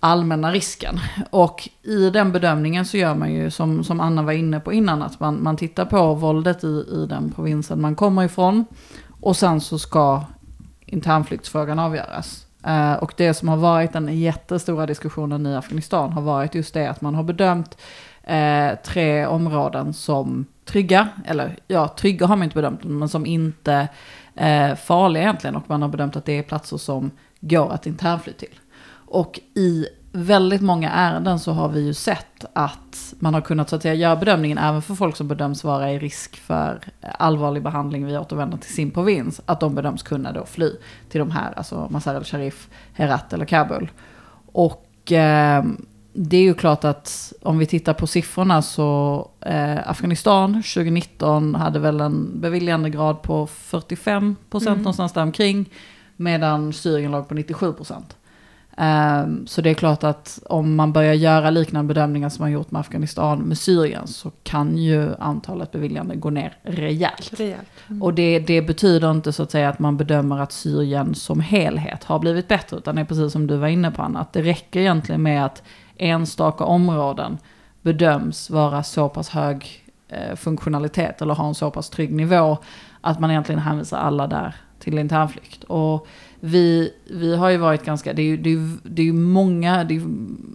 allmänna 0.00 0.52
risken. 0.52 1.00
Och 1.30 1.68
i 1.82 2.10
den 2.10 2.32
bedömningen 2.32 2.84
så 2.84 2.96
gör 2.96 3.14
man 3.14 3.32
ju 3.32 3.50
som, 3.50 3.84
som 3.84 4.00
Anna 4.00 4.22
var 4.22 4.32
inne 4.32 4.60
på 4.60 4.72
innan, 4.72 5.02
att 5.02 5.20
man, 5.20 5.42
man 5.42 5.56
tittar 5.56 5.84
på 5.84 6.14
våldet 6.14 6.64
i, 6.64 6.84
i 6.92 7.06
den 7.08 7.32
provinsen 7.32 7.80
man 7.80 7.96
kommer 7.96 8.24
ifrån. 8.24 8.64
Och 9.20 9.36
sen 9.36 9.60
så 9.60 9.78
ska 9.78 10.24
internflyktsfrågan 10.90 11.78
avgöras. 11.78 12.46
Uh, 12.66 12.92
och 12.92 13.14
det 13.16 13.34
som 13.34 13.48
har 13.48 13.56
varit 13.56 13.92
den 13.92 14.18
jättestora 14.18 14.86
diskussionen 14.86 15.46
i 15.46 15.56
Afghanistan 15.56 16.12
har 16.12 16.22
varit 16.22 16.54
just 16.54 16.74
det 16.74 16.90
att 16.90 17.00
man 17.00 17.14
har 17.14 17.22
bedömt 17.22 17.78
uh, 18.30 18.78
tre 18.84 19.26
områden 19.26 19.92
som 19.92 20.46
trygga, 20.64 21.08
eller 21.24 21.56
ja, 21.66 21.88
trygga 21.88 22.26
har 22.26 22.36
man 22.36 22.44
inte 22.44 22.54
bedömt, 22.54 22.84
men 22.84 23.08
som 23.08 23.26
inte 23.26 23.88
uh, 24.40 24.74
farliga 24.74 25.22
egentligen. 25.22 25.56
Och 25.56 25.64
man 25.66 25.82
har 25.82 25.88
bedömt 25.88 26.16
att 26.16 26.24
det 26.24 26.38
är 26.38 26.42
platser 26.42 26.76
som 26.76 27.10
går 27.40 27.72
att 27.72 27.86
internfly 27.86 28.32
till. 28.32 28.60
Och 29.06 29.40
i 29.54 29.86
väldigt 30.12 30.60
många 30.60 30.90
ärenden 30.90 31.38
så 31.38 31.52
har 31.52 31.68
vi 31.68 31.80
ju 31.80 31.94
sett 31.94 32.44
att 32.52 33.14
man 33.18 33.34
har 33.34 33.40
kunnat 33.40 33.68
så 33.68 33.76
att 33.76 33.82
säga, 33.82 33.94
göra 33.94 34.16
bedömningen 34.16 34.58
även 34.58 34.82
för 34.82 34.94
folk 34.94 35.16
som 35.16 35.28
bedöms 35.28 35.64
vara 35.64 35.92
i 35.92 35.98
risk 35.98 36.36
för 36.36 36.80
allvarlig 37.00 37.62
behandling 37.62 38.06
vid 38.06 38.18
återvändande 38.18 38.64
till 38.64 38.74
sin 38.74 38.90
provins. 38.90 39.40
Att 39.46 39.60
de 39.60 39.74
bedöms 39.74 40.02
kunna 40.02 40.32
då 40.32 40.46
fly 40.46 40.70
till 41.08 41.18
de 41.18 41.30
här, 41.30 41.52
alltså 41.56 41.88
Mazar 41.90 42.14
el-Sharif, 42.14 42.68
Herat 42.92 43.32
eller 43.32 43.44
Kabul. 43.44 43.90
Och 44.52 45.12
eh, 45.12 45.64
det 46.12 46.36
är 46.36 46.42
ju 46.42 46.54
klart 46.54 46.84
att 46.84 47.32
om 47.42 47.58
vi 47.58 47.66
tittar 47.66 47.94
på 47.94 48.06
siffrorna 48.06 48.62
så 48.62 49.28
eh, 49.40 49.90
Afghanistan 49.90 50.52
2019 50.52 51.54
hade 51.54 51.78
väl 51.78 52.00
en 52.00 52.40
beviljandegrad 52.40 53.22
på 53.22 53.46
45 53.46 54.36
procent 54.50 54.68
mm. 54.68 54.82
någonstans 54.82 55.12
där 55.12 55.22
omkring. 55.22 55.70
Medan 56.16 56.72
Syrien 56.72 57.12
låg 57.12 57.28
på 57.28 57.34
97 57.34 57.72
procent. 57.72 58.16
Um, 58.80 59.46
så 59.46 59.60
det 59.60 59.70
är 59.70 59.74
klart 59.74 60.04
att 60.04 60.38
om 60.46 60.74
man 60.74 60.92
börjar 60.92 61.14
göra 61.14 61.50
liknande 61.50 61.94
bedömningar 61.94 62.28
som 62.28 62.42
man 62.42 62.52
gjort 62.52 62.70
med 62.70 62.80
Afghanistan 62.80 63.38
med 63.38 63.58
Syrien 63.58 64.06
så 64.06 64.30
kan 64.42 64.78
ju 64.78 65.14
antalet 65.18 65.72
beviljande 65.72 66.16
gå 66.16 66.30
ner 66.30 66.56
rejält. 66.62 67.40
rejält. 67.40 67.68
Mm. 67.88 68.02
Och 68.02 68.14
det, 68.14 68.38
det, 68.38 68.62
betyder 68.62 69.10
inte 69.10 69.32
så 69.32 69.42
att 69.42 69.50
säga 69.50 69.68
att 69.68 69.78
man 69.78 69.96
bedömer 69.96 70.38
att 70.38 70.52
Syrien 70.52 71.14
som 71.14 71.40
helhet 71.40 72.04
har 72.04 72.18
blivit 72.18 72.48
bättre 72.48 72.76
utan 72.76 72.94
det 72.94 73.00
är 73.00 73.04
precis 73.04 73.32
som 73.32 73.46
du 73.46 73.56
var 73.56 73.68
inne 73.68 73.90
på 73.90 74.02
Anna, 74.02 74.20
att 74.20 74.32
det 74.32 74.42
räcker 74.42 74.80
egentligen 74.80 75.22
med 75.22 75.44
att 75.44 75.62
enstaka 75.96 76.64
områden 76.64 77.38
bedöms 77.82 78.50
vara 78.50 78.82
så 78.82 79.08
pass 79.08 79.28
hög 79.28 79.84
eh, 80.08 80.36
funktionalitet 80.36 81.22
eller 81.22 81.34
ha 81.34 81.48
en 81.48 81.54
så 81.54 81.70
pass 81.70 81.90
trygg 81.90 82.12
nivå 82.12 82.58
att 83.00 83.20
man 83.20 83.30
egentligen 83.30 83.60
hänvisar 83.60 83.98
alla 83.98 84.26
där 84.26 84.54
till 84.78 84.98
internflykt. 84.98 85.64
Och 85.64 86.06
vi, 86.40 86.92
vi 87.10 87.36
har 87.36 87.48
ju 87.50 87.56
varit 87.56 87.84
ganska, 87.84 88.12
det 88.12 88.22
är 88.22 88.26
ju, 88.26 88.36
det 88.36 88.52
är, 88.52 88.78
det 88.82 89.08
är 89.08 89.12
många, 89.12 89.84
det 89.84 89.96
är, 89.96 90.02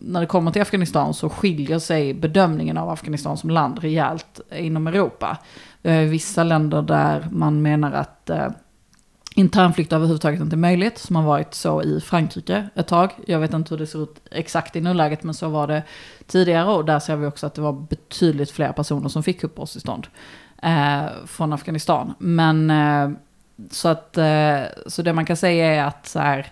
när 0.01 0.19
det 0.19 0.25
kommer 0.25 0.51
till 0.51 0.61
Afghanistan 0.61 1.13
så 1.13 1.29
skiljer 1.29 1.79
sig 1.79 2.13
bedömningen 2.13 2.77
av 2.77 2.89
Afghanistan 2.89 3.37
som 3.37 3.49
land 3.49 3.79
rejält 3.79 4.41
inom 4.51 4.87
Europa. 4.87 5.37
Vi 5.81 5.91
har 5.91 6.01
ju 6.01 6.07
vissa 6.07 6.43
länder 6.43 6.81
där 6.81 7.27
man 7.31 7.61
menar 7.61 7.91
att 7.91 8.29
eh, 8.29 8.47
internflykt 9.35 9.93
överhuvudtaget 9.93 10.41
inte 10.41 10.55
är 10.55 10.57
möjligt, 10.57 10.97
som 10.97 11.15
har 11.15 11.23
varit 11.23 11.53
så 11.53 11.83
i 11.83 12.01
Frankrike 12.01 12.69
ett 12.75 12.87
tag. 12.87 13.11
Jag 13.27 13.39
vet 13.39 13.53
inte 13.53 13.69
hur 13.69 13.79
det 13.79 13.87
ser 13.87 14.03
ut 14.03 14.21
exakt 14.31 14.75
i 14.75 14.81
nuläget, 14.81 15.23
men 15.23 15.33
så 15.33 15.49
var 15.49 15.67
det 15.67 15.83
tidigare 16.27 16.71
och 16.71 16.85
där 16.85 16.99
ser 16.99 17.15
vi 17.15 17.25
också 17.25 17.47
att 17.47 17.53
det 17.53 17.61
var 17.61 17.73
betydligt 17.73 18.51
fler 18.51 18.71
personer 18.71 19.09
som 19.09 19.23
fick 19.23 19.43
uppehållstillstånd 19.43 20.07
eh, 20.63 21.05
från 21.25 21.53
Afghanistan. 21.53 22.13
Men 22.19 22.69
eh, 22.69 23.09
så, 23.71 23.87
att, 23.87 24.17
eh, 24.17 24.61
så 24.87 25.01
det 25.01 25.13
man 25.13 25.25
kan 25.25 25.37
säga 25.37 25.75
är 25.75 25.83
att 25.83 26.07
så 26.07 26.19
här, 26.19 26.51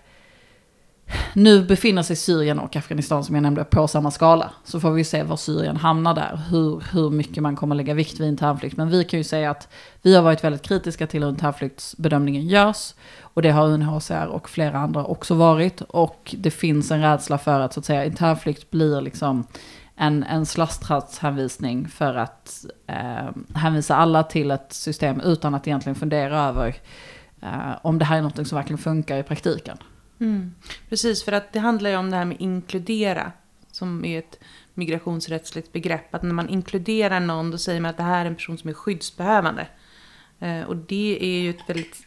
nu 1.34 1.64
befinner 1.64 2.04
sig 2.04 2.16
Syrien 2.16 2.60
och 2.60 2.76
Afghanistan 2.76 3.24
som 3.24 3.36
jag 3.36 3.42
nämnde 3.42 3.64
på 3.64 3.88
samma 3.88 4.12
skala. 4.12 4.52
Så 4.64 4.80
får 4.80 4.92
vi 4.92 5.04
se 5.04 5.24
var 5.24 5.38
Syrien 5.38 5.78
hamnar 5.78 6.14
där, 6.14 6.42
hur, 6.50 6.84
hur 6.92 7.10
mycket 7.10 7.44
man 7.44 7.56
kommer 7.56 7.76
lägga 7.76 7.94
vikt 7.94 8.20
vid 8.20 8.28
internflykt. 8.28 8.78
Men 8.78 8.90
vi 8.90 9.04
kan 9.04 9.20
ju 9.20 9.24
säga 9.24 9.52
att 9.52 9.68
vi 10.02 10.16
har 10.16 10.24
varit 10.24 10.44
väldigt 10.44 10.62
kritiska 10.62 11.08
till 11.08 11.24
hur 11.24 11.30
internflyktsbedömningen 11.30 12.48
görs. 12.48 12.94
Och 13.22 13.42
det 13.42 13.52
har 13.52 13.68
UNHCR 13.68 14.28
och 14.28 14.50
flera 14.50 14.78
andra 14.78 15.06
också 15.06 15.36
varit. 15.36 15.82
Och 15.82 16.36
det 16.38 16.52
finns 16.52 16.92
en 16.92 17.02
rädsla 17.02 17.38
för 17.38 17.60
att 17.60 17.74
så 17.74 17.80
att 17.80 17.86
säga 17.86 18.06
internflykt 18.06 18.72
blir 18.72 19.02
liksom 19.02 19.48
en, 19.96 20.24
en 20.24 20.46
slasktrattshänvisning 20.46 21.88
för 21.88 22.16
att 22.16 22.66
eh, 22.88 23.30
hänvisa 23.56 23.96
alla 23.96 24.24
till 24.24 24.52
ett 24.52 24.74
system 24.74 25.22
utan 25.22 25.56
att 25.56 25.68
egentligen 25.68 25.96
fundera 25.96 26.40
över 26.40 26.76
eh, 27.42 27.72
om 27.82 28.00
det 28.00 28.06
här 28.06 28.18
är 28.18 28.22
något 28.22 28.48
som 28.48 28.56
verkligen 28.56 28.78
funkar 28.78 29.18
i 29.18 29.24
praktiken. 29.24 29.78
Mm. 30.20 30.56
Precis, 30.90 31.24
för 31.24 31.32
att 31.32 31.54
det 31.54 31.60
handlar 31.60 31.90
ju 31.90 31.96
om 31.96 32.12
det 32.12 32.18
här 32.18 32.26
med 32.26 32.38
inkludera, 32.40 33.32
som 33.72 34.06
är 34.06 34.20
ett 34.20 34.40
migrationsrättsligt 34.74 35.74
begrepp. 35.74 36.16
Att 36.16 36.24
när 36.24 36.34
man 36.34 36.50
inkluderar 36.50 37.20
någon, 37.20 37.52
då 37.52 37.58
säger 37.58 37.82
man 37.82 37.90
att 37.90 37.98
det 37.98 38.04
här 38.04 38.22
är 38.22 38.30
en 38.30 38.36
person 38.36 38.58
som 38.58 38.70
är 38.70 38.74
skyddsbehövande. 38.74 39.68
Eh, 40.40 40.62
och 40.62 40.78
det 40.78 41.18
är 41.22 41.42
ju 41.42 41.50
ett 41.50 41.70
väldigt 41.70 41.98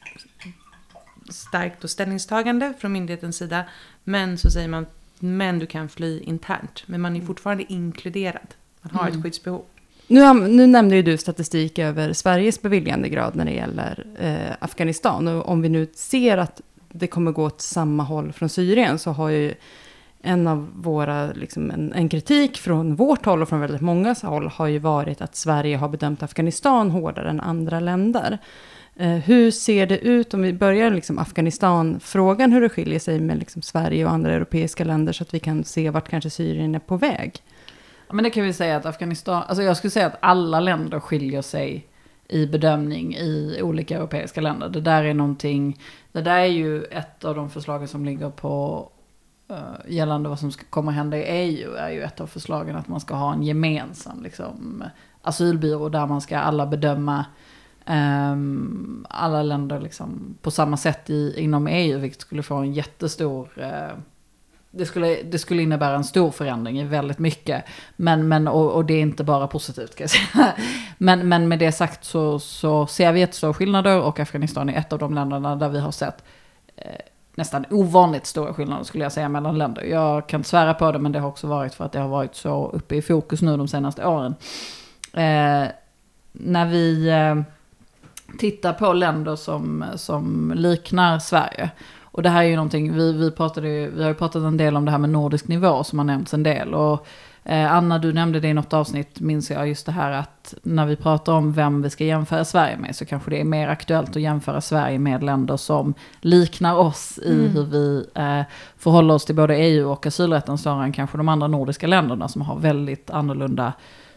starkt 1.30 1.90
ställningstagande 1.90 2.74
från 2.78 2.92
myndighetens 2.92 3.36
sida. 3.36 3.64
Men 4.04 4.38
så 4.38 4.50
säger 4.50 4.68
man 4.68 4.86
men 5.20 5.58
du 5.58 5.66
kan 5.66 5.88
fly 5.88 6.20
internt. 6.20 6.82
Men 6.86 7.00
man 7.00 7.12
är 7.12 7.16
mm. 7.16 7.26
fortfarande 7.26 7.72
inkluderad. 7.72 8.54
Man 8.82 8.94
har 8.94 9.06
mm. 9.06 9.18
ett 9.18 9.24
skyddsbehov. 9.24 9.64
Nu, 10.06 10.34
nu 10.34 10.66
nämnde 10.66 10.96
ju 10.96 11.02
du 11.02 11.16
statistik 11.16 11.78
över 11.78 12.12
Sveriges 12.12 12.62
beviljandegrad 12.62 13.36
när 13.36 13.44
det 13.44 13.52
gäller 13.52 14.06
eh, 14.18 14.56
Afghanistan. 14.58 15.28
Och 15.28 15.48
om 15.48 15.62
vi 15.62 15.68
nu 15.68 15.86
ser 15.94 16.38
att 16.38 16.60
det 16.88 17.06
kommer 17.06 17.32
gå 17.32 17.44
åt 17.44 17.60
samma 17.60 18.02
håll 18.02 18.32
från 18.32 18.48
Syrien 18.48 18.98
så 18.98 19.10
har 19.10 19.28
ju 19.28 19.54
en 20.22 20.46
av 20.46 20.68
våra, 20.74 21.32
liksom 21.32 21.70
en, 21.70 21.92
en, 21.92 22.08
kritik 22.08 22.58
från 22.58 22.96
vårt 22.96 23.24
håll 23.24 23.42
och 23.42 23.48
från 23.48 23.60
väldigt 23.60 23.80
många 23.80 24.14
håll 24.22 24.46
har 24.46 24.66
ju 24.66 24.78
varit 24.78 25.20
att 25.20 25.36
Sverige 25.36 25.76
har 25.76 25.88
bedömt 25.88 26.22
Afghanistan 26.22 26.90
hårdare 26.90 27.30
än 27.30 27.40
andra 27.40 27.80
länder. 27.80 28.38
Eh, 28.98 29.08
hur 29.08 29.50
ser 29.50 29.86
det 29.86 29.98
ut 29.98 30.34
om 30.34 30.42
vi 30.42 30.52
börjar 30.52 30.90
liksom 30.90 31.18
Afghanistan-frågan, 31.18 32.52
hur 32.52 32.60
det 32.60 32.68
skiljer 32.68 32.98
sig 32.98 33.20
med 33.20 33.38
liksom 33.38 33.62
Sverige 33.62 34.04
och 34.04 34.10
andra 34.10 34.32
europeiska 34.32 34.84
länder 34.84 35.12
så 35.12 35.22
att 35.22 35.34
vi 35.34 35.38
kan 35.38 35.64
se 35.64 35.90
vart 35.90 36.08
kanske 36.08 36.30
Syrien 36.30 36.74
är 36.74 36.78
på 36.78 36.96
väg? 36.96 37.42
Ja, 38.08 38.14
men 38.14 38.24
det 38.24 38.30
kan 38.30 38.44
vi 38.44 38.52
säga 38.52 38.76
att 38.76 38.86
Afghanistan, 38.86 39.42
alltså 39.48 39.62
jag 39.62 39.76
skulle 39.76 39.90
säga 39.90 40.06
att 40.06 40.18
alla 40.20 40.60
länder 40.60 41.00
skiljer 41.00 41.42
sig 41.42 41.86
i 42.28 42.46
bedömning 42.46 43.14
i 43.14 43.60
olika 43.62 43.96
europeiska 43.96 44.40
länder. 44.40 44.68
Det 44.68 44.80
där 44.80 45.04
är 45.04 45.14
någonting, 45.14 45.80
det 46.12 46.20
där 46.20 46.38
är 46.38 46.44
ju 46.44 46.84
ett 46.84 47.24
av 47.24 47.34
de 47.34 47.50
förslagen 47.50 47.88
som 47.88 48.04
ligger 48.04 48.30
på 48.30 48.88
uh, 49.50 49.92
gällande 49.92 50.28
vad 50.28 50.38
som 50.38 50.52
ska 50.52 50.64
komma 50.70 50.90
hända 50.90 51.16
i 51.16 51.22
EU 51.22 51.74
är 51.74 51.90
ju 51.90 52.02
ett 52.02 52.20
av 52.20 52.26
förslagen 52.26 52.76
att 52.76 52.88
man 52.88 53.00
ska 53.00 53.14
ha 53.14 53.32
en 53.32 53.42
gemensam 53.42 54.22
liksom, 54.22 54.84
asylbyrå 55.22 55.88
där 55.88 56.06
man 56.06 56.20
ska 56.20 56.38
alla 56.38 56.66
bedöma 56.66 57.24
Um, 57.88 59.06
alla 59.10 59.42
länder 59.42 59.80
liksom 59.80 60.36
på 60.42 60.50
samma 60.50 60.76
sätt 60.76 61.10
i, 61.10 61.34
inom 61.40 61.66
EU, 61.66 61.98
vilket 61.98 62.20
skulle 62.20 62.42
få 62.42 62.54
en 62.54 62.72
jättestor... 62.72 63.48
Uh, 63.58 63.98
det, 64.70 64.86
skulle, 64.86 65.22
det 65.22 65.38
skulle 65.38 65.62
innebära 65.62 65.96
en 65.96 66.04
stor 66.04 66.30
förändring 66.30 66.80
i 66.80 66.84
väldigt 66.84 67.18
mycket. 67.18 67.64
Men, 67.96 68.28
men, 68.28 68.48
och, 68.48 68.72
och 68.72 68.84
det 68.84 68.94
är 68.94 69.00
inte 69.00 69.24
bara 69.24 69.46
positivt 69.46 69.94
kan 69.94 70.04
jag 70.04 70.10
säga. 70.10 70.52
Men, 70.98 71.28
men 71.28 71.48
med 71.48 71.58
det 71.58 71.72
sagt 71.72 72.04
så, 72.04 72.38
så 72.38 72.86
ser 72.86 73.12
vi 73.12 73.20
jättestora 73.20 73.54
skillnader 73.54 74.00
och 74.00 74.20
Afghanistan 74.20 74.68
är 74.68 74.78
ett 74.78 74.92
av 74.92 74.98
de 74.98 75.14
länderna 75.14 75.56
där 75.56 75.68
vi 75.68 75.80
har 75.80 75.90
sett 75.90 76.24
eh, 76.76 76.90
nästan 77.34 77.64
ovanligt 77.70 78.26
stora 78.26 78.54
skillnader 78.54 78.84
skulle 78.84 79.04
jag 79.04 79.12
säga 79.12 79.28
mellan 79.28 79.58
länder. 79.58 79.82
Jag 79.82 80.26
kan 80.26 80.40
inte 80.40 80.48
svära 80.48 80.74
på 80.74 80.92
det 80.92 80.98
men 80.98 81.12
det 81.12 81.18
har 81.18 81.28
också 81.28 81.46
varit 81.46 81.74
för 81.74 81.84
att 81.84 81.92
det 81.92 81.98
har 81.98 82.08
varit 82.08 82.34
så 82.34 82.70
uppe 82.70 82.96
i 82.96 83.02
fokus 83.02 83.42
nu 83.42 83.56
de 83.56 83.68
senaste 83.68 84.06
åren. 84.06 84.34
Eh, 85.12 85.68
när 86.32 86.66
vi... 86.66 87.08
Eh, 87.08 87.55
titta 88.38 88.72
på 88.72 88.92
länder 88.92 89.36
som, 89.36 89.84
som 89.96 90.52
liknar 90.56 91.18
Sverige. 91.18 91.70
Och 92.02 92.22
det 92.22 92.28
här 92.28 92.44
är 92.44 92.48
ju 92.48 92.56
någonting, 92.56 92.92
vi, 92.92 93.12
vi, 93.12 93.30
pratade, 93.30 93.68
vi 93.86 94.02
har 94.02 94.08
ju 94.08 94.14
pratat 94.14 94.42
en 94.42 94.56
del 94.56 94.76
om 94.76 94.84
det 94.84 94.90
här 94.90 94.98
med 94.98 95.10
nordisk 95.10 95.48
nivå 95.48 95.84
som 95.84 95.98
har 95.98 96.06
nämnts 96.06 96.34
en 96.34 96.42
del. 96.42 96.74
Och 96.74 97.06
Eh, 97.48 97.72
Anna, 97.72 97.98
du 97.98 98.12
nämnde 98.12 98.40
det 98.40 98.48
i 98.48 98.54
något 98.54 98.72
avsnitt, 98.72 99.20
minns 99.20 99.50
jag, 99.50 99.68
just 99.68 99.86
det 99.86 99.92
här 99.92 100.12
att 100.12 100.54
när 100.62 100.86
vi 100.86 100.96
pratar 100.96 101.32
om 101.32 101.52
vem 101.52 101.82
vi 101.82 101.90
ska 101.90 102.04
jämföra 102.04 102.44
Sverige 102.44 102.76
med 102.76 102.96
så 102.96 103.04
kanske 103.04 103.30
det 103.30 103.40
är 103.40 103.44
mer 103.44 103.68
aktuellt 103.68 104.16
att 104.16 104.22
jämföra 104.22 104.60
Sverige 104.60 104.98
med 104.98 105.22
länder 105.22 105.56
som 105.56 105.94
liknar 106.20 106.76
oss 106.76 107.18
i 107.18 107.32
Mm. 107.32 107.50
hur 107.50 107.64
vi 107.64 108.06
eh, 108.14 108.42
förhåller 108.76 109.14
oss 109.14 109.24
till 109.24 109.34
både 109.34 109.56
EU 109.56 109.90
och 109.90 110.06
asylrätten 110.06 110.58
snarare 110.58 110.84
än 110.84 110.92
kanske 110.92 111.16
de 111.16 111.28
andra 111.28 111.46
nordiska 111.46 111.86
länderna 111.86 112.28
som 112.28 112.42
har 112.42 112.56
väldigt 112.56 113.10
annorlunda 113.10 113.72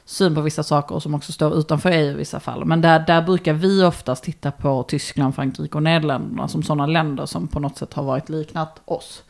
syn 0.09 0.35
på 0.35 0.41
vissa 0.41 0.63
saker 0.63 0.95
och 0.95 1.03
som 1.03 1.15
också 1.15 1.31
står 1.31 1.57
utanför 1.57 1.91
EU 1.91 2.11
i 2.11 2.13
vissa 2.13 2.39
fall. 2.39 2.65
Men 2.65 2.81
där, 2.81 2.99
där 2.99 3.21
brukar 3.21 3.53
vi 3.53 3.83
oftast 3.83 4.23
titta 4.23 4.51
på 4.51 4.83
Tyskland, 4.83 5.35
Frankrike 5.35 5.77
och 5.77 5.83
Nederländerna 5.83 6.47
som 6.47 6.63
sådana 6.63 6.85
länder 6.85 7.25
som 7.25 7.47
på 7.47 7.59
något 7.59 7.77
sätt 7.77 7.93
har 7.93 8.03
varit 8.03 8.29
liknat 8.29 8.81
oss. 8.85 9.23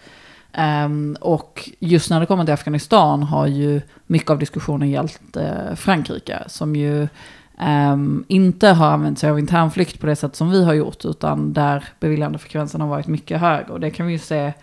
Um, 0.86 1.18
och 1.22 1.70
just 1.80 2.10
när 2.10 2.20
det 2.20 2.26
kommer 2.26 2.46
till 2.46 2.54
Afghanistan 2.54 3.24
har 3.24 3.48
ju 3.48 3.82
mycket 4.08 4.30
av 4.30 4.40
diskussionen 4.40 4.90
gällt 4.90 5.38
uh, 5.38 5.76
Frankrike 5.76 6.44
som 6.48 6.76
ju 6.76 7.08
um, 7.92 8.26
inte 8.28 8.68
har 8.68 8.92
använt 8.92 9.20
sig 9.20 9.30
av 9.30 9.40
internflykt 9.40 10.00
på 10.00 10.08
det 10.08 10.16
sätt 10.16 10.36
som 10.36 10.52
vi 10.52 10.64
har 10.64 10.74
gjort 10.74 11.06
utan 11.06 11.54
där 11.54 11.84
beviljandefrekvensen 12.00 12.82
har 12.82 12.88
varit 12.88 13.08
mycket 13.08 13.40
högre. 13.40 13.74
Och 13.74 13.80
det 13.80 13.92
kan 13.92 14.06
vi 14.06 14.14
ju 14.14 14.20
se 14.20 14.54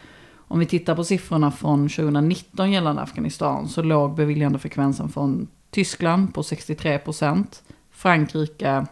om 0.48 0.58
vi 0.58 0.66
tittar 0.66 0.94
på 0.94 1.04
siffrorna 1.04 1.50
från 1.50 1.88
2019 1.88 2.72
gällande 2.72 3.02
Afghanistan 3.02 3.68
så 3.68 3.82
låg 3.82 4.14
beviljandefrekvensen 4.14 5.08
från 5.08 5.48
Tyskland 5.70 6.34
på 6.34 6.42
63 6.42 6.98
procent, 6.98 7.62
Frankrike 7.90 8.86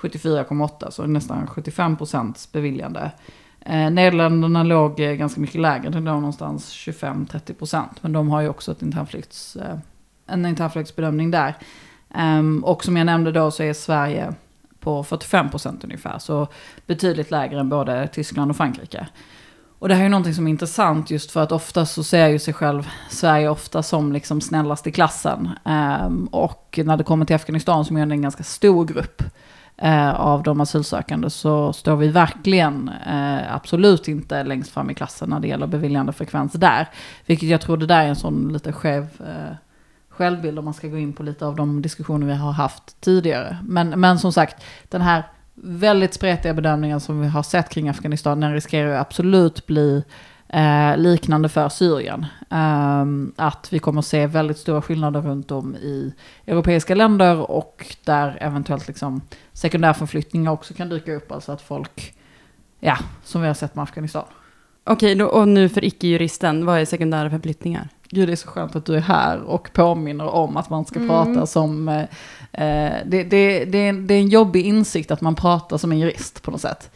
74,8 0.00 0.90
så 0.90 1.06
nästan 1.06 1.46
75 1.46 1.96
procents 1.96 2.52
beviljande. 2.52 3.10
Eh, 3.60 3.90
Nederländerna 3.90 4.62
låg 4.62 5.00
eh, 5.00 5.12
ganska 5.12 5.40
mycket 5.40 5.60
lägre, 5.60 5.90
det 5.90 6.00
låg 6.00 6.14
någonstans 6.14 6.72
25-30 6.72 7.54
procent. 7.54 8.02
Men 8.02 8.12
de 8.12 8.30
har 8.30 8.40
ju 8.40 8.48
också 8.48 8.72
ett 8.72 8.82
internflykts, 8.82 9.56
eh, 9.56 9.78
en 10.26 10.46
internflyktsbedömning 10.46 11.30
där. 11.30 11.54
Ehm, 12.14 12.64
och 12.64 12.84
som 12.84 12.96
jag 12.96 13.06
nämnde 13.06 13.32
då 13.32 13.50
så 13.50 13.62
är 13.62 13.72
Sverige 13.72 14.34
på 14.80 15.04
45 15.04 15.50
procent 15.50 15.84
ungefär. 15.84 16.18
Så 16.18 16.48
betydligt 16.86 17.30
lägre 17.30 17.60
än 17.60 17.68
både 17.68 18.08
Tyskland 18.08 18.50
och 18.50 18.56
Frankrike. 18.56 19.08
Och 19.80 19.88
det 19.88 19.94
här 19.94 20.00
är 20.00 20.04
ju 20.04 20.10
någonting 20.10 20.34
som 20.34 20.46
är 20.46 20.50
intressant 20.50 21.10
just 21.10 21.30
för 21.30 21.42
att 21.42 21.52
ofta 21.52 21.86
så 21.86 22.04
ser 22.04 22.28
ju 22.28 22.38
sig 22.38 22.54
själv 22.54 22.88
Sverige 23.08 23.48
ofta 23.48 23.82
som 23.82 24.12
liksom 24.12 24.40
snällast 24.40 24.86
i 24.86 24.92
klassen. 24.92 25.48
Ehm, 25.64 26.26
och 26.26 26.80
när 26.84 26.96
det 26.96 27.04
kommer 27.04 27.24
till 27.24 27.36
Afghanistan 27.36 27.84
som 27.84 27.96
är 27.96 28.02
en 28.02 28.22
ganska 28.22 28.42
stor 28.42 28.84
grupp 28.84 29.22
eh, 29.76 30.20
av 30.20 30.42
de 30.42 30.60
asylsökande 30.60 31.30
så 31.30 31.72
står 31.72 31.96
vi 31.96 32.08
verkligen 32.08 32.90
eh, 33.06 33.54
absolut 33.54 34.08
inte 34.08 34.44
längst 34.44 34.70
fram 34.70 34.90
i 34.90 34.94
klassen 34.94 35.30
när 35.30 35.40
det 35.40 35.48
gäller 35.48 35.66
beviljandefrekvens 35.66 36.52
där. 36.52 36.88
Vilket 37.26 37.48
jag 37.48 37.60
tror 37.60 37.76
det 37.76 37.86
där 37.86 38.04
är 38.04 38.08
en 38.08 38.16
sån 38.16 38.52
lite 38.52 38.72
skev 38.72 39.06
eh, 39.20 39.56
självbild 40.08 40.58
om 40.58 40.64
man 40.64 40.74
ska 40.74 40.88
gå 40.88 40.98
in 40.98 41.12
på 41.12 41.22
lite 41.22 41.46
av 41.46 41.56
de 41.56 41.82
diskussioner 41.82 42.26
vi 42.26 42.34
har 42.34 42.52
haft 42.52 43.00
tidigare. 43.00 43.56
Men, 43.62 44.00
men 44.00 44.18
som 44.18 44.32
sagt, 44.32 44.64
den 44.88 45.00
här 45.00 45.24
väldigt 45.62 46.14
spretiga 46.14 46.54
bedömningar 46.54 46.98
som 46.98 47.20
vi 47.20 47.28
har 47.28 47.42
sett 47.42 47.68
kring 47.68 47.88
Afghanistan, 47.88 48.40
den 48.40 48.52
riskerar 48.52 48.88
ju 48.88 48.96
absolut 48.96 49.66
bli 49.66 50.04
eh, 50.48 50.96
liknande 50.96 51.48
för 51.48 51.68
Syrien. 51.68 52.26
Ehm, 52.50 53.32
att 53.36 53.72
vi 53.72 53.78
kommer 53.78 54.02
se 54.02 54.26
väldigt 54.26 54.58
stora 54.58 54.82
skillnader 54.82 55.20
runt 55.20 55.50
om 55.50 55.76
i 55.76 56.14
europeiska 56.46 56.94
länder 56.94 57.50
och 57.50 57.96
där 58.04 58.38
eventuellt 58.40 58.88
liksom 58.88 59.20
sekundärförflyttningar 59.52 60.52
också 60.52 60.74
kan 60.74 60.88
dyka 60.88 61.14
upp. 61.14 61.32
Alltså 61.32 61.52
att 61.52 61.62
folk, 61.62 62.14
ja, 62.80 62.98
som 63.24 63.40
vi 63.40 63.46
har 63.46 63.54
sett 63.54 63.74
med 63.74 63.82
Afghanistan. 63.82 64.24
Okej, 64.84 65.14
då, 65.14 65.26
och 65.26 65.48
nu 65.48 65.68
för 65.68 65.84
icke-juristen, 65.84 66.66
vad 66.66 66.80
är 66.80 66.84
sekundära 66.84 67.30
förflyttningar? 67.30 67.88
Gud, 68.08 68.28
det 68.28 68.32
är 68.32 68.36
så 68.36 68.48
skönt 68.48 68.76
att 68.76 68.84
du 68.84 68.96
är 68.96 69.00
här 69.00 69.40
och 69.40 69.72
påminner 69.72 70.28
om 70.28 70.56
att 70.56 70.70
man 70.70 70.84
ska 70.84 70.98
Mm. 71.00 71.08
prata 71.08 71.46
som... 71.46 71.88
Eh, 71.88 72.00
eh, 72.52 72.92
det, 73.06 73.24
det, 73.24 73.64
det, 73.64 73.78
är 73.78 73.88
en, 73.88 74.06
det 74.06 74.14
är 74.14 74.18
en 74.18 74.28
jobbig 74.28 74.66
insikt 74.66 75.10
att 75.10 75.20
man 75.20 75.34
pratar 75.34 75.78
som 75.78 75.92
en 75.92 75.98
jurist 75.98 76.42
på 76.42 76.50
något 76.50 76.60
sätt. 76.60 76.90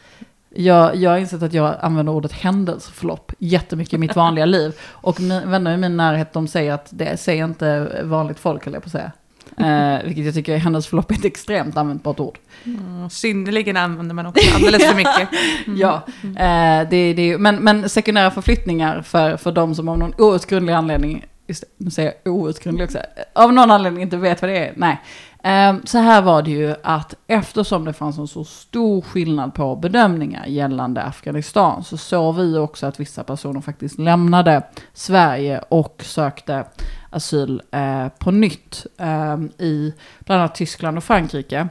Jag, 0.49 0.95
jag 0.95 1.11
har 1.11 1.17
insett 1.17 1.43
att 1.43 1.53
jag 1.53 1.75
använder 1.81 2.13
ordet 2.13 2.31
händelseförlopp 2.31 3.31
jättemycket 3.39 3.93
i 3.93 3.97
mitt 3.97 4.15
vanliga 4.15 4.45
liv. 4.55 4.75
Och 4.81 5.19
vänner 5.19 5.73
i 5.73 5.77
min 5.77 5.97
närhet 5.97 6.33
de 6.33 6.47
säger 6.47 6.73
att 6.73 6.87
det 6.89 7.17
säger 7.17 7.45
inte 7.45 8.01
vanligt 8.03 8.39
folk, 8.39 8.67
jag 8.67 8.73
på 8.73 8.77
att 8.77 8.91
säga. 8.91 9.11
Eh, 9.57 10.03
vilket 10.05 10.25
jag 10.25 10.33
tycker 10.33 10.53
är 10.53 10.57
händelseförlopp 10.57 11.11
är 11.11 11.15
ett 11.15 11.25
extremt 11.25 11.77
användbart 11.77 12.19
ord. 12.19 12.37
Mm, 12.63 13.09
synnerligen 13.09 13.77
använder 13.77 14.15
man 14.15 14.25
också 14.25 14.55
alldeles 14.55 14.87
för 14.87 14.95
mycket. 14.95 15.29
Mm. 15.67 15.79
Ja, 15.81 16.01
eh, 16.23 16.89
det, 16.89 17.13
det, 17.13 17.37
men, 17.37 17.55
men 17.55 17.89
sekundära 17.89 18.31
förflyttningar 18.31 19.01
för, 19.01 19.37
för 19.37 19.51
de 19.51 19.75
som 19.75 19.89
av 19.89 19.97
någon 19.97 20.13
outgrundlig 20.17 20.73
anledning, 20.73 21.25
just 21.47 21.61
det, 21.61 21.67
nu 21.77 21.91
säger 21.91 22.13
jag 22.23 22.33
outgrundlig 22.33 22.85
också, 22.85 22.99
av 23.33 23.53
någon 23.53 23.71
anledning 23.71 24.01
inte 24.03 24.17
vet 24.17 24.41
vad 24.41 24.51
det 24.51 24.57
är, 24.57 24.73
nej. 24.75 25.01
Ehm, 25.47 25.81
så 25.85 25.97
här 25.97 26.21
var 26.21 26.41
det 26.41 26.51
ju 26.51 26.75
att 26.83 27.13
eftersom 27.27 27.85
det 27.85 27.93
fanns 27.93 28.17
en 28.17 28.27
så 28.27 28.43
stor 28.43 29.01
skillnad 29.01 29.53
på 29.53 29.75
bedömningar 29.75 30.45
gällande 30.45 31.03
Afghanistan 31.03 31.83
så 31.83 31.97
såg 31.97 32.35
vi 32.35 32.57
också 32.57 32.85
att 32.85 32.99
vissa 32.99 33.23
personer 33.23 33.61
faktiskt 33.61 33.99
lämnade 33.99 34.61
Sverige 34.93 35.59
och 35.69 36.01
sökte 36.05 36.65
asyl 37.09 37.61
eh, 37.71 38.07
på 38.19 38.31
nytt 38.31 38.85
ehm, 38.97 39.51
i 39.57 39.93
bland 40.19 40.41
annat 40.41 40.55
Tyskland 40.55 40.97
och 40.97 41.03
Frankrike. 41.03 41.67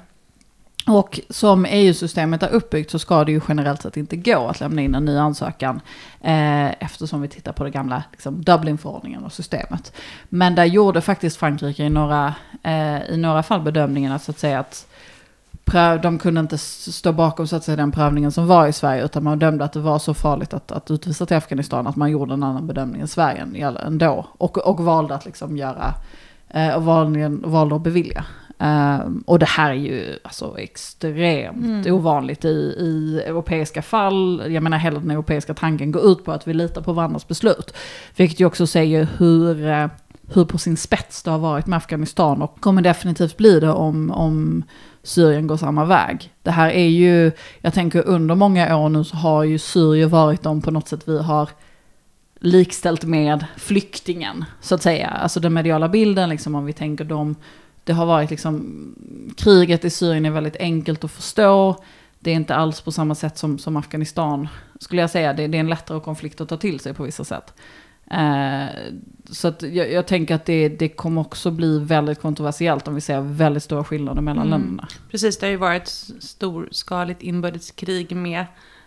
Och 0.86 1.20
som 1.30 1.66
EU-systemet 1.68 2.42
är 2.42 2.48
uppbyggt 2.48 2.90
så 2.90 2.98
ska 2.98 3.24
det 3.24 3.32
ju 3.32 3.40
generellt 3.48 3.82
sett 3.82 3.96
inte 3.96 4.16
gå 4.16 4.46
att 4.46 4.60
lämna 4.60 4.82
in 4.82 4.94
en 4.94 5.04
ny 5.04 5.16
ansökan 5.16 5.80
eh, 6.20 6.82
eftersom 6.82 7.22
vi 7.22 7.28
tittar 7.28 7.52
på 7.52 7.64
det 7.64 7.70
gamla 7.70 8.02
liksom, 8.12 8.44
Dublinförordningen 8.44 9.24
och 9.24 9.32
systemet. 9.32 9.92
Men 10.28 10.54
där 10.54 10.64
gjorde 10.64 11.00
faktiskt 11.00 11.36
Frankrike 11.36 11.84
i 11.84 11.90
några, 11.90 12.34
eh, 12.64 13.10
i 13.10 13.16
några 13.16 13.42
fall 13.42 13.60
bedömningen 13.60 14.12
att, 14.12 14.22
så 14.22 14.30
att 14.30 14.38
säga 14.38 14.58
att 14.58 14.86
pröv, 15.64 16.00
de 16.00 16.18
kunde 16.18 16.40
inte 16.40 16.58
stå 16.58 17.12
bakom 17.12 17.46
så 17.46 17.56
att 17.56 17.64
säga, 17.64 17.76
den 17.76 17.92
prövningen 17.92 18.32
som 18.32 18.46
var 18.46 18.66
i 18.66 18.72
Sverige 18.72 19.04
utan 19.04 19.24
man 19.24 19.38
dömde 19.38 19.64
att 19.64 19.72
det 19.72 19.80
var 19.80 19.98
så 19.98 20.14
farligt 20.14 20.54
att, 20.54 20.72
att 20.72 20.90
utvisa 20.90 21.26
till 21.26 21.36
Afghanistan 21.36 21.86
att 21.86 21.96
man 21.96 22.10
gjorde 22.10 22.34
en 22.34 22.42
annan 22.42 22.66
bedömning 22.66 23.00
än 23.00 23.08
Sverige 23.08 23.40
än- 23.40 23.76
ändå. 23.76 24.26
Och, 24.38 24.58
och 24.58 24.80
valde 24.80 25.14
att 25.14 25.24
liksom 25.24 25.56
göra, 25.56 25.94
eh, 26.50 26.74
och 26.74 26.84
valde, 26.84 27.28
valde 27.28 27.74
att 27.76 27.82
bevilja. 27.82 28.24
Ehm, 28.58 29.24
och 29.26 29.38
det 29.38 29.46
här 29.48 29.70
är 29.70 29.74
ju 29.74 30.18
alltså 30.22 30.58
extremt 30.58 31.56
Mm. 31.64 31.94
ovanligt 31.94 32.44
i, 32.44 32.48
i 32.78 33.22
europeiska 33.26 33.82
fall. 33.82 34.42
Jag 34.48 34.62
menar 34.62 34.78
hela 34.78 35.00
den 35.00 35.10
europeiska 35.10 35.54
tanken 35.54 35.92
går 35.92 36.06
ut 36.06 36.24
på 36.24 36.32
att 36.32 36.48
vi 36.48 36.54
litar 36.54 36.82
på 36.82 36.92
varandras 36.92 37.28
beslut. 37.28 37.74
Vilket 38.16 38.40
ju 38.40 38.46
också 38.46 38.66
säger 38.66 39.08
hur, 39.18 39.68
eh, 39.68 39.86
hur 40.28 40.44
på 40.44 40.58
sin 40.58 40.76
spets 40.76 41.22
det 41.22 41.30
har 41.30 41.38
varit 41.38 41.66
med 41.66 41.76
Afghanistan 41.76 42.42
och 42.42 42.60
kommer 42.60 42.82
definitivt 42.82 43.36
bli 43.36 43.60
det 43.60 43.70
om, 43.70 44.10
om 44.10 44.64
Syrien 45.02 45.46
går 45.46 45.56
samma 45.56 45.84
väg. 45.84 46.32
Det 46.42 46.50
här 46.50 46.70
är 46.70 46.88
ju, 46.88 47.32
jag 47.60 47.74
tänker 47.74 48.08
under 48.08 48.34
många 48.34 48.76
år 48.76 48.88
nu 48.88 49.04
så 49.04 49.16
har 49.16 49.44
ju 49.44 49.58
Syrien 49.58 50.08
varit 50.08 50.42
de 50.42 50.62
på 50.62 50.70
något 50.70 50.88
sätt 50.88 51.08
vi 51.08 51.22
har 51.22 51.48
likställt 52.40 53.04
med 53.04 53.44
flyktingen, 53.56 54.44
så 54.60 54.74
att 54.74 54.82
säga. 54.82 55.08
Alltså 55.08 55.40
den 55.40 55.52
mediala 55.52 55.88
bilden, 55.88 56.28
liksom 56.28 56.54
om 56.54 56.64
vi 56.64 56.72
tänker 56.72 57.04
dem, 57.04 57.36
det 57.84 57.92
har 57.92 58.06
varit 58.06 58.30
liksom, 58.30 58.94
kriget 59.36 59.84
i 59.84 59.90
Syrien 59.90 60.26
är 60.26 60.30
väldigt 60.30 60.56
enkelt 60.56 61.04
att 61.04 61.10
förstå. 61.10 61.82
Det 62.18 62.30
är 62.30 62.34
inte 62.34 62.54
alls 62.54 62.80
på 62.80 62.92
samma 62.92 63.14
sätt 63.14 63.38
som, 63.38 63.58
som 63.58 63.76
Afghanistan, 63.76 64.48
skulle 64.80 65.00
jag 65.00 65.10
säga. 65.10 65.32
Det, 65.32 65.46
det 65.46 65.58
är 65.58 65.60
en 65.60 65.68
lättare 65.68 66.00
konflikt 66.00 66.40
att 66.40 66.48
ta 66.48 66.56
till 66.56 66.80
sig 66.80 66.94
på 66.94 67.02
vissa 67.02 67.24
sätt. 67.24 67.54
Eh, 68.10 68.66
så 69.30 69.48
att 69.48 69.62
jag, 69.62 69.92
jag 69.92 70.06
tänker 70.06 70.34
att 70.34 70.44
det, 70.44 70.68
det 70.68 70.88
kommer 70.88 71.20
också 71.20 71.50
bli 71.50 71.78
väldigt 71.78 72.20
kontroversiellt 72.20 72.88
om 72.88 72.94
vi 72.94 73.00
ser 73.00 73.20
väldigt 73.20 73.62
stora 73.62 73.84
skillnader 73.84 74.22
mellan 74.22 74.46
Mm. 74.46 74.60
länderna. 74.60 74.88
Precis, 75.10 75.38
det 75.38 75.46
har 75.46 75.50
ju 75.50 75.56
varit 75.56 75.88
storskaligt 76.20 77.22
inbördeskrig 77.22 78.16
med 78.16 78.46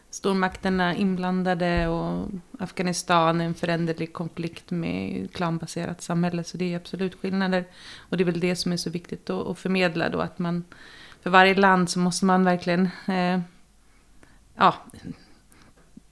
stormakterna 0.10 0.96
inblandade 0.96 1.88
och 1.88 2.28
Afghanistan 2.60 3.42
en 3.42 3.54
föränderlig 3.54 4.14
konflikt 4.14 4.72
med 4.72 5.28
klanbaserat 5.34 6.02
samhälle. 6.02 6.44
Så 6.44 6.58
det 6.58 6.74
är 6.74 6.78
absolut 6.78 7.16
skillnader. 7.22 7.66
Och 8.10 8.18
det 8.18 8.24
är 8.24 8.26
väl 8.26 8.40
det 8.40 8.56
som 8.56 8.72
är 8.72 8.78
så 8.78 8.90
viktigt 8.90 9.30
att, 9.30 9.48
att 9.48 9.60
förmedla 9.60 10.10
då 10.10 10.20
att 10.20 10.40
man 10.40 10.64
för 11.22 11.30
varje 11.30 11.56
land 11.56 11.90
så 11.90 12.00
måste 12.00 12.26
man 12.26 12.44
verkligen 12.44 12.90
eh, 13.08 13.40
ja, 14.56 14.76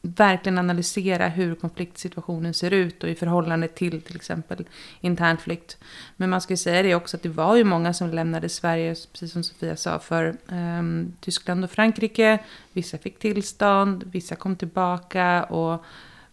verkligen 0.08 0.58
analysera 0.58 1.28
hur 1.28 1.56
konfliktsituationen 1.56 2.54
ser 2.54 2.72
ut 2.72 3.04
och 3.04 3.10
i 3.10 3.16
förhållande 3.16 3.68
till 3.68 4.02
till 4.02 4.16
exempel 4.16 4.66
internflykt. 5.02 5.78
Men 6.16 6.30
man 6.30 6.42
ska 6.42 6.54
ju 6.54 6.58
säga 6.58 6.84
det 6.84 6.96
också 6.96 7.18
att 7.18 7.24
det 7.24 7.30
var 7.30 7.56
ju 7.56 7.64
många 7.64 7.94
som 7.94 8.10
lämnade 8.10 8.50
Sverige, 8.50 8.96
precis 9.12 9.32
som 9.32 9.44
Sofia 9.44 9.76
sa, 9.76 10.00
för 10.00 10.28
eh, 10.28 11.08
Tyskland 11.20 11.64
och 11.64 11.72
Frankrike. 11.72 12.40
Vissa 12.74 12.98
fick 12.98 13.20
tillstånd, 13.20 14.04
vissa 14.12 14.36
kom 14.36 14.56
tillbaka 14.56 15.44
och 15.44 15.86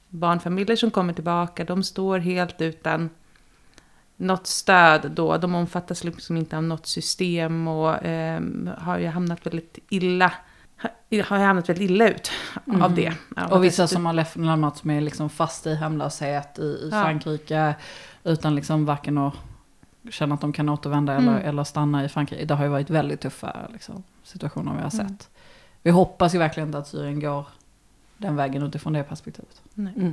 barnfamiljer 0.09 0.77
som 0.77 0.91
kommer 0.91 1.13
tillbaka, 1.13 1.65
de 1.65 1.83
står 1.83 2.19
helt 2.19 2.61
utan 2.61 3.11
något 4.17 4.47
stöd 4.47 5.11
då. 5.11 5.37
De 5.37 5.55
omfattas 5.55 6.05
liksom 6.05 6.37
inte 6.37 6.57
av 6.57 6.63
något 6.63 6.87
system 6.87 7.69
och 7.69 8.05
eh, 8.05 8.41
har 8.79 8.99
ju 8.99 9.07
hamnat 9.07 9.47
väldigt 9.47 9.79
illa 9.89 10.33
har 11.27 11.39
ju 11.39 11.45
hamnat 11.45 11.69
väldigt 11.69 11.91
illa 11.91 12.09
ut 12.09 12.31
av 12.67 12.75
Mm. 12.75 12.95
det. 12.95 13.13
Ja, 13.37 13.47
Och 13.49 13.65
vissa 13.65 13.83
det- 13.83 13.89
som 13.89 14.07
har 14.07 14.39
lämnats 14.39 14.85
med 14.85 15.03
liksom 15.03 15.31
fast 15.31 15.67
i 15.67 15.75
hemlöshet 15.75 16.59
i, 16.59 16.63
i 16.63 16.89
Ja. 16.93 17.03
Frankrike 17.03 17.75
utan 18.25 18.55
liksom 18.55 18.85
varken 18.85 19.19
att 19.19 19.35
känner 20.11 20.35
att 20.35 20.41
de 20.41 20.53
kan 20.53 20.69
återvända 20.69 21.13
Mm. 21.13 21.29
eller, 21.29 21.41
eller 21.41 21.65
stanna 21.65 22.05
i 22.05 22.09
Frankrike. 22.09 22.45
Det 22.45 22.55
har 22.55 22.65
ju 22.65 22.71
varit 22.71 22.91
väldigt 22.91 23.21
tuffa 23.21 23.57
liksom, 23.73 24.03
situationer 24.23 24.75
vi 24.77 24.83
har 24.83 24.91
sett. 24.91 25.01
Mm. 25.01 25.17
Vi 25.83 25.91
hoppas 25.91 26.35
ju 26.35 26.39
verkligen 26.39 26.69
inte 26.69 26.79
att 26.79 26.89
Syrien 26.89 27.21
går 27.21 27.47
den 28.17 28.37
vägen 28.37 28.63
utifrån 28.63 28.93
det 28.93 29.03
perspektivet. 29.03 29.63
Nej. 29.75 30.13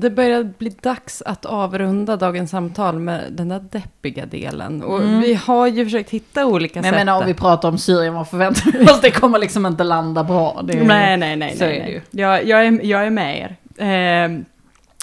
Det 0.00 0.10
börjar 0.10 0.42
bli 0.58 0.68
dags 0.82 1.22
att 1.26 1.46
avrunda 1.46 2.16
dagens 2.16 2.50
samtal 2.50 2.98
med 2.98 3.20
den 3.30 3.48
där 3.48 3.64
deppiga 3.70 4.26
delen. 4.26 4.82
Och 4.82 5.02
Mm. 5.02 5.20
vi 5.20 5.34
har 5.34 5.66
ju 5.66 5.84
försökt 5.84 6.10
hitta 6.10 6.46
olika 6.46 6.80
Men 6.82 6.84
sätt. 6.92 6.94
menar 7.00 7.20
om 7.20 7.26
vi 7.26 7.34
pratar 7.34 7.68
om 7.68 7.78
Syrien, 7.78 8.14
vad 8.14 8.28
förväntar 8.28 8.72
vi 8.72 8.84
oss? 8.84 9.00
Det 9.00 9.10
kommer 9.10 9.38
liksom 9.38 9.66
inte 9.66 9.84
landa 9.84 10.24
bra. 10.24 10.64
Är, 10.68 10.84
Nej, 10.84 11.16
nej, 11.16 11.36
nej. 11.36 11.56
så 11.56 11.64
nej, 11.64 11.78
är 11.78 11.84
det 11.84 11.90
ju. 11.90 12.00
Jag, 12.10 12.44
jag, 12.46 12.66
är, 12.66 12.80
jag 12.84 13.06
är 13.06 13.10
med 13.10 13.38
er. 13.38 13.56
Eh, 13.78 14.40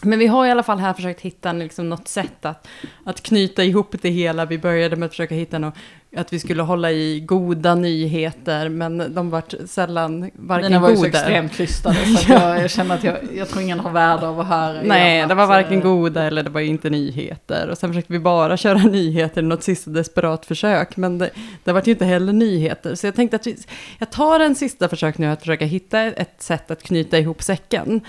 men 0.06 0.20
vi 0.20 0.28
har 0.28 0.46
i 0.46 0.52
alla 0.52 0.64
fall 0.64 0.80
här 0.80 0.94
försökt 0.94 1.22
hitta 1.22 1.54
liksom 1.54 1.90
något 1.90 2.08
sätt 2.08 2.46
att, 2.46 2.68
att 3.04 3.24
knyta 3.24 3.64
ihop 3.64 3.96
det 4.02 4.10
hela. 4.10 4.46
Vi 4.46 4.58
började 4.58 4.96
med 4.96 5.06
att 5.06 5.12
försöka 5.12 5.36
hitta 5.36 5.60
något, 5.60 5.74
att 6.16 6.34
vi 6.34 6.40
skulle 6.40 6.64
hålla 6.64 6.92
i 6.92 7.20
goda 7.20 7.76
nyheter, 7.76 8.70
men 8.70 9.14
de 9.14 9.30
vart 9.30 9.54
sällan 9.66 10.30
varken 10.34 10.72
Mina 10.72 10.80
var 10.80 10.90
ju 10.90 10.96
så 10.96 11.04
goda. 11.04 11.18
extremt 11.18 11.54
krystade 11.54 11.96
så 11.96 12.18
att 12.18 12.30
jag, 12.42 12.62
jag 12.62 12.72
känner 12.72 12.96
att 12.96 13.04
jag, 13.04 13.18
jag 13.36 13.50
tror 13.50 13.62
ingen 13.62 13.80
har 13.80 13.92
värde 13.92 14.28
av 14.28 14.40
att 14.40 14.48
höra. 14.48 14.82
Nej, 14.84 15.16
igen 15.16 15.30
det 15.30 15.36
var 15.36 15.48
varken 15.48 15.78
eh, 15.78 15.84
goda 15.84 16.24
eller 16.24 16.44
det 16.44 16.50
var 16.50 16.62
inte 16.62 16.90
nyheter. 16.90 17.70
Och 17.70 17.78
sen 17.78 17.90
försökte 17.90 18.14
vi 18.14 18.20
bara 18.20 18.58
köra 18.64 18.78
nyheter 18.78 19.42
i 19.42 19.46
något 19.46 19.64
sista 19.64 19.92
desperat 19.92 20.46
försök. 20.46 20.98
Men 20.98 21.18
det, 21.18 21.30
det 21.64 21.72
var 21.72 21.82
ju 21.86 21.92
inte 21.92 22.06
heller 22.06 22.34
nyheter. 22.34 22.96
Så 22.96 23.08
jag 23.08 23.16
tänkte 23.16 23.36
att 23.36 23.48
vi, 23.48 23.58
jag 24.00 24.12
tar 24.12 24.40
en 24.40 24.56
sista 24.56 24.90
försök 24.90 25.18
nu 25.18 25.28
att 25.28 25.40
försöka 25.40 25.66
hitta 25.66 26.02
ett 26.02 26.42
sätt 26.42 26.72
att 26.72 26.84
knyta 26.84 27.18
ihop 27.18 27.44
säcken. 27.44 28.02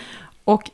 Och 0.45 0.71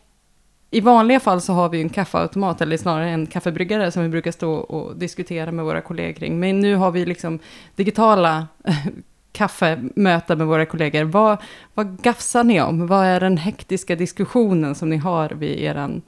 i 0.71 0.81
vanliga 0.81 1.21
fall 1.21 1.41
så 1.41 1.53
har 1.53 1.69
vi 1.69 1.79
ju 1.79 1.83
en 1.83 1.89
kaffeautomat, 1.89 2.61
eller 2.61 2.77
snarare 2.77 3.09
en 3.09 3.27
kaffebryggare 3.27 3.91
som 3.91 4.03
vi 4.03 4.09
brukar 4.09 4.33
stå 4.33 4.53
och 4.53 4.97
diskutera 4.97 5.53
med 5.53 5.65
våra 5.65 5.81
kollegor 5.81 6.13
kring. 6.13 6.41
Men 6.41 6.61
nu 6.61 6.75
har 6.75 6.91
vi 6.91 7.07
liksom 7.07 7.39
digitala 7.77 8.47
eh, 8.65 8.87
kaffemöten 9.33 10.39
med 10.39 10.47
våra 10.47 10.67
kollegor. 10.67 11.05
Vad, 11.05 11.39
vad 11.75 12.03
gafsar 12.03 12.45
ni 12.45 12.61
om? 12.61 12.87
Vad 12.87 13.07
är 13.07 13.21
den 13.21 13.37
hektiska 13.37 13.97
diskussionen 13.97 14.75
som 14.75 14.91
ni 14.91 14.97
har 14.97 15.29
vid 15.29 15.61
er 15.61 16.01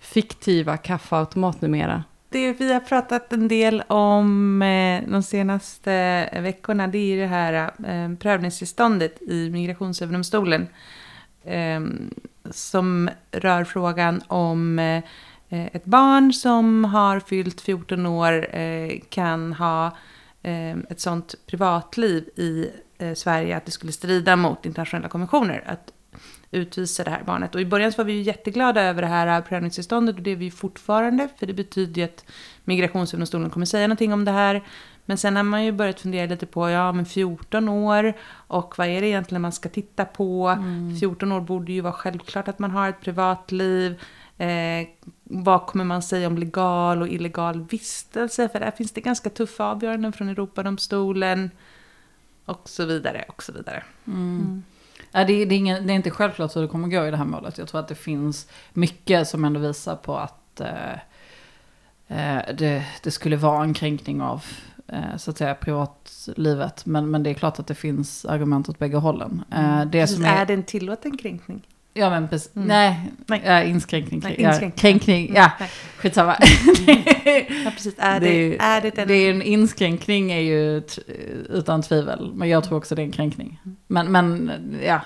fiktiva 0.00 0.76
kaffeautomat 0.76 1.60
numera? 1.60 2.04
Det 2.28 2.52
vi 2.52 2.72
har 2.72 2.80
pratat 2.80 3.32
en 3.32 3.48
del 3.48 3.82
om 3.88 4.62
eh, 4.62 5.02
de 5.10 5.22
senaste 5.22 6.28
veckorna 6.42 6.86
det 6.86 6.98
är 6.98 7.14
ju 7.14 7.20
det 7.20 7.26
här 7.26 7.52
eh, 7.86 8.16
prövningstillståndet 8.18 9.22
i 9.22 9.50
Migrationsöverdomstolen. 9.50 10.62
Eh, 10.62 10.68
Ehm, 11.44 12.10
som 12.50 13.10
rör 13.30 13.64
frågan 13.64 14.22
om 14.28 14.78
eh, 14.78 15.04
ett 15.48 15.84
barn 15.84 16.32
som 16.32 16.84
har 16.84 17.20
fyllt 17.20 17.60
14 17.60 18.06
år 18.06 18.56
eh, 18.56 19.00
kan 19.08 19.52
ha 19.52 19.96
eh, 20.42 20.70
ett 20.70 21.00
sånt 21.00 21.34
privatliv 21.46 22.28
i 22.36 22.70
eh, 22.98 23.14
Sverige 23.14 23.56
att 23.56 23.64
det 23.64 23.70
skulle 23.70 23.92
strida 23.92 24.36
mot 24.36 24.66
internationella 24.66 25.08
konventioner. 25.08 25.64
Att 25.66 25.92
utvisa 26.50 27.04
det 27.04 27.10
här 27.10 27.22
barnet. 27.26 27.54
Och 27.54 27.60
i 27.60 27.66
början 27.66 27.92
så 27.92 27.96
var 27.96 28.04
vi 28.04 28.12
ju 28.12 28.22
jätteglada 28.22 28.82
över 28.82 29.02
det 29.02 29.08
här 29.08 29.40
prövningstillståndet 29.40 30.16
och 30.16 30.22
det 30.22 30.30
är 30.30 30.36
vi 30.36 30.44
ju 30.44 30.50
fortfarande. 30.50 31.28
För 31.38 31.46
det 31.46 31.54
betyder 31.54 32.00
ju 32.00 32.04
att 32.04 32.24
Migrationsöverdomstolen 32.64 33.50
kommer 33.50 33.66
säga 33.66 33.86
någonting 33.86 34.12
om 34.12 34.24
det 34.24 34.30
här. 34.30 34.62
Men 35.04 35.18
sen 35.18 35.36
har 35.36 35.42
man 35.42 35.64
ju 35.64 35.72
börjat 35.72 36.00
fundera 36.00 36.26
lite 36.26 36.46
på, 36.46 36.70
ja 36.70 36.92
men 36.92 37.06
14 37.06 37.68
år 37.68 38.12
och 38.30 38.74
vad 38.78 38.86
är 38.86 39.00
det 39.00 39.06
egentligen 39.06 39.42
man 39.42 39.52
ska 39.52 39.68
titta 39.68 40.04
på? 40.04 40.48
Mm. 40.48 40.96
14 40.96 41.32
år 41.32 41.40
borde 41.40 41.72
ju 41.72 41.80
vara 41.80 41.92
självklart 41.92 42.48
att 42.48 42.58
man 42.58 42.70
har 42.70 42.88
ett 42.88 43.00
privatliv. 43.00 44.02
Eh, 44.38 44.88
vad 45.22 45.66
kommer 45.66 45.84
man 45.84 46.02
säga 46.02 46.26
om 46.26 46.38
legal 46.38 47.02
och 47.02 47.08
illegal 47.08 47.66
vistelse? 47.70 48.48
För 48.48 48.60
där 48.60 48.70
finns 48.70 48.92
det 48.92 49.00
ganska 49.00 49.30
tuffa 49.30 49.64
avgöranden 49.64 50.12
från 50.12 50.28
Europadomstolen. 50.28 51.50
Och 52.44 52.68
så 52.68 52.84
vidare, 52.84 53.24
och 53.28 53.42
så 53.42 53.52
vidare. 53.52 53.84
Mm. 54.06 54.62
Ja, 55.12 55.24
det, 55.24 55.44
det, 55.44 55.54
är 55.54 55.58
ingen, 55.58 55.86
det 55.86 55.92
är 55.92 55.94
inte 55.94 56.10
självklart 56.10 56.56
hur 56.56 56.62
det 56.62 56.68
kommer 56.68 56.88
gå 56.88 57.06
i 57.06 57.10
det 57.10 57.16
här 57.16 57.24
målet. 57.24 57.58
Jag 57.58 57.68
tror 57.68 57.80
att 57.80 57.88
det 57.88 57.94
finns 57.94 58.48
mycket 58.72 59.28
som 59.28 59.44
ändå 59.44 59.60
visar 59.60 59.96
på 59.96 60.16
att 60.16 60.60
eh, 60.60 60.92
eh, 62.08 62.54
det, 62.54 62.86
det 63.02 63.10
skulle 63.10 63.36
vara 63.36 63.62
en 63.62 63.74
kränkning 63.74 64.22
av 64.22 64.44
så 65.16 65.30
att 65.30 65.38
säga 65.38 65.54
privatlivet. 65.54 66.86
Men, 66.86 67.10
men 67.10 67.22
det 67.22 67.30
är 67.30 67.34
klart 67.34 67.58
att 67.58 67.66
det 67.66 67.74
finns 67.74 68.24
argument 68.24 68.68
åt 68.68 68.78
bägge 68.78 68.96
hållen. 68.96 69.42
Eh, 69.52 69.80
det 69.84 70.00
Precis, 70.00 70.16
som 70.16 70.24
är... 70.24 70.36
är, 70.36 70.46
det 70.46 70.54
en 70.54 70.62
tillåten 70.62 71.16
kränkning? 71.16 71.66
ja 71.94 72.10
men 72.10 72.28
precis, 72.28 72.56
Mm. 72.56 72.68
nej, 72.68 73.12
Nej. 73.26 73.42
Ja, 73.44 73.62
inskränkning, 73.62 74.20
Nej, 74.24 74.36
ja, 74.38 74.48
inskränkning. 74.50 74.78
kränkning, 74.80 75.24
Mm, 75.28 75.36
ja, 75.42 75.50
nej. 75.60 75.68
skitsamma. 75.96 76.36
Ja, 77.64 77.70
precis. 77.70 77.94
Är 77.98 78.20
Det 78.20 78.26
det, 78.26 78.56
är- 78.58 78.80
det 78.82 78.98
en... 78.98 79.08
Det 79.08 79.14
är 79.14 79.30
en 79.30 79.42
inskränkning 79.42 80.32
är 80.32 80.40
ju 80.40 80.82
utan 81.48 81.82
tvivel. 81.82 82.30
Men 82.34 82.48
jag 82.48 82.64
tror 82.64 82.78
också 82.78 82.94
det 82.94 83.02
är 83.02 83.04
en 83.04 83.12
kränkning. 83.12 83.60
Men, 83.86 84.12
men 84.12 84.50
ja. 84.86 85.00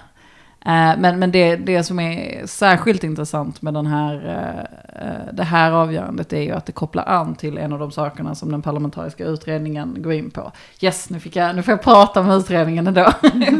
Eh, 0.66 0.98
men, 0.98 1.18
men 1.18 1.32
det, 1.32 1.56
det 1.56 1.82
som 1.82 2.00
är 2.00 2.46
särskilt 2.46 3.04
intressant 3.04 3.62
med 3.62 3.74
den 3.74 3.86
här, 3.86 4.14
eh, 4.14 5.06
eh, 5.06 5.32
det 5.32 5.42
här 5.42 5.72
avgörandet 5.72 6.32
är 6.32 6.40
ju 6.40 6.52
att 6.52 6.66
det 6.66 6.72
kopplar 6.72 7.04
an 7.04 7.34
till 7.34 7.58
en 7.58 7.72
av 7.72 7.78
de 7.78 7.90
sakerna 7.90 8.34
som 8.34 8.52
den 8.52 8.62
parlamentariska 8.62 9.24
utredningen 9.24 10.02
går 10.02 10.12
in 10.12 10.30
på. 10.30 10.52
Yes, 10.80 11.10
nu, 11.10 11.20
fick 11.20 11.36
jag, 11.36 11.56
nu 11.56 11.62
får 11.62 11.72
jag 11.72 11.82
prata 11.82 12.20
om 12.20 12.30
utredningen 12.30 12.86
ändå. 12.86 13.12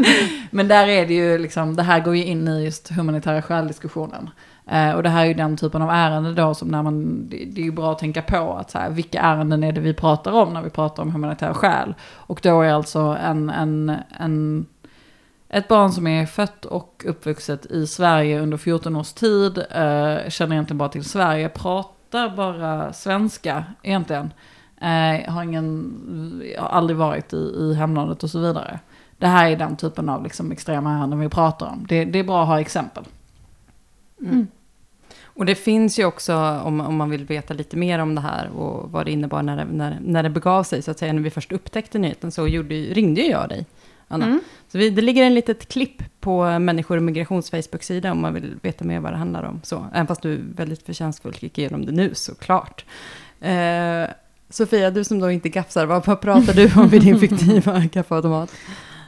men 0.51 0.69
där 0.69 0.89
är 0.89 1.07
det 1.07 1.15
ju 1.15 1.39
liksom, 1.39 1.77
det 1.77 1.83
här 1.83 2.01
går 2.01 2.17
ju 2.17 2.25
in 2.25 2.49
i 2.49 2.65
just 2.65 2.91
humanitära 2.91 3.43
skäl-diskussionen. 3.43 4.31
Och 4.97 5.03
det 5.03 5.09
här 5.09 5.23
är 5.23 5.29
ju 5.29 5.35
den 5.35 5.57
typen 5.57 5.83
av 5.83 5.91
ärenden 5.91 6.35
då 6.35 6.55
som 6.55 6.69
när 6.69 6.83
man, 6.83 7.29
det, 7.29 7.37
det 7.37 7.61
är 7.61 7.65
ju 7.65 7.73
bra 7.73 7.93
att 7.93 7.99
tänka 7.99 8.23
på 8.23 8.55
att 8.55 8.71
så 8.71 8.79
här, 8.79 8.91
vilka 8.91 9.21
ärenden 9.21 9.65
är 9.65 9.73
det 9.73 9.81
vi 9.81 9.95
pratar 9.95 10.33
om 10.33 10.53
när 10.53 10.63
vi 10.63 10.71
pratar 10.71 11.03
om 11.03 11.11
humanitära 11.11 11.55
skäl. 11.55 11.95
Och 12.13 12.41
då 12.43 12.63
är 12.63 12.73
alltså 12.73 13.17
en, 13.23 13.51
en, 13.51 13.97
en, 14.19 14.67
ett 15.49 15.69
barn 15.69 15.93
som 15.93 16.07
är 16.07 16.27
fött 16.27 16.65
och 16.65 17.05
uppvuxet 17.07 17.67
i 17.67 17.87
Sverige 17.87 18.41
under 18.41 18.57
14 18.57 18.97
års 18.97 19.13
tid, 19.13 19.59
eh, 19.59 20.29
känner 20.29 20.53
egentligen 20.53 20.79
bara 20.79 20.89
till 20.89 21.05
Sverige, 21.05 21.49
pratar 21.49 22.37
bara 22.37 22.93
svenska 22.93 23.65
egentligen. 23.83 24.31
Eh, 24.81 25.33
har, 25.33 25.43
ingen, 25.43 26.43
har 26.59 26.69
aldrig 26.69 26.97
varit 26.97 27.33
i, 27.33 27.37
i 27.37 27.75
hemlandet 27.75 28.23
och 28.23 28.31
så 28.31 28.39
vidare. 28.39 28.79
Det 29.19 29.27
här 29.27 29.51
är 29.51 29.57
den 29.57 29.77
typen 29.77 30.09
av 30.09 30.25
liksom, 30.25 30.53
extrema 30.53 30.93
ärenden 30.93 31.21
vi 31.21 31.29
pratar 31.29 31.67
om. 31.67 31.87
Det, 31.89 32.05
det 32.05 32.19
är 32.19 32.25
bra 32.25 32.43
att 32.43 32.49
ha 32.49 32.61
exempel. 32.61 33.05
Mm. 34.21 34.47
Och 35.25 35.47
det 35.47 35.55
finns 35.55 35.99
ju 35.99 36.05
också, 36.05 36.35
om, 36.65 36.81
om 36.81 36.97
man 36.97 37.11
vill 37.11 37.25
veta 37.25 37.55
lite 37.55 37.77
mer 37.77 37.99
om 37.99 38.15
det 38.15 38.21
här 38.21 38.51
och 38.51 38.91
vad 38.91 39.07
det 39.07 39.13
innebar 39.13 39.43
när 39.43 39.57
det, 39.57 39.65
när, 39.65 39.99
när 40.01 40.23
det 40.23 40.31
begav 40.31 40.63
sig, 40.63 40.83
så 40.83 40.91
att 40.91 40.99
säga, 40.99 41.13
när 41.13 41.23
vi 41.23 41.31
först 41.31 41.53
upptäckte 41.53 41.99
nyheten, 41.99 42.33
så 42.33 42.49
gjorde, 42.49 42.75
ringde 42.75 43.21
ju 43.21 43.31
jag 43.31 43.49
dig, 43.49 43.67
Anna. 44.09 44.27
Mm. 44.27 44.41
Så 44.69 44.79
vi, 44.79 44.91
det 44.91 45.03
ligger 45.03 45.23
en 45.23 45.35
litet 45.35 45.69
klipp 45.69 46.03
på 46.21 46.59
Människor 46.59 46.97
och 46.97 47.03
Migrations 47.03 47.51
Facebook-sida 47.51 48.13
om 48.13 48.21
man 48.21 48.35
vill 48.35 48.55
veta 48.63 48.85
mer 48.85 49.01
vad 49.01 49.13
det 49.13 49.17
handlar 49.17 49.43
om. 49.43 49.61
Så, 49.65 49.87
även 49.95 50.07
fast 50.07 50.23
du 50.23 50.43
väldigt 50.57 50.83
förtjänstfullt 50.83 51.43
gick 51.43 51.59
igenom 51.59 51.87
det 51.87 51.93
nu, 51.93 52.15
såklart. 52.15 52.85
Eh, 53.41 54.05
Sofia, 54.49 54.91
du 54.91 55.05
som 55.05 55.19
då 55.19 55.31
inte 55.31 55.49
gafsar, 55.49 55.87
vad, 55.87 56.07
vad 56.07 56.21
pratar 56.21 56.55
du 56.55 56.81
om 56.81 56.89
vid 56.89 57.03
din 57.03 57.19
fiktiva 57.21 57.89
kaffeautomat? 57.93 58.53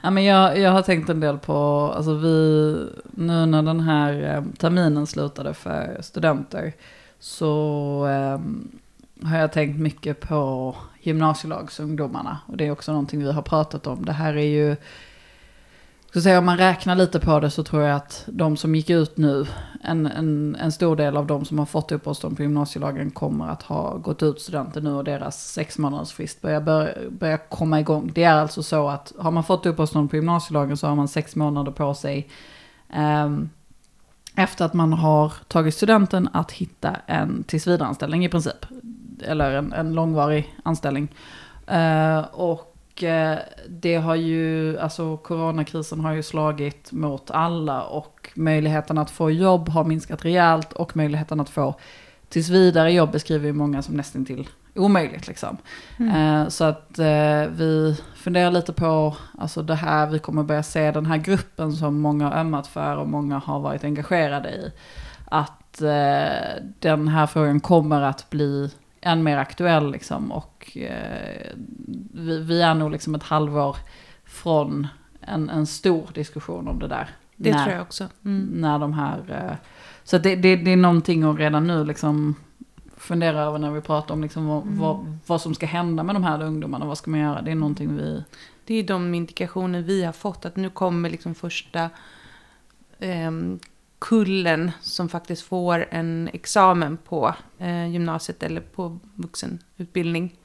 Ja, 0.02 0.10
men 0.10 0.24
jag, 0.24 0.58
jag 0.58 0.70
har 0.70 0.82
tänkt 0.82 1.08
en 1.08 1.20
del 1.20 1.38
på, 1.38 1.56
alltså 1.96 2.14
vi, 2.14 2.76
nu 3.10 3.46
när 3.46 3.62
den 3.62 3.80
här 3.80 4.34
eh, 4.36 4.44
terminen 4.58 5.06
slutade 5.06 5.54
för 5.54 5.98
studenter 6.00 6.72
så 7.18 8.06
eh, 8.06 8.40
har 9.28 9.38
jag 9.38 9.52
tänkt 9.52 9.80
mycket 9.80 10.20
på 10.20 10.76
gymnasielagsungdomarna. 11.08 12.38
Och 12.46 12.56
det 12.56 12.66
är 12.66 12.70
också 12.70 12.92
någonting 12.92 13.20
vi 13.20 13.32
har 13.32 13.42
pratat 13.42 13.86
om. 13.86 14.04
Det 14.04 14.12
här 14.12 14.36
är 14.36 14.46
ju, 14.46 14.76
Så 16.14 16.20
säga, 16.20 16.38
om 16.38 16.44
man 16.44 16.58
räknar 16.58 16.94
lite 16.94 17.20
på 17.20 17.40
det 17.40 17.50
så 17.50 17.64
tror 17.64 17.82
jag 17.82 17.96
att 17.96 18.24
de 18.26 18.56
som 18.56 18.74
gick 18.74 18.90
ut 18.90 19.16
nu, 19.16 19.46
en, 19.82 20.06
en, 20.06 20.56
en 20.60 20.72
stor 20.72 20.96
del 20.96 21.16
av 21.16 21.26
de 21.26 21.44
som 21.44 21.58
har 21.58 21.66
fått 21.66 21.92
uppehållstillstånd 21.92 22.36
på 22.36 22.42
gymnasielagen 22.42 23.10
kommer 23.10 23.48
att 23.48 23.62
ha 23.62 23.96
gått 23.96 24.22
ut 24.22 24.40
studenter 24.40 24.80
nu 24.80 24.92
och 24.92 25.04
deras 25.04 25.52
sex 25.52 25.78
månaders 25.78 26.12
frist 26.12 26.42
börjar, 26.42 26.60
bör, 26.60 27.08
börjar 27.10 27.48
komma 27.48 27.80
igång. 27.80 28.10
Det 28.14 28.24
är 28.24 28.34
alltså 28.34 28.62
så 28.62 28.88
att 28.88 29.12
har 29.18 29.30
man 29.30 29.44
fått 29.44 29.66
uppehållstillstånd 29.66 30.10
på 30.10 30.16
gymnasielagen 30.16 30.76
så 30.76 30.86
har 30.86 30.96
man 30.96 31.08
sex 31.08 31.36
månader 31.36 31.72
på 31.72 31.94
sig 31.94 32.28
eh, 32.88 33.28
efter 34.38 34.64
att 34.64 34.74
man 34.74 34.92
har 34.92 35.32
tagit 35.48 35.74
studenten 35.74 36.28
att 36.32 36.52
hitta 36.52 36.96
en 37.06 37.42
tillsvidareanställning 37.42 38.24
i 38.24 38.28
princip. 38.28 38.66
Eller 39.22 39.50
en, 39.50 39.72
en 39.72 39.94
långvarig 39.94 40.54
anställning. 40.62 41.08
Eh, 41.66 42.18
och 42.32 43.02
eh, 43.02 43.38
det 43.68 43.96
har 43.96 44.14
ju, 44.14 44.78
alltså 44.78 45.16
coronakrisen 45.16 46.00
har 46.00 46.12
ju 46.12 46.22
slagit 46.22 46.92
mot 46.92 47.30
alla 47.30 47.82
och 47.82 48.30
möjligheten 48.34 48.98
att 48.98 49.10
få 49.10 49.30
jobb 49.30 49.68
har 49.68 49.84
minskat 49.84 50.24
rejält 50.24 50.72
och 50.72 50.96
möjligheten 50.96 51.40
att 51.40 51.50
få 51.50 51.74
tills 52.28 52.48
vidare 52.48 52.92
jobb 52.92 53.12
beskriver 53.12 53.46
ju 53.46 53.52
många 53.52 53.82
som 53.82 53.96
nästan 53.96 54.24
till 54.24 54.48
omöjligt 54.74 55.28
liksom. 55.28 55.56
Eh, 55.98 56.48
så 56.48 56.64
att 56.64 56.98
eh, 56.98 57.46
vi 57.50 57.96
funderar 58.14 58.50
lite 58.50 58.72
på, 58.72 59.16
alltså 59.38 59.62
det 59.62 59.74
här, 59.74 60.06
vi 60.06 60.18
kommer 60.18 60.42
börja 60.42 60.62
se 60.62 60.90
den 60.90 61.06
här 61.06 61.16
gruppen 61.16 61.72
som 61.72 62.00
många 62.00 62.28
har 62.28 62.40
ömmat 62.40 62.66
för 62.66 62.96
och 62.96 63.08
många 63.08 63.38
har 63.38 63.60
varit 63.60 63.84
engagerade 63.84 64.50
i. 64.50 64.72
Att 65.24 65.54
den 66.78 67.08
här 67.08 67.26
frågan 67.26 67.60
kommer 67.60 68.02
att 68.02 68.30
bli 68.30 68.70
än 69.00 69.22
mer 69.22 69.36
aktuell 69.36 69.92
liksom. 69.92 70.32
Och 70.32 70.76
eh, 70.76 71.52
vi, 72.14 72.40
vi 72.42 72.62
är 72.62 72.74
nog 72.74 72.90
liksom 72.90 73.14
ett 73.14 73.22
halvår 73.22 73.76
från 74.24 74.86
en, 75.20 75.50
en 75.50 75.66
stor 75.66 76.10
diskussion 76.14 76.68
om 76.68 76.78
det 76.78 76.88
där. 76.88 77.08
Det 77.36 77.50
när, 77.50 77.64
tror 77.64 77.74
jag 77.74 77.82
också. 77.82 78.08
Mm. 78.24 78.48
När 78.54 78.78
de 78.78 78.92
här... 78.92 79.18
Eh, 79.28 79.56
så 80.04 80.18
det, 80.18 80.36
det, 80.36 80.56
det 80.56 80.72
är 80.72 80.76
någonting 80.76 81.22
att 81.22 81.38
redan 81.38 81.66
nu 81.66 81.84
liksom 81.84 82.34
fundera 82.96 83.40
över 83.40 83.58
när 83.58 83.70
vi 83.70 83.80
pratar 83.80 84.14
om 84.14 84.22
liksom 84.22 84.46
vad, 84.46 84.62
Mm. 84.62 84.78
vad, 84.78 85.18
vad 85.26 85.40
som 85.40 85.54
ska 85.54 85.66
hända 85.66 86.02
med 86.02 86.14
de 86.14 86.24
här 86.24 86.42
ungdomarna. 86.42 86.86
Vad 86.86 86.98
ska 86.98 87.10
man 87.10 87.20
göra? 87.20 87.42
Det 87.42 87.50
är 87.50 87.54
någonting 87.54 87.96
vi... 87.96 88.24
Det 88.64 88.74
är 88.74 88.82
de 88.82 89.14
indikationer 89.14 89.82
vi 89.82 90.04
har 90.04 90.12
fått. 90.12 90.44
Att 90.44 90.56
nu 90.56 90.70
kommer 90.70 91.10
liksom 91.10 91.34
första 91.34 91.90
ehm, 92.98 93.58
kullen 93.98 94.70
som 94.80 95.08
faktiskt 95.08 95.42
får 95.42 95.86
en 95.90 96.30
examen 96.32 96.96
på 96.96 97.34
eh, 97.58 97.88
gymnasiet 97.90 98.42
eller 98.42 98.60
på 98.60 98.98
vuxenutbildning. 99.14 100.36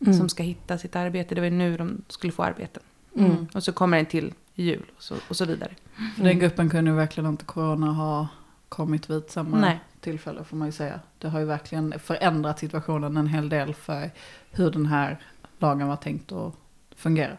Mm. 0.00 0.14
Som 0.14 0.28
ska 0.28 0.42
hitta 0.42 0.78
sitt 0.78 0.96
arbete. 0.96 1.34
Det 1.34 1.40
var 1.40 1.48
ju 1.48 1.54
nu 1.54 1.76
de 1.76 2.02
skulle 2.08 2.32
få 2.32 2.42
arbeten. 2.42 2.82
Mm. 3.16 3.46
Och 3.54 3.64
så 3.64 3.72
kommer 3.72 3.98
en 3.98 4.06
till 4.06 4.34
jul 4.54 4.84
och 4.96 5.02
så, 5.02 5.14
och 5.28 5.36
så 5.36 5.44
vidare. 5.44 5.74
För 6.16 6.24
den 6.24 6.38
gruppen 6.38 6.70
kunde 6.70 6.90
ju 6.90 6.96
verkligen 6.96 7.30
inte 7.30 7.44
corona 7.44 7.92
ha 7.92 8.28
kommit 8.68 9.10
vid 9.10 9.22
samma 9.28 9.60
Nej. 9.60 9.80
tillfälle 10.00 10.44
får 10.44 10.56
man 10.56 10.68
ju 10.68 10.72
säga. 10.72 11.00
Det 11.18 11.28
har 11.28 11.40
ju 11.40 11.46
verkligen 11.46 11.94
förändrat 11.98 12.58
situationen 12.58 13.16
en 13.16 13.26
hel 13.26 13.48
del 13.48 13.74
för 13.74 14.10
hur 14.50 14.70
den 14.70 14.86
här 14.86 15.18
lagen 15.58 15.88
var 15.88 15.96
tänkt 15.96 16.32
att 16.32 16.54
fungera. 16.96 17.36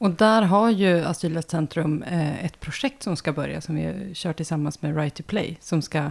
Och 0.00 0.10
där 0.10 0.42
har 0.42 0.70
ju 0.70 1.04
Asylrätt 1.04 1.50
Centrum 1.50 2.02
eh, 2.02 2.44
ett 2.44 2.60
projekt 2.60 3.02
som 3.02 3.16
ska 3.16 3.32
börja, 3.32 3.60
som 3.60 3.74
vi 3.74 4.14
kör 4.14 4.32
tillsammans 4.32 4.82
med 4.82 4.96
Right 4.96 5.14
to 5.14 5.22
Play, 5.22 5.58
som 5.60 5.82
ska 5.82 6.10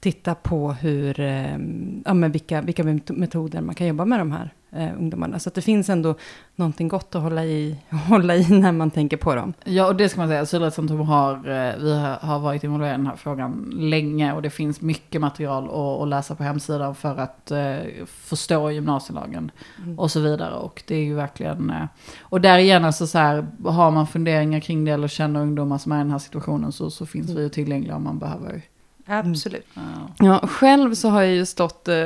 titta 0.00 0.34
på 0.34 0.72
hur, 0.72 1.20
eh, 1.20 1.58
ja, 2.04 2.14
men 2.14 2.32
vilka, 2.32 2.60
vilka 2.60 2.84
metoder 3.06 3.60
man 3.60 3.74
kan 3.74 3.86
jobba 3.86 4.04
med 4.04 4.18
de 4.18 4.32
här 4.32 4.50
eh, 4.78 4.98
ungdomarna. 4.98 5.38
Så 5.38 5.48
att 5.48 5.54
det 5.54 5.62
finns 5.62 5.88
ändå 5.90 6.14
någonting 6.56 6.88
gott 6.88 7.14
att 7.14 7.22
hålla 7.22 7.44
i, 7.44 7.76
hålla 8.08 8.36
i 8.36 8.48
när 8.48 8.72
man 8.72 8.90
tänker 8.90 9.16
på 9.16 9.34
dem. 9.34 9.52
Ja, 9.64 9.86
och 9.86 9.96
det 9.96 10.08
ska 10.08 10.20
man 10.20 10.28
säga. 10.28 10.40
Asylrättscentrum 10.40 11.00
har, 11.00 11.34
eh, 11.34 11.72
vi 11.82 11.98
har- 12.20 12.38
varit 12.38 12.64
involverade 12.64 12.94
i 12.94 12.96
den 12.96 13.06
här 13.06 13.16
frågan 13.16 13.70
länge 13.76 14.32
och 14.32 14.42
det 14.42 14.50
finns 14.50 14.80
mycket 14.80 15.20
material 15.20 15.64
att, 15.64 16.02
att 16.02 16.08
läsa 16.08 16.34
på 16.34 16.42
hemsidan 16.42 16.94
för 16.94 17.16
att 17.16 17.50
eh, 17.50 17.76
förstå 18.06 18.70
gymnasielagen 18.70 19.50
och 19.96 20.10
så 20.10 20.20
vidare. 20.20 20.54
Och 20.54 20.82
det 20.86 20.94
är 20.96 21.04
ju 21.04 21.14
verkligen, 21.14 21.70
eh, 21.70 21.84
och 22.22 22.40
där 22.40 22.58
igen 22.58 22.84
alltså 22.84 23.06
så 23.06 23.18
här, 23.18 23.46
har 23.64 23.90
man 23.90 24.06
funderingar 24.06 24.60
kring 24.60 24.84
det 24.84 24.90
eller 24.90 25.08
känner 25.08 25.40
ungdomar 25.40 25.78
som 25.78 25.92
är 25.92 25.96
i 25.96 25.98
den 25.98 26.10
här 26.10 26.18
situationen 26.18 26.72
så, 26.72 26.90
så 26.90 27.06
finns 27.06 27.30
vi 27.30 27.42
ju 27.42 27.48
tillgängliga 27.48 27.96
om 27.96 28.04
man 28.04 28.18
behöver. 28.18 28.62
Absolut. 29.06 29.66
Ja. 29.74 29.82
Ja, 30.18 30.46
själv 30.48 30.94
så 30.94 31.08
har 31.08 31.22
jag 31.22 31.34
ju 31.34 31.46
stått, 31.46 31.88
eh, 31.88 32.04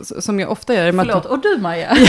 som 0.00 0.40
jag 0.40 0.50
ofta 0.50 0.74
gör, 0.74 0.92
Förlåt, 0.92 1.24
och 1.24 1.42
du 1.42 1.58
Maja? 1.58 1.96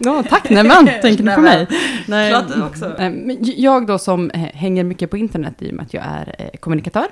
Ja, 0.00 0.22
tack 0.30 0.50
Nämen, 0.50 0.86
tänker 1.02 1.24
ni 1.24 1.34
på 1.34 1.40
mig? 1.40 1.66
Nej, 2.06 2.30
Klart 2.30 2.70
också. 2.70 2.84
eh, 2.84 3.10
men 3.10 3.38
Jag 3.40 3.86
då 3.86 3.98
som 3.98 4.30
eh, 4.30 4.40
hänger 4.40 4.84
mycket 4.84 5.10
på 5.10 5.16
internet 5.16 5.54
i 5.62 5.70
och 5.70 5.74
med 5.74 5.82
att 5.84 5.94
jag 5.94 6.04
är 6.06 6.34
eh, 6.38 6.58
kommunikatör, 6.60 7.06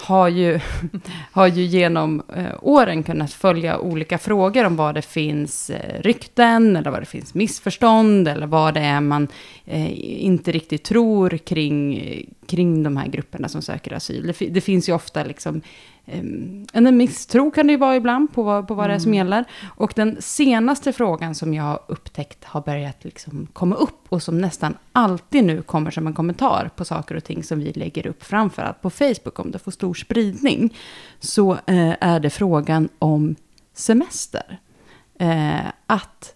har 0.00 0.28
ju, 0.28 0.60
har 1.32 1.46
ju 1.46 1.62
genom 1.62 2.22
åren 2.60 3.02
kunnat 3.02 3.32
följa 3.32 3.78
olika 3.78 4.18
frågor 4.18 4.64
om 4.64 4.76
vad 4.76 4.94
det 4.94 5.02
finns 5.02 5.70
rykten, 6.00 6.76
eller 6.76 6.90
vad 6.90 7.02
det 7.02 7.06
finns 7.06 7.34
missförstånd, 7.34 8.28
eller 8.28 8.46
vad 8.46 8.74
det 8.74 8.80
är 8.80 9.00
man 9.00 9.28
inte 9.64 10.52
riktigt 10.52 10.84
tror 10.84 11.36
kring, 11.36 12.02
kring 12.46 12.82
de 12.82 12.96
här 12.96 13.06
grupperna 13.08 13.48
som 13.48 13.62
söker 13.62 13.92
asyl. 13.92 14.27
Det, 14.28 14.32
fi- 14.32 14.50
det 14.50 14.60
finns 14.60 14.88
ju 14.88 14.92
ofta 14.94 15.24
liksom 15.24 15.62
Um, 16.12 16.66
en 16.72 16.96
misstro 16.96 17.50
kan 17.50 17.66
det 17.66 17.72
ju 17.72 17.76
vara 17.76 17.96
ibland 17.96 18.32
på 18.32 18.42
vad, 18.42 18.68
på 18.68 18.74
vad 18.74 18.90
det 18.90 18.94
är 18.94 18.98
som 18.98 19.14
gäller. 19.14 19.44
Och 19.76 19.92
den 19.96 20.16
senaste 20.20 20.92
frågan 20.92 21.34
som 21.34 21.54
jag 21.54 21.62
har 21.62 21.80
upptäckt 21.88 22.44
har 22.44 22.60
börjat 22.60 23.04
liksom 23.04 23.46
komma 23.52 23.74
upp 23.74 24.06
och 24.08 24.22
som 24.22 24.40
nästan 24.40 24.76
alltid 24.92 25.44
nu 25.44 25.62
kommer 25.62 25.90
som 25.90 26.06
en 26.06 26.14
kommentar 26.14 26.70
på 26.76 26.84
saker 26.84 27.14
och 27.14 27.24
ting 27.24 27.42
som 27.42 27.58
vi 27.58 27.72
lägger 27.72 28.06
upp, 28.06 28.24
framförallt 28.24 28.82
på 28.82 28.90
Facebook 28.90 29.38
om 29.38 29.50
det 29.50 29.58
får 29.58 29.72
stor 29.72 29.94
spridning, 29.94 30.76
så 31.20 31.52
eh, 31.52 31.94
är 32.00 32.20
det 32.20 32.30
frågan 32.30 32.88
om 32.98 33.36
semester. 33.74 34.58
Eh, 35.18 35.66
att 35.86 36.34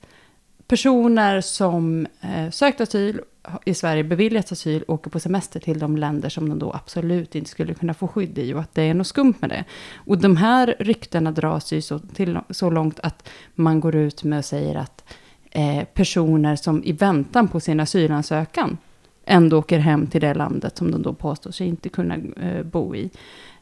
personer 0.73 1.41
som 1.41 2.07
eh, 2.21 2.51
sökt 2.51 2.81
asyl 2.81 3.21
i 3.65 3.75
Sverige, 3.75 4.05
beviljats 4.05 4.53
asyl, 4.53 4.85
åker 4.89 5.11
på 5.11 5.21
semester 5.21 5.61
till 5.61 5.79
de 5.79 5.97
länder 5.97 6.29
som 6.29 6.49
de 6.49 6.59
då 6.59 6.73
absolut 6.73 7.35
inte 7.35 7.51
skulle 7.51 7.75
kunna 7.75 7.95
få 7.95 8.09
skydd 8.09 8.39
i 8.39 8.55
och 8.55 8.61
att 8.61 8.75
det 8.75 8.83
är 8.83 8.95
något 8.95 9.07
skumt 9.07 9.35
med 9.41 9.51
det. 9.51 9.65
Och 9.97 10.19
de 10.19 10.37
här 10.37 10.77
ryktena 10.79 11.33
dras 11.33 11.73
ju 11.73 11.83
så, 11.83 11.99
till, 11.99 12.39
så 12.51 12.71
långt 12.71 13.01
att 13.01 13.29
man 13.55 13.81
går 13.81 13.95
ut 13.97 14.25
med 14.25 14.39
och 14.39 14.45
säger 14.45 14.75
att 14.75 15.05
eh, 15.51 15.85
personer 15.85 16.57
som 16.57 16.85
i 16.85 16.93
väntan 16.93 17.49
på 17.49 17.61
sin 17.61 17.81
asylansökan 17.81 18.79
ändå 19.25 19.59
åker 19.59 19.79
hem 19.79 20.07
till 20.07 20.21
det 20.21 20.35
landet 20.35 20.77
som 20.77 20.91
de 20.91 21.03
då 21.03 21.15
påstår 21.15 21.51
sig 21.51 21.67
inte 21.67 21.89
kunna 21.89 22.15
eh, 22.15 22.63
bo 22.63 22.95
i. 22.95 23.11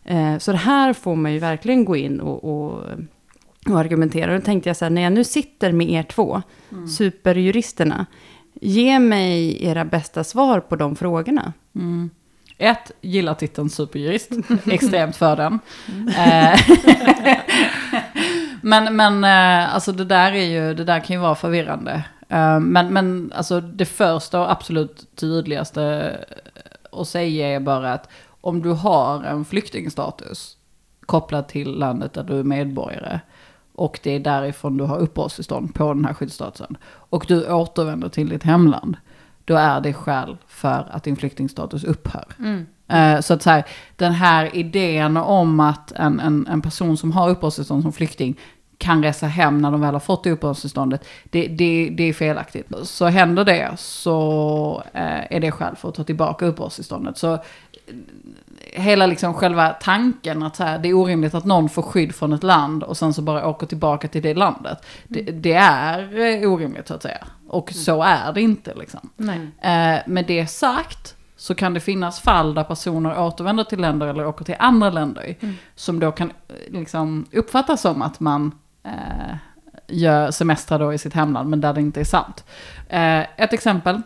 Eh, 0.04 0.38
så 0.38 0.52
det 0.52 0.58
här 0.58 0.92
får 0.92 1.16
man 1.16 1.32
ju 1.32 1.38
verkligen 1.38 1.84
gå 1.84 1.96
in 1.96 2.20
och, 2.20 2.44
och, 2.44 2.84
och 3.66 3.78
argumentera. 3.78 4.32
Och 4.32 4.40
då 4.40 4.44
tänkte 4.44 4.68
jag 4.68 4.76
så 4.76 4.84
här, 4.84 4.90
när 4.90 5.02
jag 5.02 5.12
nu 5.12 5.24
sitter 5.24 5.72
med 5.72 5.90
er 5.90 6.02
två, 6.02 6.42
superjuristerna, 6.96 8.06
ge 8.60 8.98
mig 8.98 9.64
era 9.64 9.84
bästa 9.84 10.24
svar 10.24 10.60
på 10.60 10.76
de 10.76 10.96
frågorna. 10.96 11.52
Mm. 11.74 12.10
Ett, 12.58 12.92
gillar 13.00 13.34
titeln 13.34 13.70
superjurist. 13.70 14.30
Extremt 14.66 15.16
för 15.16 15.36
den. 15.36 15.58
Eh, 16.16 16.60
men 18.62 18.96
men 18.96 19.24
eh, 19.24 19.74
alltså 19.74 19.92
det 19.92 20.04
där, 20.04 20.32
är 20.32 20.44
ju, 20.44 20.74
det 20.74 20.84
där 20.84 21.00
kan 21.00 21.16
ju 21.16 21.22
vara 21.22 21.34
förvirrande. 21.34 22.04
Eh, 22.28 22.60
Men, 22.60 22.92
men 22.92 23.32
alltså 23.34 23.60
det 23.60 23.84
första 23.84 24.40
och 24.40 24.52
absolut 24.52 25.16
tydligaste 25.16 26.16
att 26.92 27.08
säga 27.08 27.48
är 27.48 27.60
bara 27.60 27.92
att 27.92 28.08
om 28.40 28.62
du 28.62 28.70
har 28.70 29.24
en 29.24 29.44
flyktingstatus 29.44 30.56
kopplad 31.06 31.48
till 31.48 31.78
landet 31.78 32.12
där 32.12 32.24
du 32.24 32.38
är 32.38 32.44
medborgare 32.44 33.20
och 33.80 34.00
det 34.02 34.10
är 34.10 34.20
därifrån 34.20 34.76
du 34.76 34.84
har 34.84 34.98
uppehållstillstånd 34.98 35.74
på 35.74 35.94
den 35.94 36.04
här 36.04 36.14
skyddsstatusen 36.14 36.76
och 36.84 37.24
du 37.28 37.52
återvänder 37.52 38.08
till 38.08 38.28
ditt 38.28 38.42
hemland, 38.42 38.96
då 39.44 39.56
är 39.56 39.80
det 39.80 39.92
skäl 39.92 40.36
för 40.46 40.88
att 40.90 41.04
din 41.04 41.16
flyktingstatus 41.16 41.84
upphör. 41.84 42.24
Mm. 42.38 42.66
Eh, 42.88 43.20
Så 43.20 43.34
att 43.34 43.42
så 43.42 43.50
här, 43.50 43.64
den 43.96 44.12
här 44.12 44.56
idén 44.56 45.16
om 45.16 45.60
att 45.60 45.92
en, 45.92 46.20
en, 46.20 46.46
en 46.46 46.62
person 46.62 46.96
som 46.96 47.12
har 47.12 47.30
uppehållstillstånd 47.30 47.82
som 47.82 47.92
flykting 47.92 48.38
kan 48.80 49.02
resa 49.02 49.26
hem 49.26 49.58
när 49.58 49.70
de 49.70 49.80
väl 49.80 49.94
har 49.94 50.00
fått 50.00 50.24
det 50.24 50.30
uppehållstillståndet, 50.30 51.04
det, 51.24 51.48
det, 51.48 51.90
det 51.92 52.02
är 52.02 52.12
felaktigt. 52.12 52.66
Så 52.82 53.06
händer 53.06 53.44
det 53.44 53.70
så 53.76 54.82
eh, 54.92 55.36
är 55.36 55.40
det 55.40 55.50
skäl 55.50 55.76
för 55.76 55.88
att 55.88 55.94
ta 55.94 56.04
tillbaka 56.04 56.46
uppehållstillståndet. 56.46 57.18
Så 57.18 57.32
eh, 57.32 57.40
hela 58.72 59.06
liksom 59.06 59.34
själva 59.34 59.68
tanken 59.68 60.42
att 60.42 60.58
här, 60.58 60.78
det 60.78 60.88
är 60.88 60.94
orimligt 60.94 61.34
att 61.34 61.44
någon 61.44 61.68
får 61.68 61.82
skydd 61.82 62.14
från 62.14 62.32
ett 62.32 62.42
land 62.42 62.82
och 62.82 62.96
sen 62.96 63.14
så 63.14 63.22
bara 63.22 63.48
åker 63.48 63.66
tillbaka 63.66 64.08
till 64.08 64.22
det 64.22 64.34
landet. 64.34 64.86
Det, 65.08 65.22
det 65.22 65.52
är 65.52 66.18
eh, 66.18 66.52
orimligt 66.52 66.88
så 66.88 66.94
att 66.94 67.02
säga. 67.02 67.26
Och 67.48 67.72
så 67.72 68.02
är 68.02 68.32
det 68.32 68.40
inte 68.40 68.74
liksom. 68.74 69.10
Nej. 69.16 70.02
Med 70.06 70.24
det 70.26 70.46
sagt 70.46 71.16
så 71.36 71.54
kan 71.54 71.74
det 71.74 71.80
finnas 71.80 72.20
fall 72.20 72.54
där 72.54 72.64
personer 72.64 73.18
återvänder 73.18 73.64
till 73.64 73.80
länder 73.80 74.06
eller 74.06 74.26
åker 74.26 74.44
till 74.44 74.56
andra 74.58 74.90
länder. 74.90 75.36
Mm. 75.40 75.54
Som 75.74 76.00
då 76.00 76.12
kan 76.12 76.32
liksom 76.68 77.26
uppfattas 77.32 77.80
som 77.80 78.02
att 78.02 78.20
man 78.20 78.52
eh, 78.82 79.36
gör 79.88 80.30
semestrar 80.30 80.78
då 80.78 80.92
i 80.92 80.98
sitt 80.98 81.14
hemland 81.14 81.50
men 81.50 81.60
där 81.60 81.72
det 81.72 81.80
inte 81.80 82.00
är 82.00 82.04
sant. 82.04 82.44
Eh, 82.88 83.20
ett 83.20 83.52
exempel. 83.52 84.02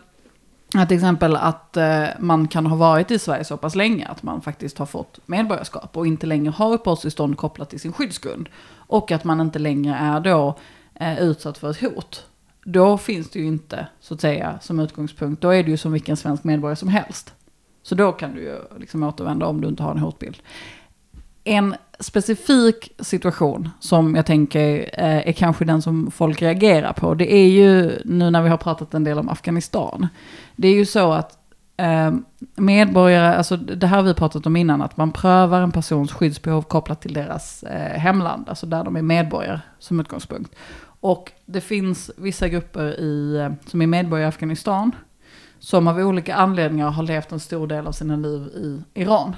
Ett 0.77 0.91
exempel 0.91 1.35
att 1.35 1.77
eh, 1.77 2.05
man 2.19 2.47
kan 2.47 2.65
ha 2.65 2.75
varit 2.75 3.11
i 3.11 3.19
Sverige 3.19 3.43
så 3.43 3.57
pass 3.57 3.75
länge 3.75 4.07
att 4.07 4.23
man 4.23 4.41
faktiskt 4.41 4.77
har 4.77 4.85
fått 4.85 5.19
medborgarskap 5.25 5.97
och 5.97 6.07
inte 6.07 6.27
längre 6.27 6.51
har 6.51 6.73
uppehållstillstånd 6.73 7.37
kopplat 7.37 7.69
till 7.69 7.79
sin 7.79 7.93
skyddsgrund. 7.93 8.49
Och 8.75 9.11
att 9.11 9.23
man 9.23 9.41
inte 9.41 9.59
längre 9.59 9.95
är 9.95 10.19
då 10.19 10.57
eh, 10.93 11.19
utsatt 11.19 11.57
för 11.57 11.71
ett 11.71 11.81
hot. 11.81 12.25
Då 12.63 12.97
finns 12.97 13.29
det 13.29 13.39
ju 13.39 13.45
inte, 13.45 13.87
så 13.99 14.13
att 14.13 14.21
säga, 14.21 14.59
som 14.61 14.79
utgångspunkt. 14.79 15.41
Då 15.41 15.49
är 15.49 15.63
det 15.63 15.71
ju 15.71 15.77
som 15.77 15.91
vilken 15.91 16.17
svensk 16.17 16.43
medborgare 16.43 16.75
som 16.75 16.89
helst. 16.89 17.33
Så 17.83 17.95
då 17.95 18.11
kan 18.11 18.35
du 18.35 18.41
ju 18.41 18.59
liksom 18.79 19.03
återvända 19.03 19.45
om 19.45 19.61
du 19.61 19.67
inte 19.67 19.83
har 19.83 19.91
en 19.91 19.99
hotbild. 19.99 20.37
En 21.47 21.75
specifik 21.99 22.93
situation 22.99 23.69
som 23.79 24.15
jag 24.15 24.25
tänker 24.25 24.89
eh, 24.93 25.27
är 25.27 25.31
kanske 25.31 25.65
den 25.65 25.81
som 25.81 26.11
folk 26.11 26.41
reagerar 26.41 26.93
på. 26.93 27.13
Det 27.13 27.33
är 27.33 27.47
ju 27.47 28.01
nu 28.05 28.29
när 28.29 28.41
vi 28.41 28.49
har 28.49 28.57
pratat 28.57 28.93
en 28.93 29.03
del 29.03 29.19
om 29.19 29.29
Afghanistan. 29.29 30.07
Det 30.55 30.67
är 30.67 30.73
ju 30.73 30.85
så 30.85 31.11
att 31.11 31.37
eh, 31.77 32.13
medborgare, 32.55 33.35
alltså 33.35 33.57
det 33.57 33.87
här 33.87 33.97
har 33.97 34.03
vi 34.03 34.13
pratat 34.13 34.45
om 34.45 34.55
innan, 34.55 34.81
att 34.81 34.97
man 34.97 35.11
prövar 35.11 35.61
en 35.61 35.71
persons 35.71 36.11
skyddsbehov 36.11 36.61
kopplat 36.61 37.01
till 37.01 37.13
deras 37.13 37.63
eh, 37.63 37.99
hemland, 37.99 38.49
alltså 38.49 38.65
där 38.65 38.83
de 38.83 38.95
är 38.95 39.01
medborgare 39.01 39.59
som 39.79 39.99
utgångspunkt. 39.99 40.55
Och 40.99 41.31
det 41.45 41.61
finns 41.61 42.11
vissa 42.17 42.47
grupper 42.47 42.99
i, 42.99 43.35
eh, 43.35 43.69
som 43.69 43.81
är 43.81 43.87
medborgare 43.87 44.25
i 44.25 44.29
Afghanistan 44.29 44.91
som 45.59 45.87
av 45.87 45.99
olika 45.99 46.35
anledningar 46.35 46.89
har 46.89 47.03
levt 47.03 47.31
en 47.31 47.39
stor 47.39 47.67
del 47.67 47.87
av 47.87 47.91
sina 47.91 48.15
liv 48.15 48.41
i 48.41 49.01
Iran. 49.01 49.35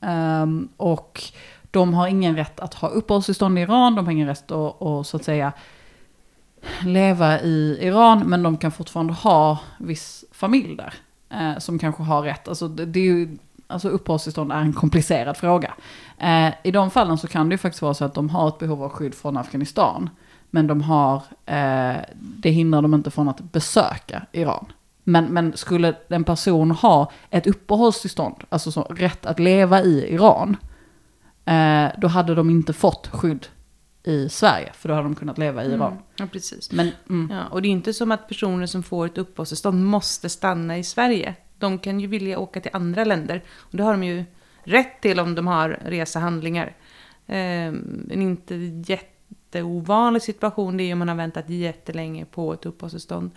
Um, 0.00 0.68
och 0.76 1.22
de 1.70 1.94
har 1.94 2.06
ingen 2.06 2.36
rätt 2.36 2.60
att 2.60 2.74
ha 2.74 2.88
uppehållstillstånd 2.88 3.58
i 3.58 3.62
Iran, 3.62 3.94
de 3.94 4.04
har 4.04 4.12
ingen 4.12 4.28
rätt 4.28 4.50
att, 4.50 4.82
att 4.82 5.06
så 5.06 5.16
att 5.16 5.24
säga 5.24 5.52
leva 6.84 7.40
i 7.40 7.78
Iran, 7.80 8.18
men 8.26 8.42
de 8.42 8.56
kan 8.56 8.72
fortfarande 8.72 9.12
ha 9.12 9.58
viss 9.78 10.24
familj 10.32 10.76
där. 10.76 10.94
Eh, 11.30 11.58
som 11.58 11.78
kanske 11.78 12.02
har 12.02 12.22
rätt. 12.22 12.48
Alltså, 12.48 12.68
det, 12.68 12.86
det 12.86 13.00
är 13.00 13.04
ju, 13.04 13.38
alltså 13.66 13.88
uppehållstillstånd 13.88 14.52
är 14.52 14.60
en 14.60 14.72
komplicerad 14.72 15.36
fråga. 15.36 15.74
Eh, 16.18 16.52
I 16.62 16.70
de 16.70 16.90
fallen 16.90 17.18
så 17.18 17.28
kan 17.28 17.48
det 17.48 17.52
ju 17.52 17.58
faktiskt 17.58 17.82
vara 17.82 17.94
så 17.94 18.04
att 18.04 18.14
de 18.14 18.30
har 18.30 18.48
ett 18.48 18.58
behov 18.58 18.82
av 18.82 18.90
skydd 18.90 19.14
från 19.14 19.36
Afghanistan. 19.36 20.10
Men 20.50 20.66
de 20.66 20.82
har, 20.82 21.22
eh, 21.46 21.96
det 22.14 22.50
hindrar 22.50 22.82
dem 22.82 22.94
inte 22.94 23.10
från 23.10 23.28
att 23.28 23.52
besöka 23.52 24.22
Iran. 24.32 24.66
Men, 25.04 25.24
men 25.24 25.56
skulle 25.56 25.94
en 26.08 26.24
person 26.24 26.70
ha 26.70 27.12
ett 27.30 27.46
uppehållstillstånd, 27.46 28.36
alltså 28.48 28.72
så, 28.72 28.82
rätt 28.82 29.26
att 29.26 29.38
leva 29.38 29.82
i 29.82 30.14
Iran, 30.14 30.56
eh, 31.44 31.86
då 31.98 32.08
hade 32.08 32.34
de 32.34 32.50
inte 32.50 32.72
fått 32.72 33.06
skydd 33.06 33.46
i 34.02 34.28
Sverige, 34.28 34.72
för 34.74 34.88
då 34.88 34.94
hade 34.94 35.06
de 35.06 35.14
kunnat 35.14 35.38
leva 35.38 35.64
i 35.64 35.66
Iran. 35.66 35.92
Mm. 35.92 36.02
Ja, 36.16 36.26
precis. 36.32 36.72
Men, 36.72 36.90
mm, 37.08 37.30
Ja, 37.36 37.46
och 37.50 37.62
det 37.62 37.68
är 37.68 37.70
inte 37.70 37.92
som 37.92 38.12
att 38.12 38.28
personer 38.28 38.66
som 38.66 38.82
får 38.82 39.06
ett 39.06 39.18
uppehållstillstånd 39.18 39.84
måste 39.84 40.28
stanna 40.28 40.78
i 40.78 40.84
Sverige. 40.84 41.34
De 41.58 41.78
kan 41.78 42.00
ju 42.00 42.06
vilja 42.06 42.38
åka 42.38 42.60
till 42.60 42.70
andra 42.74 43.04
länder. 43.04 43.42
Och 43.58 43.76
det 43.76 43.82
har 43.82 43.92
de 43.92 44.04
ju 44.04 44.24
rätt 44.64 45.00
till 45.00 45.20
om 45.20 45.34
de 45.34 45.46
har 45.46 45.78
resehandlingar. 45.84 46.76
Ehm, 47.26 48.08
en 48.10 48.22
inte 48.22 48.54
jätteovanlig 48.86 50.22
situation 50.22 50.76
det 50.76 50.82
är 50.82 50.92
om 50.92 50.98
man 50.98 51.08
har 51.08 51.16
väntat 51.16 51.50
jättelänge 51.50 52.24
på 52.24 52.52
ett 52.52 52.66
uppehållstillstånd. 52.66 53.30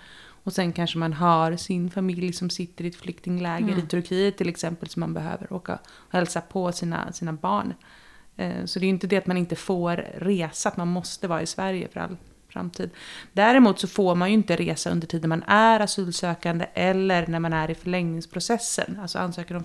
Och 0.44 0.54
sen 0.54 0.74
kanske 0.74 0.98
man 0.98 1.14
har 1.14 1.56
sin 1.56 1.90
familj 1.92 2.34
som 2.34 2.50
sitter 2.50 2.86
i 2.86 2.88
ett 2.88 2.96
flyktingläger 2.96 3.68
Mm. 3.74 3.80
i 3.80 3.82
Turkiet 3.88 4.38
till 4.38 4.50
exempel. 4.50 4.90
som 4.90 5.00
man 5.00 5.14
behöver 5.14 5.54
åka 5.54 5.80
och 5.94 6.14
hälsa 6.14 6.42
på 6.42 6.72
sina, 6.72 7.12
sina 7.12 7.34
barn. 7.34 7.74
Eh, 8.38 8.66
Så 8.66 8.80
det 8.80 8.84
är 8.86 8.88
ju 8.88 8.94
inte 8.94 9.08
det 9.08 9.18
att 9.18 9.28
man 9.28 9.38
inte 9.38 9.56
får 9.56 9.96
resa, 10.18 10.70
att 10.70 10.78
man 10.78 10.88
måste 10.88 11.28
vara 11.28 11.42
i 11.42 11.46
Sverige 11.46 11.88
för 11.88 12.00
all 12.00 12.18
framtid. 12.50 12.90
Däremot 13.34 13.80
så 13.80 13.88
får 13.88 14.16
man 14.16 14.28
ju 14.30 14.34
inte 14.34 14.56
resa 14.56 14.90
under 14.92 15.08
tiden 15.08 15.30
man 15.30 15.44
är 15.48 15.80
asylsökande 15.80 16.66
eller 16.74 17.28
när 17.28 17.40
man 17.40 17.54
är 17.54 17.72
i 17.72 17.76
förlängningsprocessen, 17.76 19.00
alltså 19.02 19.20
ansöker 19.20 19.56
om 19.56 19.64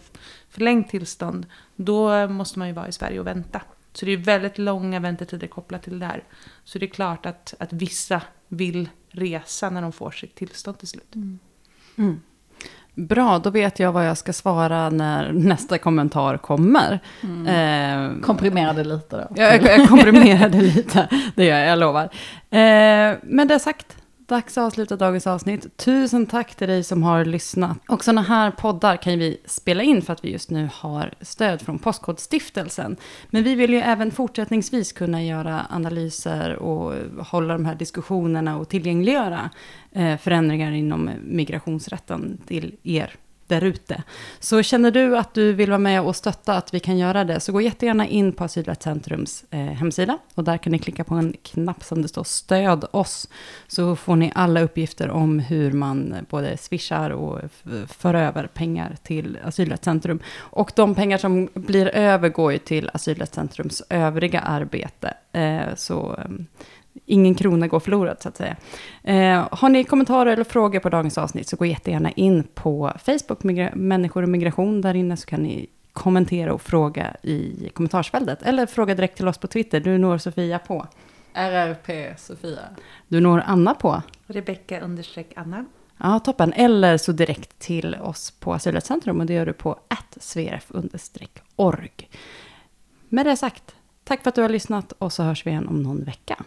förlängt 0.51 0.89
tillstånd. 0.89 1.47
Då 1.77 2.29
måste 2.29 2.59
man 2.59 2.69
ju 2.69 2.75
vara 2.75 2.89
i 2.89 2.93
Sverige 2.93 3.21
och 3.21 3.27
vänta. 3.27 3.63
Så 3.93 4.07
det 4.07 4.13
är 4.13 4.17
väldigt 4.17 4.59
långa 4.59 5.01
väntetider 5.01 5.47
kopplat 5.47 5.83
till 5.83 5.99
det 5.99 6.07
här. 6.07 6.25
Så 6.65 6.79
det 6.79 6.87
är 6.87 6.91
klart 6.91 7.27
att, 7.27 7.55
att 7.59 7.73
vissa 7.73 8.23
vill 8.49 8.89
resa 9.11 9.71
när 9.71 9.83
de 9.83 9.93
får 9.93 10.11
sitt 10.11 10.35
tillstånd 10.35 10.79
till 10.79 10.89
slut. 10.89 11.15
Mm. 11.99 12.21
Bra, 12.95 13.39
då 13.39 13.51
vet 13.51 13.79
jag 13.79 13.93
vad 13.93 14.07
jag 14.07 14.19
ska 14.19 14.33
svara 14.33 14.91
när 14.91 15.33
nästa 15.33 15.79
kommentar 15.79 16.37
kommer. 16.39 17.01
mm. 17.23 17.47
Eh, 18.17 18.21
Komprimerade 18.23 18.85
lite 18.85 19.17
då. 19.17 19.43
jag, 19.43 19.63
jag 19.63 19.89
komprimerade 19.89 20.61
lite, 20.61 21.09
det 21.35 21.45
gör 21.45 21.59
jag, 21.59 21.69
jag 21.69 21.79
lovar. 21.79 22.05
Eh, 22.51 23.17
med 23.23 23.49
det 23.49 23.59
sagt, 23.59 23.97
dags 24.29 24.59
att 24.59 24.65
avsluta 24.65 24.97
dagens 24.97 25.27
avsnitt. 25.27 25.77
Tusen 25.77 26.27
tack 26.27 26.55
till 26.55 26.69
dig 26.69 26.85
som 26.85 27.03
har 27.03 27.25
lyssnat. 27.25 27.79
Och 27.89 28.05
sådana 28.05 28.23
här 28.23 28.51
poddar 28.51 28.97
kan 28.97 29.19
vi 29.19 29.41
spela 29.45 29.83
in 29.83 30.03
för 30.03 30.13
att 30.13 30.25
vi 30.25 30.31
just 30.31 30.51
nu 30.51 30.69
har 30.73 31.15
stöd 31.21 31.63
från 31.63 31.79
Postkodstiftelsen. 31.79 32.97
Men 33.31 33.43
vi 33.43 33.55
vill 33.55 33.73
ju 33.73 33.79
även 33.79 34.11
fortsättningsvis 34.11 34.93
kunna 34.93 35.25
göra 35.25 35.67
analyser 35.71 36.57
och 36.57 36.95
hålla 37.27 37.53
de 37.53 37.65
här 37.65 37.75
diskussionerna 37.75 38.59
och 38.59 38.69
tillgängliggöra 38.69 39.51
eh, 39.93 40.17
förändringar 40.17 40.73
inom 40.73 41.11
migrationsrätten 41.25 42.39
till 42.47 42.77
er 42.83 43.15
där 43.49 43.65
ute. 43.65 44.03
Så 44.41 44.63
känner 44.63 44.91
du 44.91 45.19
att 45.19 45.35
du 45.35 45.53
vill 45.53 45.71
vara 45.71 45.79
med 45.79 46.03
och 46.03 46.17
stötta 46.17 46.55
att 46.55 46.75
vi 46.75 46.81
kan 46.81 46.99
göra 46.99 47.25
det, 47.25 47.41
så 47.41 47.53
gå 47.53 47.61
jättegärna 47.61 48.07
in 48.07 48.33
på 48.33 48.45
Asylrättscentrums 48.45 49.45
eh, 49.51 49.59
hemsida. 49.59 50.19
Och 50.35 50.45
där 50.45 50.59
kan 50.59 50.73
ni 50.73 50.79
klicka 50.79 51.05
på 51.05 51.15
en 51.15 51.35
knapp 51.43 51.85
som 51.85 52.03
det 52.03 52.09
står 52.09 52.25
stöd 52.25 52.85
oss. 52.91 53.29
Så 53.69 53.97
får 53.97 54.17
ni 54.17 54.33
alla 54.35 54.61
uppgifter 54.61 55.11
om 55.11 55.39
hur 55.39 55.73
man 55.73 56.15
både 56.31 56.57
swishar 56.57 57.11
och 57.11 57.41
för 57.89 58.15
över 58.15 58.47
pengar 58.47 58.97
till 59.03 59.39
Asylrättscentrum. 59.45 60.21
Och 60.37 60.73
de 60.77 60.95
pengar 60.95 61.19
som 61.19 61.49
blir 61.55 61.87
över 61.87 62.29
går 62.29 62.53
ju 62.53 62.59
till 62.59 62.91
Asylrättscentrums 62.93 63.83
övriga 63.91 64.41
arbete. 64.41 65.15
Eh, 65.33 65.75
så 65.77 66.17
eh, 66.19 66.31
ingen 67.07 67.35
krona 67.35 67.67
går 67.67 67.81
förlorad 67.81 68.23
så 68.23 68.29
att 68.29 68.37
säga. 68.37 68.57
Eh, 69.03 69.49
har 69.53 69.69
ni 69.69 69.85
kommentarer 69.85 70.33
eller 70.33 70.45
frågor 70.45 70.81
på 70.81 70.89
dagens 70.89 71.19
avsnitt 71.19 71.49
så 71.49 71.57
gå 71.57 71.67
jättegärna 71.67 72.11
in 72.11 72.43
på 72.55 72.93
Facebook, 73.05 73.43
migra- 73.43 73.75
människor 73.77 74.23
och 74.23 74.29
migration. 74.29 74.81
Där 74.81 74.95
inne 74.95 75.17
så 75.17 75.27
kan 75.27 75.43
ni 75.43 75.67
kommentera 75.93 76.53
och 76.55 76.63
fråga 76.63 77.17
i 77.23 77.71
kommentarsfältet. 77.75 78.43
Eller 78.43 78.67
fråga 78.67 78.95
direkt 78.95 79.17
till 79.17 79.29
oss 79.29 79.39
på 79.39 79.47
Twitter. 79.47 79.81
Du 79.81 79.99
når 79.99 80.19
Sofia 80.19 80.59
på. 80.59 80.87
RRP 81.35 82.19
Sofia. 82.19 82.61
Du 83.09 83.21
når 83.21 83.43
Anna 83.47 83.75
på. 83.75 84.03
Rebecka 84.27 84.81
understreck 84.81 85.33
Anna. 85.37 85.65
Ja, 86.01 86.19
toppen. 86.21 86.53
Eller 86.53 86.97
så 86.97 87.13
direkt 87.13 87.59
till 87.59 87.95
oss 87.95 88.31
på 88.31 88.55
Asylrättscentrum 88.55 89.21
och 89.21 89.27
det 89.27 89.35
gör 89.35 89.47
du 89.47 89.53
på 89.53 89.79
attsverf-org. 89.89 91.91
Med 93.09 93.27
det 93.27 93.37
sagt, 93.37 93.75
tack 94.05 94.23
för 94.23 94.29
att 94.29 94.35
du 94.35 94.43
har 94.43 94.49
lyssnat 94.49 94.93
och 94.93 95.13
så 95.13 95.23
hörs 95.23 95.47
vi 95.47 95.51
igen 95.51 95.69
om 95.69 95.83
någon 95.83 96.05
vecka. 96.05 96.43